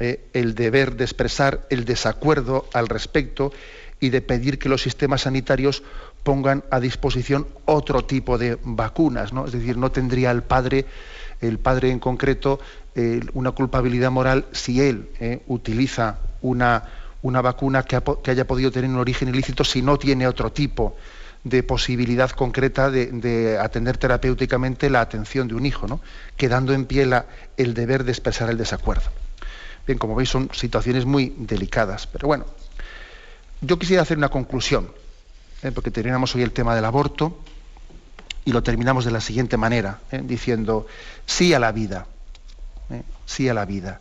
eh, 0.00 0.24
el 0.32 0.54
deber 0.54 0.96
de 0.96 1.04
expresar 1.04 1.66
el 1.70 1.84
desacuerdo 1.84 2.66
al 2.72 2.88
respecto 2.88 3.52
y 4.00 4.10
de 4.10 4.22
pedir 4.22 4.58
que 4.58 4.68
los 4.68 4.82
sistemas 4.82 5.22
sanitarios 5.22 5.82
pongan 6.22 6.64
a 6.70 6.80
disposición 6.80 7.46
otro 7.64 8.04
tipo 8.04 8.38
de 8.38 8.58
vacunas, 8.64 9.32
¿no? 9.32 9.46
Es 9.46 9.52
decir, 9.52 9.76
no 9.76 9.92
tendría 9.92 10.30
el 10.30 10.42
padre, 10.42 10.86
el 11.40 11.58
padre 11.58 11.90
en 11.90 12.00
concreto, 12.00 12.58
eh, 12.94 13.20
una 13.34 13.50
culpabilidad 13.52 14.10
moral 14.10 14.46
si 14.52 14.80
él 14.80 15.08
utiliza 15.46 16.18
una, 16.42 16.84
una 17.22 17.40
vacuna 17.40 17.82
que, 17.82 18.00
haya 18.30 18.46
podido 18.46 18.70
tener 18.70 18.90
un 18.90 18.98
origen 18.98 19.28
ilícito 19.28 19.64
si 19.64 19.82
no 19.82 19.98
tiene 19.98 20.26
otro 20.26 20.52
tipo 20.52 20.96
de 21.42 21.62
posibilidad 21.62 22.30
concreta 22.30 22.90
de, 22.90 23.58
atender 23.60 23.96
terapéuticamente 23.98 24.90
la 24.90 25.00
atención 25.00 25.48
de 25.48 25.54
un 25.54 25.66
hijo, 25.66 25.86
¿no? 25.86 26.00
quedando 26.36 26.72
en 26.72 26.84
pie 26.84 27.08
el 27.56 27.74
deber 27.74 28.04
de 28.04 28.12
expresar 28.12 28.50
el 28.50 28.58
desacuerdo. 28.58 29.10
Bien, 29.86 29.98
como 29.98 30.14
veis, 30.14 30.30
son 30.30 30.50
situaciones 30.52 31.04
muy 31.04 31.34
delicadas, 31.36 32.06
pero 32.06 32.28
bueno, 32.28 32.46
yo 33.60 33.78
quisiera 33.78 34.02
hacer 34.02 34.16
una 34.16 34.28
conclusión, 34.28 34.88
¿eh? 35.62 35.72
porque 35.72 35.90
terminamos 35.90 36.34
hoy 36.34 36.42
el 36.42 36.52
tema 36.52 36.74
del 36.74 36.84
aborto 36.84 37.38
y 38.44 38.52
lo 38.52 38.62
terminamos 38.62 39.04
de 39.04 39.10
la 39.10 39.20
siguiente 39.20 39.56
manera, 39.56 40.00
¿eh? 40.10 40.20
diciendo 40.22 40.86
sí 41.26 41.54
a 41.54 41.58
la 41.58 41.72
vida, 41.72 42.06
¿eh? 42.06 42.13
Sí 43.26 43.48
a 43.48 43.54
la 43.54 43.64
vida. 43.64 44.00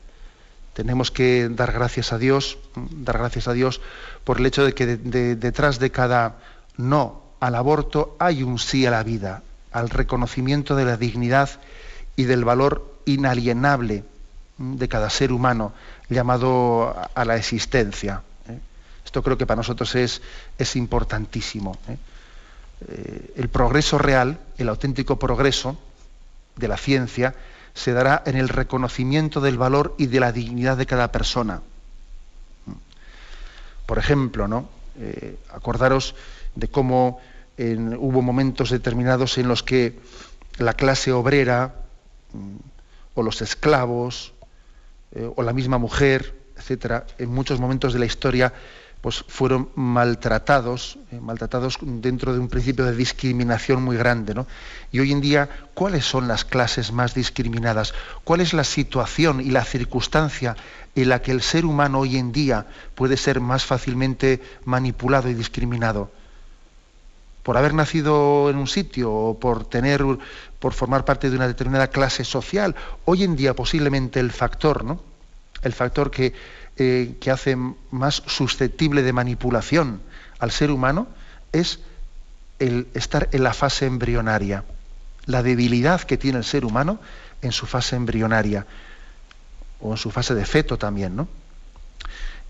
Tenemos 0.73 1.11
que 1.11 1.49
dar 1.49 1.71
gracias 1.71 2.13
a 2.13 2.17
Dios, 2.17 2.57
dar 2.75 3.17
gracias 3.17 3.47
a 3.47 3.53
Dios 3.53 3.81
por 4.23 4.39
el 4.39 4.45
hecho 4.45 4.65
de 4.65 4.73
que 4.73 4.85
detrás 4.87 5.79
de 5.79 5.91
cada 5.91 6.37
no 6.77 7.21
al 7.39 7.55
aborto 7.55 8.15
hay 8.19 8.41
un 8.41 8.57
sí 8.57 8.85
a 8.85 8.91
la 8.91 9.03
vida, 9.03 9.43
al 9.71 9.89
reconocimiento 9.89 10.75
de 10.75 10.85
la 10.85 10.97
dignidad 10.97 11.49
y 12.15 12.23
del 12.23 12.45
valor 12.45 12.93
inalienable 13.05 14.03
de 14.57 14.87
cada 14.87 15.09
ser 15.09 15.31
humano 15.31 15.73
llamado 16.09 16.95
a 17.13 17.25
la 17.25 17.35
existencia. 17.35 18.23
¿eh? 18.47 18.59
Esto 19.05 19.21
creo 19.21 19.37
que 19.37 19.45
para 19.45 19.57
nosotros 19.57 19.93
es, 19.95 20.21
es 20.57 20.75
importantísimo. 20.75 21.77
¿eh? 21.87 21.97
Eh, 22.87 23.33
el 23.37 23.49
progreso 23.49 23.97
real, 23.97 24.39
el 24.57 24.69
auténtico 24.69 25.17
progreso 25.17 25.77
de 26.55 26.67
la 26.67 26.77
ciencia, 26.77 27.35
se 27.73 27.93
dará 27.93 28.21
en 28.25 28.35
el 28.35 28.49
reconocimiento 28.49 29.41
del 29.41 29.57
valor 29.57 29.95
y 29.97 30.07
de 30.07 30.19
la 30.19 30.31
dignidad 30.31 30.77
de 30.77 30.85
cada 30.85 31.11
persona. 31.11 31.61
Por 33.85 33.97
ejemplo, 33.97 34.47
¿no? 34.47 34.69
acordaros 35.49 36.15
de 36.55 36.67
cómo 36.67 37.19
hubo 37.57 38.21
momentos 38.21 38.69
determinados 38.69 39.37
en 39.37 39.47
los 39.47 39.63
que 39.63 39.99
la 40.57 40.73
clase 40.73 41.11
obrera 41.11 41.75
mm, 42.33 42.55
o 43.15 43.23
los 43.23 43.41
esclavos 43.41 44.33
eh, 45.13 45.29
o 45.35 45.43
la 45.43 45.53
misma 45.53 45.77
mujer, 45.77 46.35
etcétera, 46.57 47.05
en 47.17 47.29
muchos 47.29 47.59
momentos 47.59 47.93
de 47.93 47.99
la 47.99 48.05
historia 48.05 48.53
pues 49.03 49.25
fueron 49.27 49.67
maltratados, 49.75 50.97
eh, 51.11 51.19
maltratados 51.19 51.77
dentro 51.81 52.31
de 52.31 52.39
un 52.39 52.47
principio 52.47 52.85
de 52.85 52.95
discriminación 52.95 53.83
muy 53.83 53.97
grande. 53.97 54.33
¿no? 54.33 54.47
Y 54.93 55.01
hoy 55.01 55.11
en 55.11 55.19
día, 55.19 55.49
¿cuáles 55.73 56.05
son 56.05 56.29
las 56.29 56.45
clases 56.45 56.93
más 56.93 57.13
discriminadas? 57.13 57.93
¿Cuál 58.23 58.39
es 58.39 58.53
la 58.53 58.63
situación 58.63 59.41
y 59.41 59.51
la 59.51 59.65
circunstancia 59.65 60.55
en 60.95 61.09
la 61.09 61.21
que 61.21 61.31
el 61.31 61.41
ser 61.41 61.65
humano 61.65 61.99
hoy 61.99 62.15
en 62.15 62.31
día 62.31 62.65
puede 62.95 63.17
ser 63.17 63.41
más 63.41 63.65
fácilmente 63.65 64.41
manipulado 64.63 65.29
y 65.29 65.33
discriminado? 65.33 66.09
por 67.43 67.57
haber 67.57 67.73
nacido 67.73 68.49
en 68.49 68.55
un 68.55 68.67
sitio 68.67 69.11
o 69.11 69.37
por 69.37 69.65
tener, 69.65 70.01
por 70.59 70.71
formar 70.71 71.03
parte 71.03 71.29
de 71.29 71.35
una 71.35 71.45
determinada 71.45 71.89
clase 71.89 72.23
social. 72.23 72.73
Hoy 73.03 73.25
en 73.25 73.35
día 73.35 73.53
posiblemente 73.53 74.21
el 74.21 74.31
factor, 74.31 74.85
¿no? 74.85 75.01
El 75.61 75.73
factor 75.73 76.09
que, 76.09 76.31
eh, 76.77 77.15
que 77.19 77.31
hace 77.31 77.55
más 77.91 78.23
susceptible 78.25 79.03
de 79.03 79.13
manipulación 79.13 80.01
al 80.39 80.51
ser 80.51 80.71
humano 80.71 81.07
es 81.51 81.79
el 82.59 82.87
estar 82.93 83.29
en 83.31 83.43
la 83.43 83.53
fase 83.53 83.85
embrionaria, 83.85 84.63
la 85.25 85.43
debilidad 85.43 86.01
que 86.01 86.17
tiene 86.17 86.39
el 86.39 86.43
ser 86.43 86.65
humano 86.65 86.99
en 87.41 87.51
su 87.51 87.65
fase 87.65 87.95
embrionaria 87.95 88.65
o 89.79 89.91
en 89.91 89.97
su 89.97 90.11
fase 90.11 90.33
de 90.33 90.45
feto 90.45 90.77
también, 90.77 91.15
¿no? 91.15 91.27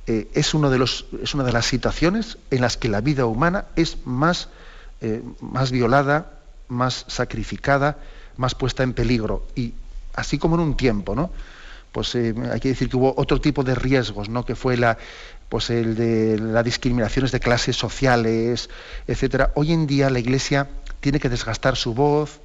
Eh, 0.06 0.30
es, 0.34 0.54
uno 0.54 0.70
de 0.70 0.78
los, 0.78 1.06
es 1.24 1.34
una 1.34 1.46
de 1.46 1.54
las 1.54 1.66
situaciones 1.66 2.38
en 2.52 2.60
las 2.62 2.76
que 2.76 2.90
la 2.90 3.00
vida 3.00 3.26
humana 3.26 3.66
es 3.76 4.06
más 4.06 4.50
eh, 5.06 5.22
más 5.42 5.70
violada, 5.72 6.32
más 6.70 7.04
sacrificada, 7.10 7.98
más 8.38 8.56
puesta 8.56 8.84
en 8.84 8.94
peligro. 8.94 9.46
Y 9.54 9.74
así 10.16 10.38
como 10.38 10.56
en 10.56 10.62
un 10.62 10.78
tiempo, 10.78 11.14
¿no? 11.14 11.30
Pues 11.94 12.16
eh, 12.16 12.34
hay 12.52 12.60
que 12.60 12.70
decir 12.70 12.89
que 12.89 12.98
hubo 12.98 13.14
otro 13.16 13.39
tipo 13.39 13.64
de 13.64 13.76
riesgos, 13.76 14.28
¿no? 14.28 14.44
Que 14.44 14.56
fue 14.56 14.76
la, 14.76 14.98
pues 15.48 15.70
el 15.70 15.96
de 15.96 16.39
las 16.39 16.66
discriminaciones 16.66 17.32
de 17.32 17.39
clases 17.39 17.78
sociales, 17.78 18.72
etcétera. 19.08 19.52
Hoy 19.54 19.72
en 19.72 19.86
día 19.86 20.10
la 20.10 20.18
Iglesia 20.18 20.68
tiene 21.00 21.20
que 21.20 21.30
desgastar 21.30 21.76
su 21.76 21.94
voz, 21.94 22.41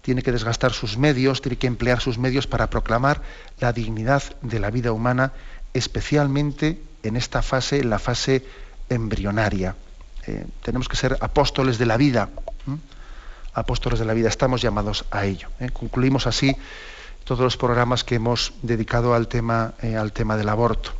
tiene 0.00 0.22
que 0.22 0.30
desgastar 0.30 0.72
sus 0.72 0.96
medios, 0.96 1.42
tiene 1.42 1.58
que 1.58 1.66
emplear 1.66 2.00
sus 2.00 2.18
medios 2.18 2.46
para 2.46 2.70
proclamar 2.70 3.20
la 3.58 3.72
dignidad 3.72 4.22
de 4.42 4.60
la 4.60 4.70
vida 4.70 4.92
humana, 4.92 5.32
especialmente 5.74 6.80
en 7.02 7.16
esta 7.16 7.42
fase, 7.42 7.80
en 7.80 7.90
la 7.90 7.98
fase 7.98 8.44
embrionaria. 8.88 9.74
Eh, 10.28 10.46
tenemos 10.62 10.88
que 10.88 10.96
ser 10.96 11.18
apóstoles 11.20 11.78
de 11.78 11.86
la 11.86 11.96
vida. 11.96 12.28
Apóstoles 13.54 13.98
de 13.98 14.04
la 14.04 14.14
vida, 14.14 14.28
estamos 14.28 14.62
llamados 14.62 15.04
a 15.10 15.24
ello. 15.24 15.48
¿eh? 15.58 15.70
Concluimos 15.72 16.28
así 16.28 16.56
todos 17.28 17.40
los 17.40 17.58
programas 17.58 18.04
que 18.04 18.14
hemos 18.14 18.54
dedicado 18.62 19.12
al 19.12 19.28
tema, 19.28 19.74
eh, 19.82 19.96
al 19.96 20.12
tema 20.12 20.38
del 20.38 20.48
aborto. 20.48 20.92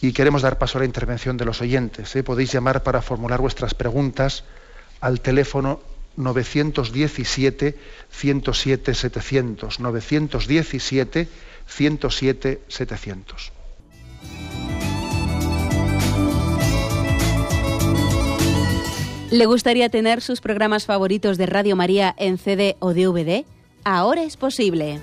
Y 0.00 0.12
queremos 0.14 0.40
dar 0.40 0.56
paso 0.56 0.78
a 0.78 0.80
la 0.80 0.86
intervención 0.86 1.36
de 1.36 1.44
los 1.44 1.60
oyentes. 1.60 2.16
Podéis 2.24 2.50
llamar 2.50 2.82
para 2.82 3.02
formular 3.02 3.38
vuestras 3.38 3.74
preguntas 3.74 4.44
al 5.02 5.20
teléfono 5.20 5.80
917 6.16 7.78
107 8.10 8.94
700 8.94 9.80
917 9.80 11.28
107 11.66 12.62
700. 12.66 13.52
¿Le 19.30 19.44
gustaría 19.44 19.90
tener 19.90 20.22
sus 20.22 20.40
programas 20.40 20.86
favoritos 20.86 21.36
de 21.36 21.44
Radio 21.44 21.76
María 21.76 22.14
en 22.16 22.38
CD 22.38 22.76
o 22.78 22.94
DVD? 22.94 23.44
Ahora 23.84 24.22
es 24.22 24.38
posible. 24.38 25.02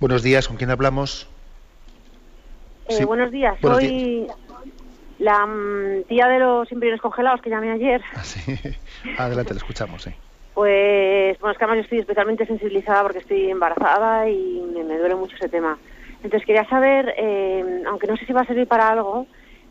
Buenos 0.00 0.22
días, 0.22 0.48
¿con 0.48 0.56
quién 0.56 0.70
hablamos? 0.70 1.28
Eh, 2.88 3.04
buenos 3.04 3.30
días, 3.30 3.58
soy 3.60 4.26
la 5.18 5.44
mm, 5.44 6.04
tía 6.08 6.26
de 6.26 6.38
los 6.38 6.72
embriones 6.72 7.02
congelados 7.02 7.42
que 7.42 7.50
llamé 7.50 7.70
ayer. 7.70 8.00
Ah, 8.14 8.24
sí. 8.24 8.40
Adelante, 9.18 9.52
le 9.52 9.58
escuchamos, 9.58 10.02
sí. 10.02 10.10
Pues, 10.54 11.38
bueno, 11.38 11.52
es 11.52 11.58
que 11.58 11.64
además 11.64 11.76
yo 11.76 11.82
estoy 11.82 11.98
especialmente 11.98 12.46
sensibilizada 12.46 13.02
porque 13.02 13.18
estoy 13.18 13.50
embarazada 13.50 14.26
y 14.30 14.62
me 14.74 14.96
duele 14.96 15.16
mucho 15.16 15.36
ese 15.36 15.50
tema. 15.50 15.78
Entonces 16.22 16.46
quería 16.46 16.66
saber, 16.70 17.14
eh, 17.18 17.82
aunque 17.86 18.06
no 18.06 18.16
sé 18.16 18.24
si 18.24 18.32
va 18.32 18.40
a 18.40 18.46
servir 18.46 18.66
para 18.66 18.88
algo, 18.88 19.26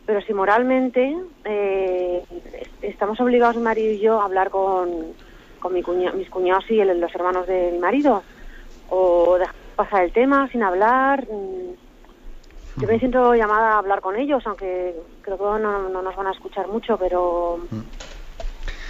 pero 0.05 0.21
si 0.21 0.33
moralmente 0.35 1.11
eh, 1.43 2.23
estamos 2.83 3.19
obligados, 3.19 3.55
mi 3.55 3.63
marido 3.63 3.93
y 3.93 3.99
yo, 3.99 4.21
a 4.21 4.25
hablar 4.25 4.51
con, 4.51 5.15
con 5.57 5.73
mi 5.73 5.81
mis 6.13 6.29
cuñados 6.29 6.69
y 6.69 6.75
los 6.83 7.15
hermanos 7.15 7.47
de 7.47 7.71
mi 7.71 7.79
marido, 7.79 8.23
o 8.89 9.39
dejar 9.39 9.55
pasar 9.79 10.03
el 10.03 10.11
tema 10.11 10.49
sin 10.51 10.61
hablar. 10.61 11.25
Yo 12.75 12.87
me 12.87 12.99
siento 12.99 13.33
llamada 13.33 13.75
a 13.75 13.77
hablar 13.77 14.01
con 14.01 14.17
ellos, 14.17 14.43
aunque 14.45 14.93
creo 15.21 15.37
que 15.37 15.43
no, 15.43 15.87
no 15.87 16.01
nos 16.01 16.15
van 16.17 16.27
a 16.27 16.31
escuchar 16.31 16.67
mucho, 16.67 16.97
pero 16.97 17.61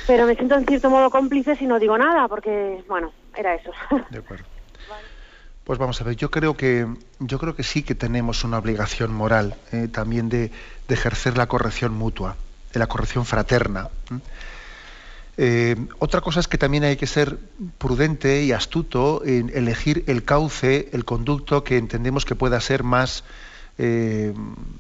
pero 0.08 0.26
me 0.26 0.34
siento 0.34 0.56
en 0.56 0.66
cierto 0.66 0.90
modo 0.90 1.12
cómplice 1.12 1.56
si 1.56 1.68
no 1.68 1.78
digo 1.78 1.96
nada, 1.96 2.28
porque, 2.28 2.84
bueno, 2.88 3.12
era 3.38 3.54
eso. 3.54 3.72
De 4.10 4.18
acuerdo. 4.18 4.46
Pues 5.64 5.78
vamos 5.78 6.02
a 6.02 6.04
ver, 6.04 6.16
yo 6.16 6.32
creo 6.32 6.58
que, 6.58 6.88
yo 7.20 7.38
creo 7.38 7.56
que 7.56 7.62
sí 7.62 7.84
que 7.84 7.94
tenemos 7.94 8.44
una 8.44 8.58
obligación 8.58 9.14
moral 9.14 9.54
eh, 9.72 9.88
también 9.88 10.28
de, 10.28 10.52
ejercer 10.88 11.38
la 11.38 11.46
corrección 11.46 11.94
mutua. 11.94 12.36
la 12.74 12.88
corrección 12.88 13.26
fraterna. 13.26 13.90
Eh, 14.12 14.16
otra 16.00 16.20
cosa 16.20 16.42
es 16.42 16.48
que 16.48 16.58
también 16.58 16.84
hay 16.84 16.98
que 16.98 17.08
ser 17.08 17.38
prudente 17.78 18.44
y 18.44 18.52
astuto 18.52 19.24
en 19.26 19.50
elegir 19.54 20.04
el 20.08 20.26
cauce, 20.26 20.90
el 20.92 21.06
conducto 21.06 21.64
que 21.64 21.78
entendemos 21.78 22.26
que 22.26 22.36
pueda 22.36 22.60
ser 22.60 22.84
más, 22.84 23.24
eh, 23.78 24.34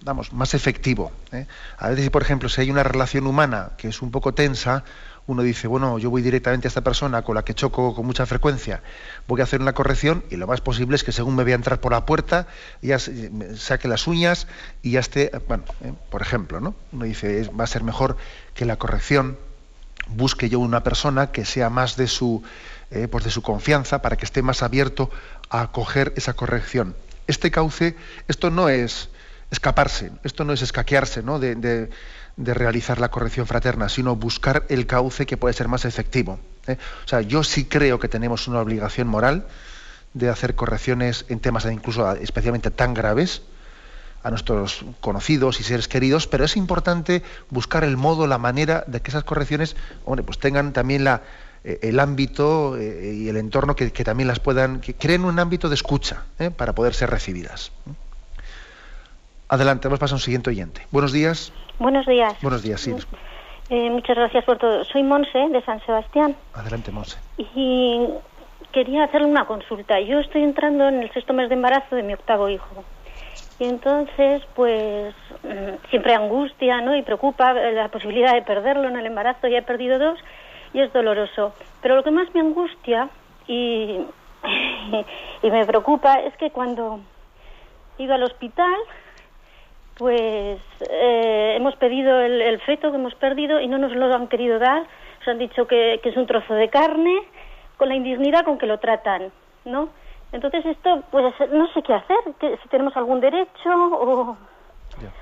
vamos, 0.03 0.33
más 0.33 0.53
efectivo. 0.53 1.13
¿eh? 1.31 1.45
A 1.77 1.89
veces, 1.89 2.09
por 2.09 2.21
ejemplo, 2.21 2.49
si 2.49 2.59
hay 2.59 2.71
una 2.71 2.83
relación 2.83 3.25
humana 3.25 3.71
que 3.77 3.87
es 3.87 4.01
un 4.01 4.11
poco 4.11 4.33
tensa, 4.33 4.83
uno 5.27 5.43
dice, 5.43 5.67
bueno, 5.67 5.97
yo 5.97 6.09
voy 6.09 6.21
directamente 6.21 6.67
a 6.67 6.69
esta 6.69 6.81
persona 6.81 7.21
con 7.21 7.35
la 7.35 7.45
que 7.45 7.53
choco 7.53 7.95
con 7.95 8.05
mucha 8.05 8.25
frecuencia, 8.25 8.81
voy 9.27 9.39
a 9.39 9.43
hacer 9.43 9.61
una 9.61 9.73
corrección 9.73 10.25
y 10.29 10.35
lo 10.35 10.47
más 10.47 10.59
posible 10.59 10.95
es 10.95 11.05
que 11.05 11.11
según 11.13 11.35
me 11.35 11.45
vea 11.45 11.55
entrar 11.55 11.79
por 11.79 11.93
la 11.93 12.05
puerta, 12.05 12.47
ya 12.81 12.97
saque 13.55 13.87
las 13.87 14.07
uñas 14.07 14.47
y 14.81 14.91
ya 14.91 14.99
esté, 14.99 15.31
bueno, 15.47 15.63
por 16.09 16.21
ejemplo, 16.21 16.59
¿no? 16.59 16.75
Uno 16.91 17.05
dice, 17.05 17.49
va 17.57 17.63
a 17.63 17.67
ser 17.67 17.83
mejor 17.83 18.17
que 18.55 18.65
la 18.65 18.77
corrección 18.77 19.37
busque 20.09 20.49
yo 20.49 20.59
una 20.59 20.83
persona 20.83 21.31
que 21.31 21.45
sea 21.45 21.69
más 21.69 21.95
de 21.95 22.07
su, 22.07 22.43
eh, 22.91 23.07
pues 23.09 23.23
de 23.23 23.31
su 23.31 23.41
confianza 23.41 24.01
para 24.01 24.17
que 24.17 24.25
esté 24.25 24.41
más 24.41 24.63
abierto 24.63 25.09
a 25.49 25.61
acoger 25.61 26.13
esa 26.15 26.33
corrección. 26.33 26.95
Este 27.27 27.51
cauce, 27.51 27.95
esto 28.27 28.49
no 28.49 28.69
es 28.69 29.09
escaparse, 29.51 30.11
esto 30.23 30.45
no 30.45 30.53
es 30.53 30.61
escaquearse 30.61 31.23
¿no? 31.23 31.39
De, 31.39 31.89
realizar 32.37 32.99
la 32.99 33.11
corrección 33.11 33.47
fraterna, 33.47 33.89
sino 33.89 34.15
buscar 34.15 34.65
el 34.69 34.87
cauce 34.87 35.25
que 35.25 35.35
puede 35.35 35.53
ser 35.53 35.67
más 35.67 35.83
efectivo. 35.83 36.39
¿eh? 36.67 36.77
O 37.05 37.07
sea, 37.07 37.21
yo 37.21 37.43
sí 37.43 37.65
creo 37.65 37.99
que 37.99 38.07
tenemos 38.07 38.47
una 38.47 38.61
obligación 38.61 39.07
moral 39.07 39.45
de 40.13 40.29
hacer 40.29 40.55
correcciones 40.55 41.25
en 41.27 41.39
temas 41.39 41.65
incluso 41.65 42.09
especialmente 42.13 42.71
tan 42.71 42.93
graves, 42.93 43.41
a 44.23 44.29
nuestros 44.29 44.83
conocidos 44.99 45.59
y 45.59 45.63
seres 45.63 45.87
queridos, 45.87 46.27
pero 46.27 46.45
es 46.45 46.57
importante 46.57 47.23
buscar 47.49 47.83
el 47.83 47.97
modo, 47.97 48.27
la 48.27 48.37
manera 48.37 48.83
de 48.87 49.01
que 49.01 49.11
esas 49.11 49.23
correcciones, 49.23 49.75
hombre, 50.05 50.23
pues 50.23 50.39
tengan 50.39 50.73
también 50.73 51.03
la, 51.03 51.21
eh, 51.63 51.79
el 51.83 51.99
ámbito 51.99 52.77
eh, 52.77 53.13
y 53.15 53.29
el 53.29 53.37
entorno 53.37 53.75
que, 53.75 53.89
también 53.89 54.27
las 54.27 54.39
puedan, 54.39 54.79
que 54.79 54.93
creen 54.93 55.25
un 55.25 55.39
ámbito 55.39 55.67
de 55.67 55.75
escucha 55.75 56.23
¿eh? 56.39 56.51
para 56.51 56.73
poder 56.73 56.93
ser 56.93 57.09
recibidas. 57.09 57.71
Adelante, 59.49 59.87
vamos 59.87 59.99
a 59.99 60.01
pasar 60.01 60.13
a 60.13 60.17
un 60.17 60.21
siguiente 60.21 60.49
oyente. 60.49 60.81
Buenos 60.91 61.11
días. 61.11 61.51
Buenos 61.79 62.05
días. 62.05 62.33
Buenos 62.41 62.61
días, 62.61 62.79
sí. 62.81 62.93
muchas 63.69 64.15
gracias 64.15 64.45
por 64.45 64.57
todo. 64.57 64.83
Soy 64.85 65.03
Monse, 65.03 65.49
de 65.49 65.61
San 65.63 65.83
Sebastián. 65.85 66.35
Adelante, 66.53 66.91
Monse. 66.91 67.17
Y 67.37 68.07
quería 68.71 69.05
hacerle 69.05 69.27
una 69.27 69.45
consulta. 69.45 69.99
Yo 69.99 70.19
estoy 70.19 70.43
entrando 70.43 70.87
en 70.87 71.03
el 71.03 71.11
sexto 71.11 71.33
mes 71.33 71.49
de 71.49 71.55
embarazo 71.55 71.95
de 71.95 72.03
mi 72.03 72.13
octavo 72.13 72.47
hijo. 72.47 72.83
Y 73.59 73.65
entonces, 73.65 74.41
pues 74.55 75.13
siempre 75.89 76.15
angustia, 76.15 76.79
¿no? 76.79 76.95
Y 76.95 77.01
preocupa 77.01 77.53
la 77.53 77.89
posibilidad 77.89 78.33
de 78.33 78.41
perderlo 78.41 78.87
en 78.87 78.97
el 78.97 79.05
embarazo. 79.05 79.47
Ya 79.47 79.59
he 79.59 79.63
perdido 79.63 79.99
dos 79.99 80.17
y 80.73 80.79
es 80.79 80.91
doloroso. 80.93 81.53
Pero 81.81 81.95
lo 81.95 82.03
que 82.03 82.11
más 82.11 82.33
me 82.33 82.39
angustia 82.39 83.09
y, 83.47 83.99
y 85.43 85.51
me 85.51 85.65
preocupa 85.65 86.15
es 86.21 86.35
que 86.37 86.51
cuando 86.51 87.01
he 87.97 88.03
ido 88.03 88.13
al 88.13 88.23
hospital, 88.23 88.75
pues 89.97 90.61
eh, 90.89 91.53
hemos 91.57 91.75
pedido 91.75 92.21
el, 92.21 92.59
feto 92.61 92.91
que 92.91 92.97
hemos 92.97 93.15
perdido 93.15 93.59
y 93.59 93.67
no 93.67 93.77
nos 93.77 93.93
lo 93.93 94.13
han 94.13 94.27
querido 94.27 94.57
dar. 94.57 94.83
Nos 95.19 95.27
han 95.27 95.37
dicho 95.37 95.67
que, 95.67 95.99
que 96.01 96.09
es 96.09 96.17
un 96.17 96.27
trozo 96.27 96.53
de 96.53 96.69
carne 96.69 97.21
con 97.75 97.89
la 97.89 97.95
indignidad 97.95 98.45
con 98.45 98.57
que 98.57 98.65
lo 98.65 98.79
tratan, 98.79 99.31
¿no? 99.65 99.89
Entonces 100.31 100.65
esto, 100.65 101.03
pues 101.11 101.33
no 101.51 101.67
sé 101.73 101.81
qué 101.81 101.93
hacer, 101.93 102.17
si 102.61 102.69
tenemos 102.69 102.95
algún 102.95 103.19
derecho 103.19 103.69
o, 103.69 104.37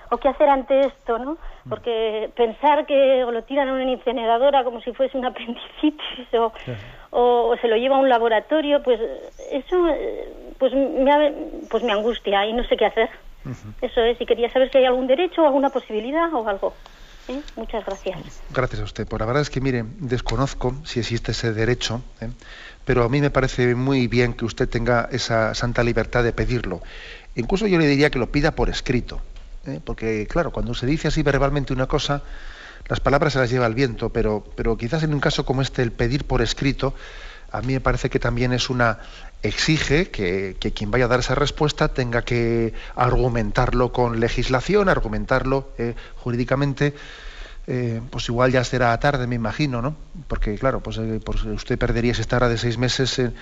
o 0.09 0.17
qué 0.17 0.27
hacer 0.29 0.49
ante 0.49 0.81
esto, 0.81 1.17
¿no? 1.17 1.33
Mm. 1.33 1.69
Porque 1.69 2.29
pensar 2.35 2.85
que 2.85 3.23
o 3.23 3.31
lo 3.31 3.43
tiran 3.43 3.69
a 3.69 3.73
una 3.73 3.83
incineradora 3.83 4.63
como 4.63 4.81
si 4.81 4.91
fuese 4.93 5.17
un 5.17 5.25
apendicitis 5.31 6.33
o, 6.33 6.51
o, 7.11 7.55
se 7.61 7.67
lo 7.67 7.77
lleva 7.77 7.97
a 7.97 7.99
un 7.99 8.09
laboratorio, 8.09 8.83
pues 8.83 8.99
eso 9.51 9.87
pues 10.57 10.73
me, 10.73 11.33
pues 11.69 11.83
me 11.83 11.93
angustia 11.93 12.45
y 12.45 12.53
no 12.53 12.63
sé 12.65 12.77
qué 12.77 12.85
hacer. 12.85 13.09
Eso 13.81 14.01
es, 14.01 14.19
y 14.19 14.25
quería 14.25 14.51
saber 14.51 14.69
si 14.71 14.79
hay 14.79 14.85
algún 14.85 15.07
derecho 15.07 15.41
o 15.41 15.45
alguna 15.45 15.69
posibilidad 15.69 16.33
o 16.33 16.47
algo. 16.47 16.73
¿eh? 17.29 17.41
Muchas 17.55 17.85
gracias. 17.85 18.41
Gracias 18.49 18.81
a 18.81 18.83
usted. 18.83 19.07
Por 19.07 19.21
la 19.21 19.25
verdad 19.25 19.41
es 19.41 19.49
que, 19.49 19.61
mire, 19.61 19.83
desconozco 19.85 20.73
si 20.83 20.99
existe 20.99 21.31
ese 21.31 21.53
derecho. 21.53 22.01
¿eh? 22.21 22.29
Pero 22.87 23.03
a 23.03 23.09
mí 23.09 23.19
me 23.19 23.29
parece 23.29 23.75
muy 23.75 24.07
bien 24.07 24.33
que 24.33 24.45
usted 24.45 24.69
tenga 24.69 25.09
esa 25.11 25.53
santa 25.53 25.83
libertad 25.83 26.23
de 26.23 26.31
pedirlo. 26.31 26.81
Incluso 27.35 27.67
yo 27.67 27.77
le 27.77 27.85
diría 27.85 28.09
que 28.09 28.17
lo 28.17 28.31
pida 28.31 28.51
por 28.51 28.69
escrito, 28.69 29.19
¿eh? 29.65 29.81
porque 29.83 30.25
claro, 30.25 30.51
cuando 30.51 30.73
se 30.73 30.85
dice 30.85 31.09
así 31.09 31.21
verbalmente 31.21 31.73
una 31.73 31.87
cosa, 31.87 32.23
las 32.87 33.01
palabras 33.01 33.33
se 33.33 33.39
las 33.39 33.49
lleva 33.49 33.65
el 33.65 33.73
viento, 33.73 34.07
pero, 34.07 34.41
pero 34.55 34.77
quizás 34.77 35.03
en 35.03 35.13
un 35.13 35.19
caso 35.19 35.45
como 35.45 35.61
este, 35.61 35.81
el 35.81 35.91
pedir 35.91 36.23
por 36.23 36.41
escrito, 36.41 36.95
a 37.51 37.61
mí 37.61 37.73
me 37.73 37.81
parece 37.81 38.09
que 38.09 38.19
también 38.19 38.53
es 38.53 38.69
una 38.69 38.99
exige 39.43 40.09
que, 40.09 40.55
quien 40.73 40.89
vaya 40.89 41.05
a 41.05 41.07
dar 41.09 41.19
esa 41.19 41.35
respuesta 41.35 41.89
tenga 41.89 42.21
que 42.21 42.73
argumentarlo 42.95 43.91
con 43.91 44.21
legislación, 44.21 44.87
argumentarlo 44.87 45.71
eh, 45.77 45.95
jurídicamente 46.15 46.95
eh, 47.69 48.01
pues 48.09 48.29
igual 48.29 48.53
ya 48.53 48.63
será 48.63 48.97
tarde, 48.97 49.27
me 49.27 49.35
imagino, 49.35 49.81
¿no? 49.81 49.93
Porque 50.29 50.55
claro, 50.57 50.79
pues, 50.79 50.97
eh, 50.99 51.19
pues 51.23 51.43
usted 51.43 51.77
perdería 51.77 52.13
si 52.13 52.21
estará 52.21 52.47
de 52.47 52.57
seis 52.57 52.77
meses 52.77 53.19
en, 53.19 53.33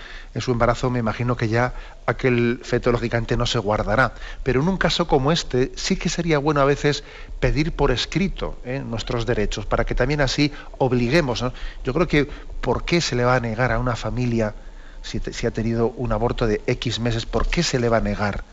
su 0.41 0.51
embarazo, 0.51 0.89
me 0.89 0.97
imagino 0.97 1.38
que 1.38 1.47
ya 1.47 1.76
aquel 2.07 2.59
feto 2.63 2.91
lógicamente 2.91 3.38
no 3.38 3.45
se 3.45 3.59
guardará. 3.59 4.15
Pero 4.41 4.61
en 4.61 4.67
un 4.67 4.78
caso 4.78 5.07
como 5.07 5.32
este, 5.32 5.71
sí 5.76 5.95
que 5.95 6.09
sería 6.09 6.39
bueno 6.39 6.59
a 6.59 6.65
veces 6.65 7.03
pedir 7.39 7.73
por 7.73 7.91
escrito 7.91 8.57
¿eh? 8.65 8.82
nuestros 8.84 9.28
derechos, 9.28 9.67
para 9.67 9.86
que 9.86 9.93
también 9.93 10.21
así 10.21 10.51
obliguemos. 10.80 11.45
Yo 11.84 11.93
creo 11.93 12.07
que 12.07 12.28
¿por 12.61 12.84
qué 12.84 13.01
se 13.01 13.15
le 13.15 13.26
va 13.26 13.36
a 13.36 13.39
negar 13.39 13.71
a 13.71 13.78
una 13.78 13.95
familia, 13.95 14.55
si, 15.03 15.19
si 15.19 15.45
ha 15.45 15.51
tenido 15.51 15.89
un 15.89 16.11
aborto 16.11 16.47
de 16.47 16.61
X 16.65 16.99
meses, 16.99 17.28
¿por 17.28 17.47
qué 17.47 17.61
se 17.61 17.80
le 17.80 17.89
va 17.89 17.97
a 17.97 18.01
negar 18.01 18.43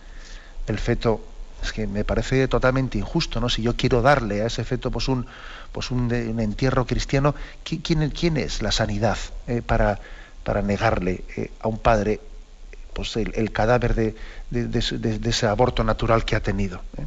el 0.66 0.78
feto 0.78 1.22
es 1.62 1.72
que 1.72 1.86
me 1.86 2.04
parece 2.04 2.48
totalmente 2.48 2.98
injusto, 2.98 3.40
¿no? 3.40 3.48
Si 3.48 3.62
yo 3.62 3.76
quiero 3.76 4.02
darle 4.02 4.42
a 4.42 4.46
ese 4.46 4.64
feto 4.64 4.90
pues 4.90 5.08
un, 5.08 5.26
pues 5.72 5.90
un, 5.90 6.12
entierro 6.12 6.86
cristiano, 6.86 7.34
¿quién, 7.64 8.10
quién 8.10 8.36
es 8.36 8.62
la 8.62 8.72
sanidad 8.72 9.18
eh, 9.48 9.62
para, 9.64 9.98
para 10.44 10.62
negarle 10.62 11.24
eh, 11.36 11.50
a 11.60 11.68
un 11.68 11.78
padre 11.78 12.20
pues 12.92 13.16
el, 13.16 13.52
cadáver 13.52 13.94
de, 13.94 14.14
de, 14.50 15.30
ese 15.30 15.46
aborto 15.46 15.82
natural 15.82 16.24
que 16.24 16.36
ha 16.36 16.40
tenido? 16.40 16.82
Eh? 16.98 17.04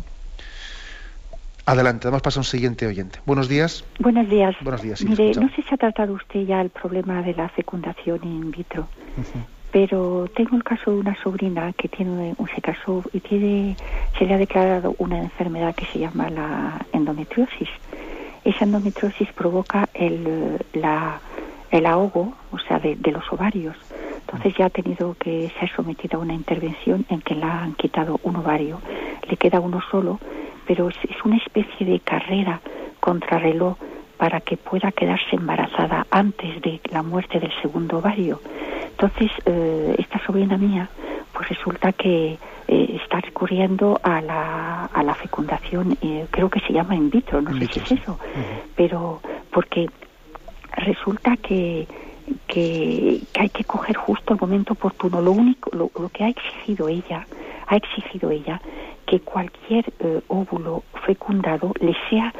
Adelante, 1.67 2.07
vamos 2.07 2.19
a 2.19 2.23
pasar 2.23 2.39
a 2.39 2.41
un 2.41 2.45
siguiente 2.45 2.85
oyente. 2.85 3.19
Buenos 3.25 3.47
días. 3.47 3.85
Buenos 3.99 4.29
días. 4.29 4.55
Buenos 4.61 4.81
días. 4.81 5.03
Mire, 5.03 5.33
no 5.33 5.49
sé 5.49 5.63
si 5.63 5.73
ha 5.73 5.77
tratado 5.77 6.13
usted 6.13 6.41
ya 6.41 6.61
el 6.61 6.69
problema 6.69 7.21
de 7.21 7.33
la 7.33 7.49
fecundación 7.49 8.19
in 8.23 8.51
vitro 8.51 8.87
pero 9.75 10.25
tengo 10.33 10.55
el 10.55 10.63
caso 10.63 10.89
de 10.89 10.99
una 10.99 11.21
sobrina 11.21 11.73
que 11.73 11.89
tiene 11.89 12.33
se 12.55 12.61
casó 12.61 13.03
y 13.11 13.19
tiene 13.19 13.75
se 14.17 14.25
le 14.25 14.33
ha 14.33 14.37
declarado 14.37 14.95
una 14.99 15.17
enfermedad 15.17 15.75
que 15.75 15.85
se 15.87 15.99
llama 15.99 16.29
la 16.29 16.79
endometriosis. 16.93 17.67
Esa 18.45 18.63
endometriosis 18.63 19.31
provoca 19.33 19.89
el, 19.93 20.59
la, 20.73 21.19
el 21.71 21.85
ahogo, 21.85 22.33
o 22.51 22.59
sea, 22.59 22.79
de, 22.79 22.95
los 23.11 23.23
ovarios. 23.33 23.75
Entonces 24.21 24.55
ya 24.57 24.67
ha 24.67 24.69
tenido 24.69 25.15
que 25.19 25.51
ser 25.59 25.69
sometida 25.75 26.17
a 26.17 26.21
una 26.21 26.33
intervención 26.33 27.05
en 27.09 27.21
que 27.21 27.35
la 27.35 27.63
han 27.63 27.73
quitado 27.73 28.19
un 28.23 28.37
ovario. 28.37 28.79
Le 29.27 29.35
queda 29.35 29.59
uno 29.59 29.81
solo, 29.91 30.19
pero 30.67 30.89
es, 30.89 30.95
es 31.09 31.25
una 31.25 31.37
especie 31.37 31.85
de 31.85 31.99
carrera 31.99 32.61
contrarreloj 32.99 33.77
para 34.17 34.41
que 34.41 34.57
pueda 34.57 34.91
quedarse 34.91 35.35
embarazada 35.35 36.07
antes 36.09 36.61
de 36.61 36.79
la 36.91 37.03
muerte 37.03 37.39
del 37.39 37.51
segundo 37.61 37.97
ovario. 37.97 38.39
Entonces, 38.91 39.31
eh, 39.45 39.95
esta 39.97 40.23
sobrina 40.25 40.57
mía, 40.57 40.87
pues 41.33 41.49
resulta 41.49 41.91
que 41.91 42.37
eh, 42.67 42.99
está 43.01 43.21
recurriendo 43.21 43.99
a 44.03 44.21
la, 44.21 44.85
a 44.85 45.03
la 45.03 45.15
fecundación, 45.15 45.97
eh, 46.01 46.27
creo 46.31 46.49
que 46.49 46.59
se 46.61 46.73
llama 46.73 46.95
in 46.95 47.09
vitro, 47.09 47.41
no 47.41 47.53
sé 47.53 47.67
si 47.67 47.79
es 47.79 47.91
eso, 47.91 48.19
pero 48.75 49.21
porque 49.51 49.89
resulta 50.77 51.37
que, 51.37 51.87
que, 52.47 53.21
hay 53.39 53.49
que 53.49 53.63
coger 53.63 53.95
justo 53.97 54.33
el 54.33 54.39
momento 54.39 54.73
oportuno. 54.73 55.21
Lo 55.21 55.31
único, 55.31 55.69
lo, 55.75 55.89
que 56.09 56.23
ha 56.23 56.29
exigido 56.29 56.87
ella, 56.87 57.25
ha 57.67 57.75
exigido 57.75 58.31
ella 58.31 58.61
que 59.05 59.19
cualquier 59.19 59.93
óvulo 60.27 60.83
fecundado 61.05 61.71
le 61.79 61.95
sea 62.09 62.33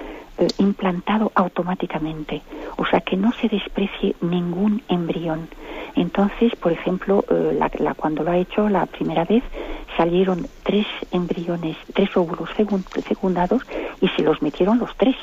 implantado 0.57 1.31
automáticamente, 1.35 2.41
o 2.77 2.85
sea 2.85 2.99
que 3.01 3.15
no 3.15 3.31
se 3.33 3.47
desprecie 3.47 4.15
ningún 4.21 4.83
embrión. 4.89 5.47
Entonces, 5.95 6.53
por 6.55 6.73
ejemplo, 6.73 7.23
eh, 7.29 7.57
la, 7.79 7.93
cuando 7.93 8.23
lo 8.23 8.31
ha 8.31 8.37
hecho 8.37 8.67
la 8.67 8.85
primera 8.85 9.23
vez, 9.23 9.43
salieron 9.95 10.47
tres 10.63 10.85
embriones, 11.11 11.77
tres 11.93 12.15
óvulos 12.17 12.49
fecundados 12.51 13.61
y 14.01 14.09
se 14.09 14.23
los 14.23 14.41
metieron 14.41 14.77
los 14.77 14.95
tres. 14.97 15.15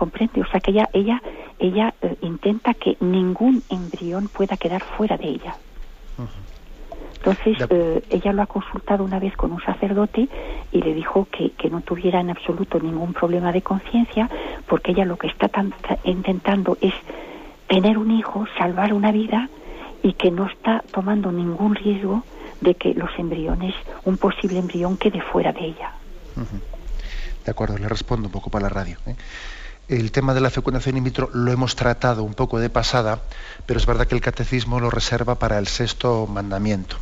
¿Comprende? 0.00 0.40
O 0.40 0.46
sea 0.46 0.60
que 0.60 0.70
ella, 0.70 0.88
ella, 0.94 1.22
ella 1.58 1.92
eh, 2.00 2.16
intenta 2.22 2.72
que 2.72 2.96
ningún 3.00 3.62
embrión 3.68 4.28
pueda 4.28 4.56
quedar 4.56 4.82
fuera 4.96 5.18
de 5.18 5.28
ella. 5.28 5.58
Entonces, 7.16 7.58
eh, 7.68 8.02
ella 8.08 8.32
lo 8.32 8.40
ha 8.40 8.46
consultado 8.46 9.04
una 9.04 9.18
vez 9.18 9.36
con 9.36 9.52
un 9.52 9.60
sacerdote 9.60 10.26
y 10.72 10.80
le 10.80 10.94
dijo 10.94 11.28
que, 11.30 11.50
que, 11.50 11.68
no 11.68 11.82
tuviera 11.82 12.18
en 12.18 12.30
absoluto 12.30 12.80
ningún 12.80 13.12
problema 13.12 13.52
de 13.52 13.60
conciencia 13.60 14.30
porque 14.66 14.92
ella 14.92 15.04
lo 15.04 15.18
que 15.18 15.26
está 15.26 15.50
intentando 16.04 16.78
es 16.80 16.94
tener 17.68 17.98
un 17.98 18.10
hijo, 18.10 18.46
salvar 18.56 18.94
una 18.94 19.12
vida 19.12 19.50
y 20.02 20.14
que 20.14 20.30
no 20.30 20.46
está 20.46 20.82
tomando 20.92 21.30
ningún 21.30 21.74
riesgo 21.74 22.24
de 22.62 22.74
que 22.74 22.94
los 22.94 23.10
embriones, 23.18 23.74
un 24.04 24.16
posible 24.16 24.60
embrión 24.60 24.96
quede 24.96 25.20
fuera 25.20 25.52
de 25.52 25.66
ella. 25.66 25.92
De 27.44 27.50
acuerdo, 27.50 27.76
le 27.76 27.86
respondo 27.86 28.28
un 28.28 28.32
poco 28.32 28.48
para 28.48 28.62
la 28.62 28.70
radio. 28.70 28.96
¿eh? 29.06 29.14
El 29.90 30.12
tema 30.12 30.34
de 30.34 30.40
la 30.40 30.50
fecundación 30.50 30.96
in 30.98 31.02
vitro 31.02 31.30
lo 31.34 31.50
hemos 31.50 31.74
tratado 31.74 32.22
un 32.22 32.34
poco 32.34 32.60
de 32.60 32.70
pasada, 32.70 33.22
pero 33.66 33.80
es 33.80 33.86
verdad 33.86 34.06
que 34.06 34.14
el 34.14 34.20
catecismo 34.20 34.78
lo 34.78 34.88
reserva 34.88 35.40
para 35.40 35.58
el 35.58 35.66
sexto 35.66 36.28
mandamiento. 36.28 36.94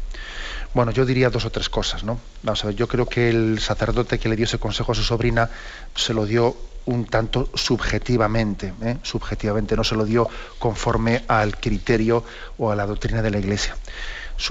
Bueno, 0.73 0.91
yo 0.91 1.05
diría 1.05 1.29
dos 1.29 1.45
o 1.45 1.51
tres 1.51 1.69
cosas, 1.69 2.03
¿no? 2.03 2.19
Vamos 2.43 2.65
a 2.65 2.69
ver, 2.69 2.77
yo 2.77 2.89
creo 2.89 3.05
que 3.05 3.29
el 3.29 3.59
sacerdote 3.61 4.19
que 4.19 4.31
le 4.31 4.37
dio 4.37 4.47
ese 4.47 4.57
consejo 4.57 4.93
a 4.93 4.95
su 4.95 5.03
sobrina 5.03 5.51
se 5.95 6.15
lo 6.15 6.25
dio 6.25 6.57
un 6.87 7.05
tanto 7.05 7.51
subjetivamente, 7.53 8.73
¿eh? 8.81 8.97
subjetivamente, 9.03 9.77
no 9.77 9.85
se 9.85 9.95
lo 9.95 10.07
dio 10.07 10.27
conforme 10.59 11.25
al 11.29 11.59
criterio 11.59 12.25
o 12.57 12.71
a 12.71 12.75
la 12.75 12.87
doctrina 12.87 13.21
de 13.21 13.31
la 13.31 13.39
Iglesia. 13.39 13.77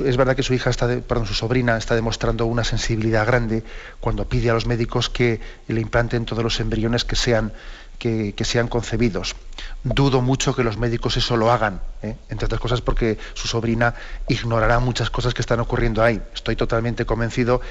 Es 0.06 0.18
verdad 0.18 0.36
que 0.36 0.44
su 0.44 0.54
hija, 0.54 0.70
perdón, 1.08 1.26
su 1.26 1.34
sobrina 1.34 1.78
está 1.78 1.96
demostrando 1.96 2.46
una 2.46 2.66
sensibilidad 2.66 3.26
grande 3.26 3.64
cuando 4.02 4.28
pide 4.28 4.50
a 4.50 4.54
los 4.54 4.68
médicos 4.68 5.10
que 5.10 5.40
le 5.70 5.80
implanten 5.80 6.26
todos 6.26 6.44
los 6.44 6.60
embriones 6.60 7.06
que 7.06 7.16
sean 7.16 7.54
que, 7.98 8.34
sean 8.44 8.68
concebidos. 8.68 9.36
Dudo 9.84 10.22
mucho 10.22 10.56
que 10.56 10.64
los 10.64 10.78
médicos 10.78 11.18
eso 11.18 11.36
lo 11.36 11.52
hagan, 11.52 11.82
¿eh? 12.02 12.16
entre 12.30 12.46
otras 12.46 12.62
cosas 12.62 12.82
porque 12.82 13.18
su 13.34 13.48
sobrina 13.48 13.96
ignorará 14.28 14.80
muchas 14.80 15.10
cosas 15.10 15.34
que 15.34 15.42
están 15.42 15.60
ocurriendo 15.60 16.04
ahí. 16.04 16.22
Estoy 16.34 16.56
totalmente 16.56 17.06
convencido 17.06 17.62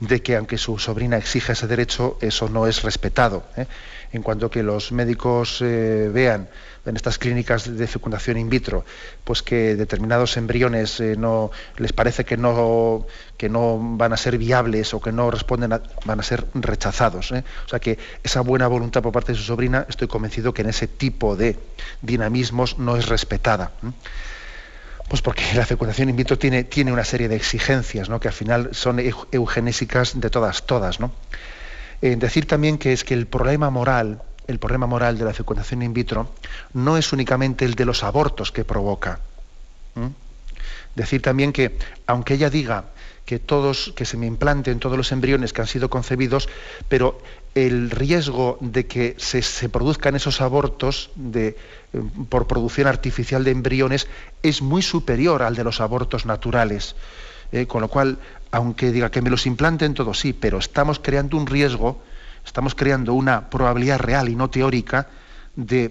de 0.00 0.22
que 0.22 0.36
aunque 0.36 0.58
su 0.58 0.78
sobrina 0.78 1.16
exija 1.16 1.52
ese 1.52 1.66
derecho, 1.66 2.18
eso 2.20 2.48
no 2.48 2.66
es 2.66 2.82
respetado. 2.82 3.44
¿eh? 3.56 3.66
En 4.12 4.22
cuanto 4.22 4.50
que 4.50 4.62
los 4.62 4.92
médicos 4.92 5.58
eh, 5.60 6.10
vean 6.12 6.48
en 6.86 6.96
estas 6.96 7.18
clínicas 7.18 7.76
de 7.76 7.86
fecundación 7.86 8.38
in 8.38 8.48
vitro, 8.48 8.84
pues 9.24 9.42
que 9.42 9.76
determinados 9.76 10.36
embriones 10.36 11.00
eh, 11.00 11.16
no 11.16 11.50
les 11.76 11.92
parece 11.92 12.24
que 12.24 12.36
no 12.36 13.06
que 13.36 13.48
no 13.48 13.78
van 13.96 14.12
a 14.12 14.16
ser 14.16 14.38
viables 14.38 14.94
o 14.94 15.00
que 15.00 15.12
no 15.12 15.30
responden 15.30 15.70
van 16.04 16.20
a 16.20 16.22
ser 16.22 16.46
rechazados. 16.54 17.32
¿eh? 17.32 17.44
O 17.66 17.68
sea 17.68 17.80
que 17.80 17.98
esa 18.22 18.40
buena 18.40 18.66
voluntad 18.66 19.02
por 19.02 19.12
parte 19.12 19.32
de 19.32 19.38
su 19.38 19.44
sobrina, 19.44 19.86
estoy 19.88 20.08
convencido 20.08 20.54
que 20.54 20.62
en 20.62 20.70
ese 20.70 20.86
tipo 20.86 21.36
de 21.36 21.58
dinamismos 22.02 22.78
no 22.78 22.96
es 22.96 23.08
respetada. 23.08 23.72
Pues 25.08 25.22
porque 25.22 25.42
la 25.54 25.66
fecundación 25.66 26.08
in 26.08 26.16
vitro 26.16 26.38
tiene, 26.38 26.64
tiene 26.64 26.92
una 26.92 27.04
serie 27.04 27.28
de 27.28 27.36
exigencias, 27.36 28.08
¿no? 28.08 28.18
que 28.18 28.28
al 28.28 28.34
final 28.34 28.70
son 28.72 28.98
eugenésicas 28.98 30.18
de 30.18 30.30
todas, 30.30 30.66
todas, 30.66 30.98
¿no? 30.98 31.12
Eh, 32.02 32.16
decir 32.16 32.46
también 32.46 32.76
que 32.76 32.92
es 32.92 33.04
que 33.04 33.14
el 33.14 33.26
problema 33.26 33.70
moral 33.70 34.20
el 34.46 34.58
problema 34.58 34.86
moral 34.86 35.18
de 35.18 35.24
la 35.24 35.34
fecundación 35.34 35.82
in 35.82 35.92
vitro 35.92 36.30
no 36.74 36.96
es 36.96 37.12
únicamente 37.12 37.64
el 37.64 37.74
de 37.74 37.84
los 37.84 38.02
abortos 38.04 38.52
que 38.52 38.64
provoca. 38.64 39.20
Decir 40.94 41.22
también 41.22 41.52
que, 41.52 41.78
aunque 42.06 42.34
ella 42.34 42.50
diga 42.50 42.84
que 43.24 43.38
todos, 43.38 43.92
que 43.96 44.04
se 44.04 44.16
me 44.16 44.26
implanten 44.26 44.78
todos 44.78 44.96
los 44.96 45.10
embriones 45.10 45.52
que 45.52 45.60
han 45.60 45.66
sido 45.66 45.90
concebidos, 45.90 46.48
pero 46.88 47.20
el 47.54 47.90
riesgo 47.90 48.56
de 48.60 48.86
que 48.86 49.16
se, 49.18 49.68
produzcan 49.68 50.14
esos 50.14 50.40
abortos 50.40 51.10
de, 51.16 51.48
eh, 51.48 51.56
por 52.28 52.46
producción 52.46 52.86
artificial 52.86 53.42
de 53.42 53.50
embriones 53.50 54.06
es 54.42 54.62
muy 54.62 54.82
superior 54.82 55.42
al 55.42 55.56
de 55.56 55.64
los 55.64 55.80
abortos 55.80 56.24
naturales. 56.24 56.94
Eh, 57.52 57.66
con 57.66 57.80
lo 57.80 57.88
cual, 57.88 58.18
aunque 58.50 58.92
diga 58.92 59.10
que 59.10 59.22
me 59.22 59.30
los 59.30 59.46
implanten 59.46 59.94
todos, 59.94 60.18
sí, 60.20 60.32
pero 60.32 60.58
estamos 60.58 60.98
creando 60.98 61.36
un 61.36 61.46
riesgo 61.46 62.02
estamos 62.46 62.74
creando 62.74 63.12
una 63.12 63.50
probabilidad 63.50 63.98
real 63.98 64.28
y 64.28 64.36
no 64.36 64.48
teórica 64.48 65.08
de, 65.56 65.90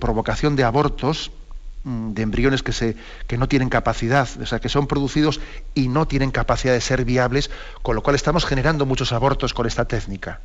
provocación 0.00 0.56
de 0.56 0.64
abortos 0.64 1.32
mm, 1.84 2.12
de 2.12 2.22
embriones 2.22 2.62
que, 2.62 3.36
no 3.36 3.48
tienen 3.48 3.68
capacidad, 3.68 4.28
o 4.40 4.46
sea, 4.46 4.60
que 4.60 4.68
son 4.68 4.86
producidos 4.86 5.40
y 5.74 5.88
no 5.88 6.06
tienen 6.06 6.30
capacidad 6.30 6.72
de 6.72 6.80
ser 6.80 7.04
viables, 7.04 7.50
con 7.82 7.96
lo 7.96 8.02
cual 8.02 8.16
estamos 8.16 8.46
generando 8.46 8.86
muchos 8.86 9.12
abortos 9.12 9.52
con 9.52 9.66
esta 9.66 9.86
técnica. 9.86 10.40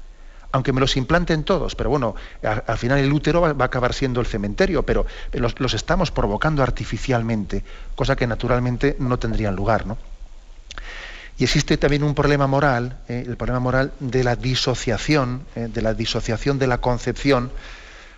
Aunque 0.51 0.71
me 0.71 0.79
los 0.79 0.95
implanten 0.95 1.43
todos, 1.43 1.75
pero 1.75 1.89
bueno, 1.89 2.15
al, 2.41 2.77
final 2.77 2.99
el 2.99 3.11
útero 3.11 3.41
va, 3.41 3.49
a 3.49 3.65
acabar 3.65 3.93
siendo 3.93 4.21
el 4.21 4.25
cementerio, 4.25 4.83
pero 4.83 5.05
los, 5.33 5.59
los, 5.59 5.73
estamos 5.73 6.11
provocando 6.11 6.63
artificialmente, 6.63 7.63
cosa 7.95 8.15
que 8.15 8.25
naturalmente 8.25 8.95
no 8.99 9.19
tendrían 9.19 9.55
lugar, 9.55 9.85
¿no? 9.85 9.97
Y 11.37 11.43
existe 11.43 11.77
también 11.77 12.03
un 12.03 12.15
problema 12.15 12.47
moral, 12.47 12.97
eh, 13.09 13.23
el 13.27 13.35
problema 13.35 13.59
moral 13.59 13.91
de 13.99 14.23
la 14.23 14.35
disociación, 14.35 15.45
eh, 15.55 15.67
de 15.71 15.81
la 15.81 15.93
disociación 15.93 16.59
de 16.59 16.67
la 16.67 16.77
concepción, 16.79 17.51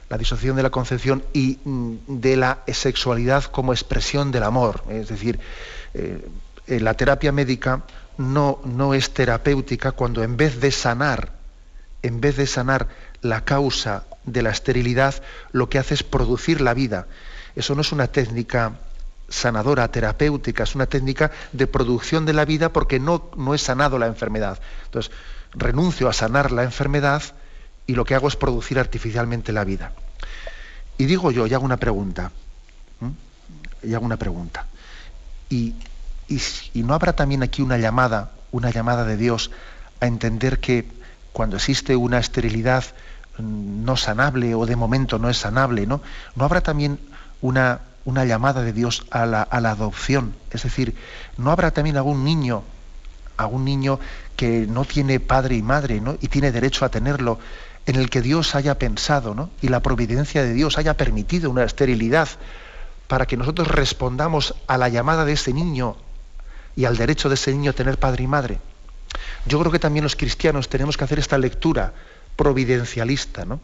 la 0.09 0.18
disociación 0.18 0.55
de 0.55 0.63
la 0.63 0.70
concepción 0.70 1.24
y 1.34 1.59
mm, 1.63 1.95
de 2.07 2.38
la 2.38 2.59
sexualidad 2.68 3.45
como 3.45 3.74
expresión 3.74 4.32
del 4.32 4.43
amor. 4.43 4.84
Es 4.89 5.07
decir, 5.09 5.39
eh, 5.95 6.30
la 6.68 6.93
terapia 6.93 7.32
médica 7.32 7.84
no, 8.18 8.59
no 8.63 8.93
es 8.93 9.11
terapéutica 9.11 9.93
cuando 9.93 10.24
en 10.24 10.38
vez 10.38 10.59
de 10.59 10.72
sanar, 10.72 11.32
en 12.03 12.22
vez 12.22 12.38
de 12.38 12.45
sanar 12.45 12.88
la 13.22 13.43
causa 13.45 14.03
de 14.26 14.43
la 14.43 14.51
esterilidad, 14.51 15.15
lo 15.51 15.70
que 15.70 15.80
hace 15.80 15.95
es 15.95 16.03
producir 16.03 16.61
la 16.61 16.76
vida. 16.76 17.07
Eso 17.55 17.74
no 17.74 17.82
es 17.82 17.91
una 17.91 18.07
técnica 18.07 18.74
sanadora, 19.30 19.89
terapéutica, 19.89 20.63
es 20.63 20.75
una 20.75 20.86
técnica 20.86 21.32
de 21.51 21.67
producción 21.67 22.25
de 22.25 22.34
la 22.34 22.45
vida 22.45 22.71
porque 22.71 22.99
no, 22.99 23.30
no 23.36 23.53
he 23.53 23.57
sanado 23.57 23.99
la 23.99 24.07
enfermedad. 24.07 24.59
Entonces, 24.86 25.11
renuncio 25.53 26.07
a 26.09 26.13
sanar 26.13 26.51
la 26.51 26.63
enfermedad 26.63 27.23
y 27.86 27.93
lo 27.93 28.05
que 28.05 28.15
hago 28.15 28.28
es 28.28 28.36
producir 28.36 28.80
artificialmente 28.80 29.51
la 29.51 29.63
vida. 29.63 29.93
Y 30.97 31.05
digo 31.05 31.32
yo, 31.32 31.47
y 31.47 31.53
hago 31.53 31.65
una 31.65 31.78
pregunta, 31.78 32.32
y 33.84 33.93
hago 33.93 34.05
una 34.05 34.17
pregunta. 34.17 34.65
Y, 35.49 35.75
y, 36.28 36.84
no 36.84 36.93
habrá 36.93 37.13
también 37.13 37.43
aquí 37.43 37.61
una 37.61 37.78
llamada, 37.78 38.32
una 38.51 38.71
llamada 38.71 39.05
de 39.05 39.15
Dios 39.15 39.51
a 40.01 40.07
entender 40.07 40.59
que 40.59 40.88
cuando 41.32 41.55
existe 41.55 41.95
una 41.95 42.19
esterilidad 42.19 42.84
mm, 43.38 43.86
no 43.86 43.95
sanable 43.95 44.55
o 44.55 44.65
de 44.65 44.75
momento 44.75 45.19
no 45.19 45.30
es 45.30 45.38
sanable, 45.38 45.86
¿no? 45.86 46.01
¿No 46.36 46.43
habrá 46.43 46.61
también 46.61 46.99
una, 47.41 47.82
una 48.08 48.24
llamada 48.24 48.62
de 48.62 48.72
Dios 48.72 49.05
a 49.12 49.26
la, 49.26 49.41
adopción. 49.51 50.34
Es 50.51 50.64
decir, 50.64 50.95
¿no 51.38 51.51
habrá 51.51 51.72
también 51.72 51.97
algún 51.97 52.24
niño, 52.24 52.64
algún 53.36 53.66
niño 53.66 53.99
que 54.38 54.66
no 54.66 54.86
tiene 54.86 55.20
padre 55.20 55.58
y 55.58 55.62
madre, 55.62 55.99
¿no? 55.99 56.18
y 56.22 56.30
tiene 56.30 56.53
derecho 56.53 56.86
a 56.86 56.89
tenerlo, 56.89 57.38
en 57.86 57.97
el 57.97 58.10
que 58.10 58.22
Dios 58.22 58.55
haya 58.55 58.80
pensado, 58.80 59.36
¿no? 59.36 59.49
y 59.62 59.68
la 59.68 59.82
providencia 59.82 60.41
de 60.41 60.53
Dios 60.53 60.78
haya 60.78 60.95
permitido 60.95 61.49
una 61.51 61.66
esterilidad 61.66 62.30
para 63.10 63.26
que 63.26 63.36
nosotros 63.36 63.68
respondamos 63.68 64.55
a 64.68 64.78
la 64.78 64.88
llamada 64.88 65.26
de 65.26 65.34
ese 65.34 65.51
niño 65.51 65.97
y 66.78 66.86
al 66.86 66.95
derecho 66.95 67.28
de 67.28 67.36
ese 67.36 67.51
niño 67.51 67.72
a 67.72 67.76
tener 67.76 67.99
padre 67.99 68.24
y 68.24 68.28
madre? 68.28 68.60
Yo 69.45 69.60
creo 69.60 69.72
que 69.72 69.80
también 69.80 70.03
los 70.03 70.16
cristianos 70.16 70.70
tenemos 70.70 70.95
que 70.95 71.03
hacer 71.03 71.20
esta 71.20 71.38
lectura 71.38 71.91
providencialista, 72.38 73.43
¿no? 73.43 73.60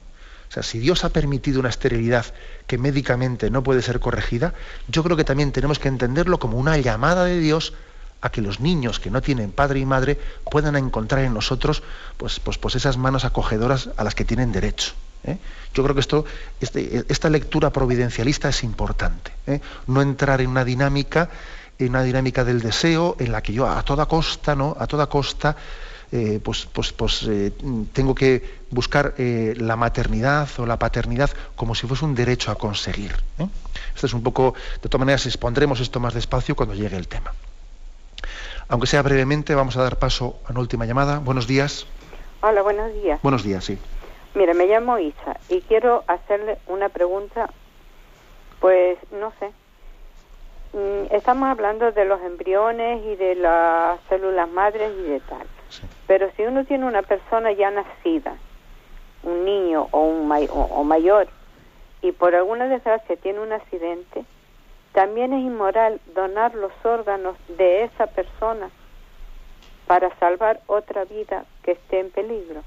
O 0.54 0.62
sea, 0.62 0.62
si 0.62 0.78
Dios 0.78 1.04
ha 1.04 1.10
permitido 1.10 1.60
una 1.60 1.70
esterilidad 1.70 2.28
que 2.68 2.78
médicamente 2.78 3.50
no 3.50 3.64
puede 3.64 3.82
ser 3.82 4.00
corregida, 4.00 4.54
yo 4.88 5.04
creo 5.04 5.18
que 5.18 5.24
también 5.24 5.52
tenemos 5.52 5.80
que 5.80 5.88
entenderlo 5.88 6.38
como 6.38 6.60
una 6.60 6.78
llamada 6.78 7.26
de 7.26 7.40
Dios 7.40 7.74
a 8.22 8.30
que 8.30 8.44
los 8.44 8.60
niños 8.60 9.00
que 9.00 9.10
no 9.10 9.24
tienen 9.24 9.52
padre 9.52 9.80
y 9.80 9.86
madre 9.88 10.20
puedan 10.52 10.76
encontrar 10.76 11.24
en 11.24 11.34
nosotros 11.34 11.82
pues, 12.18 12.40
pues, 12.40 12.60
pues 12.60 12.76
esas 12.76 12.98
manos 12.98 13.26
acogedoras 13.26 13.90
a 13.98 14.04
las 14.04 14.14
que 14.14 14.26
tienen 14.26 14.52
derecho. 14.52 14.94
¿eh? 15.24 15.40
Yo 15.74 15.82
creo 15.82 15.96
que 15.96 16.02
esto, 16.02 16.24
este, 16.62 17.04
esta 17.10 17.32
lectura 17.32 17.72
providencialista 17.72 18.50
es 18.50 18.64
importante. 18.64 19.32
¿eh? 19.48 19.60
No 19.88 20.04
entrar 20.04 20.40
en 20.40 20.52
una 20.52 20.64
dinámica, 20.64 21.32
en 21.80 21.90
una 21.90 22.04
dinámica 22.04 22.46
del 22.46 22.62
deseo, 22.62 23.16
en 23.18 23.32
la 23.32 23.42
que 23.42 23.54
yo 23.54 23.68
a 23.68 23.82
toda 23.82 24.06
costa, 24.06 24.56
¿no? 24.56 24.78
A 24.80 24.86
toda 24.86 25.08
costa 25.08 25.58
eh, 26.16 26.40
pues, 26.44 26.68
pues, 26.68 26.94
pues 26.94 27.28
eh, 27.28 27.52
tengo 27.92 28.14
que 28.14 28.44
buscar 28.70 29.16
eh, 29.18 29.56
la 29.58 29.76
maternidad 29.76 30.48
o 30.60 30.68
la 30.68 30.78
paternidad 30.78 31.32
como 31.56 31.74
si 31.74 31.88
fuese 31.88 32.06
un 32.06 32.14
derecho 32.14 32.52
a 32.52 32.56
conseguir. 32.56 33.16
Esto 33.96 34.06
es 34.06 34.14
un 34.14 34.22
poco, 34.22 34.54
de 34.80 34.90
todas 34.90 35.00
maneras, 35.00 35.26
expondremos 35.26 35.80
esto 35.80 36.00
más 36.00 36.14
despacio 36.14 36.56
cuando 36.56 36.76
llegue 36.76 36.98
el 36.98 37.08
tema. 37.08 37.34
Aunque 38.68 38.86
sea 38.86 39.02
brevemente, 39.02 39.56
vamos 39.56 39.76
a 39.76 39.82
dar 39.82 39.98
paso 39.98 40.40
a 40.46 40.52
una 40.52 40.60
última 40.60 40.86
llamada. 40.86 41.18
Buenos 41.18 41.48
días. 41.48 41.88
Hola, 42.42 42.62
buenos 42.62 42.94
días. 42.94 43.20
Buenos 43.24 43.44
días, 43.44 43.66
sí. 43.66 43.80
Mira, 44.36 44.54
me 44.54 44.68
llamo 44.68 45.00
Isa 45.00 45.40
y 45.50 45.62
quiero 45.62 46.04
hacerle 46.06 46.60
una 46.68 46.90
pregunta, 46.90 47.50
pues 48.60 49.00
no 49.12 49.34
sé. 49.40 49.48
Mm, 50.78 51.16
estamos 51.16 51.50
hablando 51.50 51.92
de 51.92 52.06
los 52.06 52.22
embriones 52.22 53.04
y 53.04 53.16
de 53.16 53.34
las 53.34 54.00
células 54.10 54.48
madres 54.52 54.92
y 55.00 55.10
de 55.10 55.20
tal. 55.22 55.48
Pero 56.08 56.30
si 56.36 56.44
uno 56.44 56.66
tiene 56.66 56.86
una 56.86 57.02
persona 57.02 57.52
ya 57.52 57.72
nacida, 57.72 58.36
un 59.24 59.46
niño 59.46 59.88
o, 59.92 60.02
un 60.02 60.32
o 60.50 60.84
mayor, 60.84 61.28
y 62.02 62.12
por 62.12 62.36
alguna 62.36 62.68
desgracia 62.68 63.16
tiene 63.16 63.40
un 63.40 63.54
accidente, 63.54 64.26
también 64.94 65.34
es 65.34 65.42
inmoral 65.42 66.00
donar 66.14 66.54
los 66.54 66.72
órganos 66.84 67.36
de 67.58 67.84
esa 67.86 68.08
persona 68.08 68.70
para 69.88 70.16
salvar 70.20 70.62
otra 70.68 71.06
vida 71.06 71.46
que 71.64 71.72
esté 71.72 72.00
en 72.00 72.12
peligro. 72.12 72.62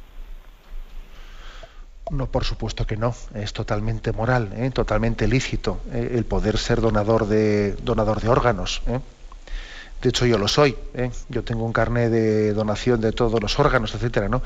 No, 2.11 2.27
por 2.27 2.45
supuesto 2.45 2.87
que 2.87 2.97
no. 2.97 3.15
Es 3.35 3.53
totalmente 3.53 4.13
moral, 4.13 4.53
¿eh? 4.57 4.71
totalmente 4.71 5.27
lícito 5.27 5.81
¿eh? 5.93 6.13
el 6.15 6.25
poder 6.25 6.57
ser 6.57 6.81
donador 6.81 7.27
de, 7.27 7.73
donador 7.73 8.21
de 8.21 8.29
órganos. 8.29 8.83
¿eh? 8.87 9.01
De 10.03 10.11
hecho, 10.11 10.27
yo 10.27 10.39
lo 10.39 10.49
soy. 10.49 10.77
Yo 11.29 11.43
tengo 11.43 11.65
un 11.65 11.73
carnet 11.73 12.11
de 12.11 12.53
donación 12.53 13.01
de 13.01 13.13
todos 13.13 13.41
los 13.41 13.59
órganos, 13.59 13.95
etcétera. 13.95 14.29
¿no? 14.29 14.39
no 14.39 14.43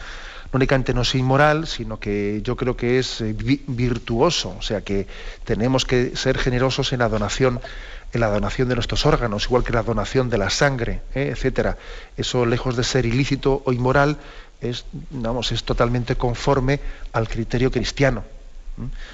únicamente 0.53 0.95
no 0.95 1.03
es 1.03 1.15
inmoral, 1.15 1.67
sino 1.67 1.99
que 1.99 2.41
yo 2.43 2.57
creo 2.57 2.77
que 2.77 2.99
es 2.99 3.23
virtuoso. 3.67 4.55
O 4.59 4.63
sea 4.63 4.81
que 4.83 5.07
tenemos 5.45 5.85
que 5.85 6.17
ser 6.17 6.39
generosos 6.39 6.93
en 6.93 7.01
la 7.01 7.09
donación 7.09 7.61
en 8.13 8.21
la 8.21 8.29
donación 8.29 8.69
de 8.69 8.75
nuestros 8.75 9.07
órganos, 9.07 9.45
igual 9.45 9.63
que 9.63 9.73
la 9.73 9.85
donación 9.85 10.31
de 10.31 10.39
la 10.39 10.51
sangre, 10.51 11.01
etcétera. 11.15 11.79
Eso, 12.17 12.45
lejos 12.45 12.75
de 12.75 12.83
ser 12.83 13.07
ilícito 13.07 13.63
o 13.65 13.73
inmoral, 13.73 14.17
es, 14.61 14.85
es 15.53 15.63
totalmente 15.63 16.17
conforme 16.17 16.81
al 17.13 17.29
criterio 17.29 17.71
cristiano. 17.71 18.25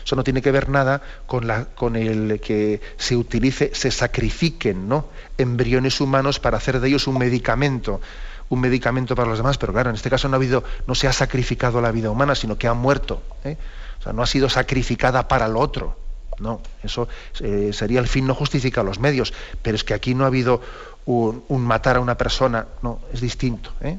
Eso 0.05 0.17
no 0.17 0.25
tiene 0.25 0.43
que 0.43 0.51
ver 0.53 0.69
nada 0.69 1.03
con, 1.27 1.47
la, 1.47 1.65
con 1.67 1.97
el 1.97 2.41
que 2.41 2.81
se 2.97 3.17
utilice, 3.17 3.75
se 3.75 3.91
sacrifiquen 3.91 4.89
¿no? 4.89 5.09
embriones 5.39 6.01
humanos 6.01 6.39
para 6.39 6.57
hacer 6.57 6.81
de 6.81 6.89
ellos 6.89 7.07
un 7.07 7.19
medicamento, 7.19 8.01
un 8.49 8.61
medicamento 8.61 9.15
para 9.15 9.29
los 9.29 9.39
demás, 9.39 9.59
pero 9.59 9.73
claro, 9.73 9.91
en 9.91 9.97
este 9.97 10.11
caso 10.11 10.29
no 10.29 10.35
ha 10.35 10.39
habido, 10.39 10.65
no 10.87 10.95
se 10.95 11.09
ha 11.09 11.13
sacrificado 11.13 11.81
la 11.81 11.91
vida 11.91 12.11
humana, 12.11 12.35
sino 12.35 12.57
que 12.59 12.69
ha 12.69 12.75
muerto. 12.75 13.23
¿eh? 13.45 13.57
O 13.99 14.03
sea, 14.03 14.13
no 14.13 14.23
ha 14.23 14.27
sido 14.27 14.49
sacrificada 14.49 15.29
para 15.29 15.49
lo 15.49 15.61
otro. 15.61 15.97
No, 16.39 16.61
eso 16.83 17.09
eh, 17.41 17.71
sería 17.73 17.99
el 17.99 18.09
fin, 18.09 18.27
no 18.27 18.35
justifica 18.35 18.83
los 18.83 18.99
medios, 18.99 19.33
pero 19.63 19.75
es 19.75 19.85
que 19.85 19.95
aquí 19.95 20.15
no 20.15 20.25
ha 20.25 20.27
habido 20.27 20.61
un, 21.07 21.65
matar 21.65 21.97
a 21.97 22.01
una 22.01 22.17
persona, 22.17 22.67
no, 22.83 23.01
es 23.13 23.21
distinto. 23.21 23.73
¿eh? 23.81 23.99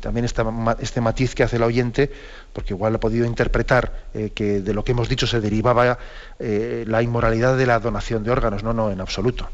También 0.00 0.24
este 0.24 1.00
matiz 1.00 1.34
que 1.34 1.42
hace 1.42 1.56
el 1.56 1.64
oyente, 1.64 2.10
porque 2.52 2.72
igual 2.72 2.94
ha 2.94 3.00
podido 3.00 3.26
interpretar 3.26 4.04
eh, 4.14 4.30
que 4.34 4.60
de 4.60 4.72
lo 4.72 4.84
que 4.84 4.92
hemos 4.92 5.08
dicho 5.08 5.26
se 5.26 5.40
derivaba 5.40 5.98
eh, 6.38 6.84
la 6.86 7.02
inmoralidad 7.02 7.56
de 7.56 7.66
la 7.66 7.80
donación 7.80 8.22
de 8.22 8.30
órganos, 8.30 8.62
no, 8.62 8.72
no, 8.72 8.90
en 8.92 9.00
absoluto. 9.00 9.48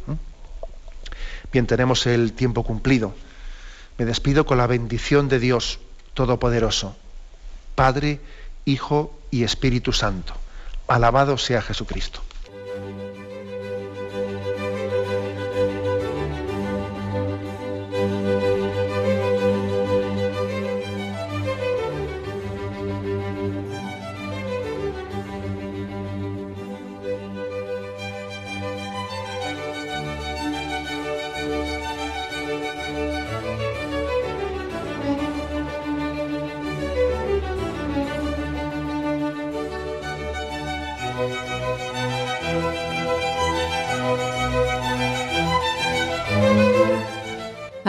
Bien, 1.50 1.66
tenemos 1.66 2.06
el 2.06 2.34
tiempo 2.34 2.62
cumplido. 2.62 3.14
Me 3.96 4.04
despido 4.04 4.44
con 4.44 4.58
la 4.58 4.66
bendición 4.66 5.28
de 5.28 5.38
Dios 5.38 5.80
Todopoderoso, 6.12 6.94
Padre, 7.74 8.20
Hijo 8.66 9.18
y 9.30 9.44
Espíritu 9.44 9.92
Santo. 9.92 10.34
Alabado 10.88 11.38
sea 11.38 11.62
Jesucristo. 11.62 12.20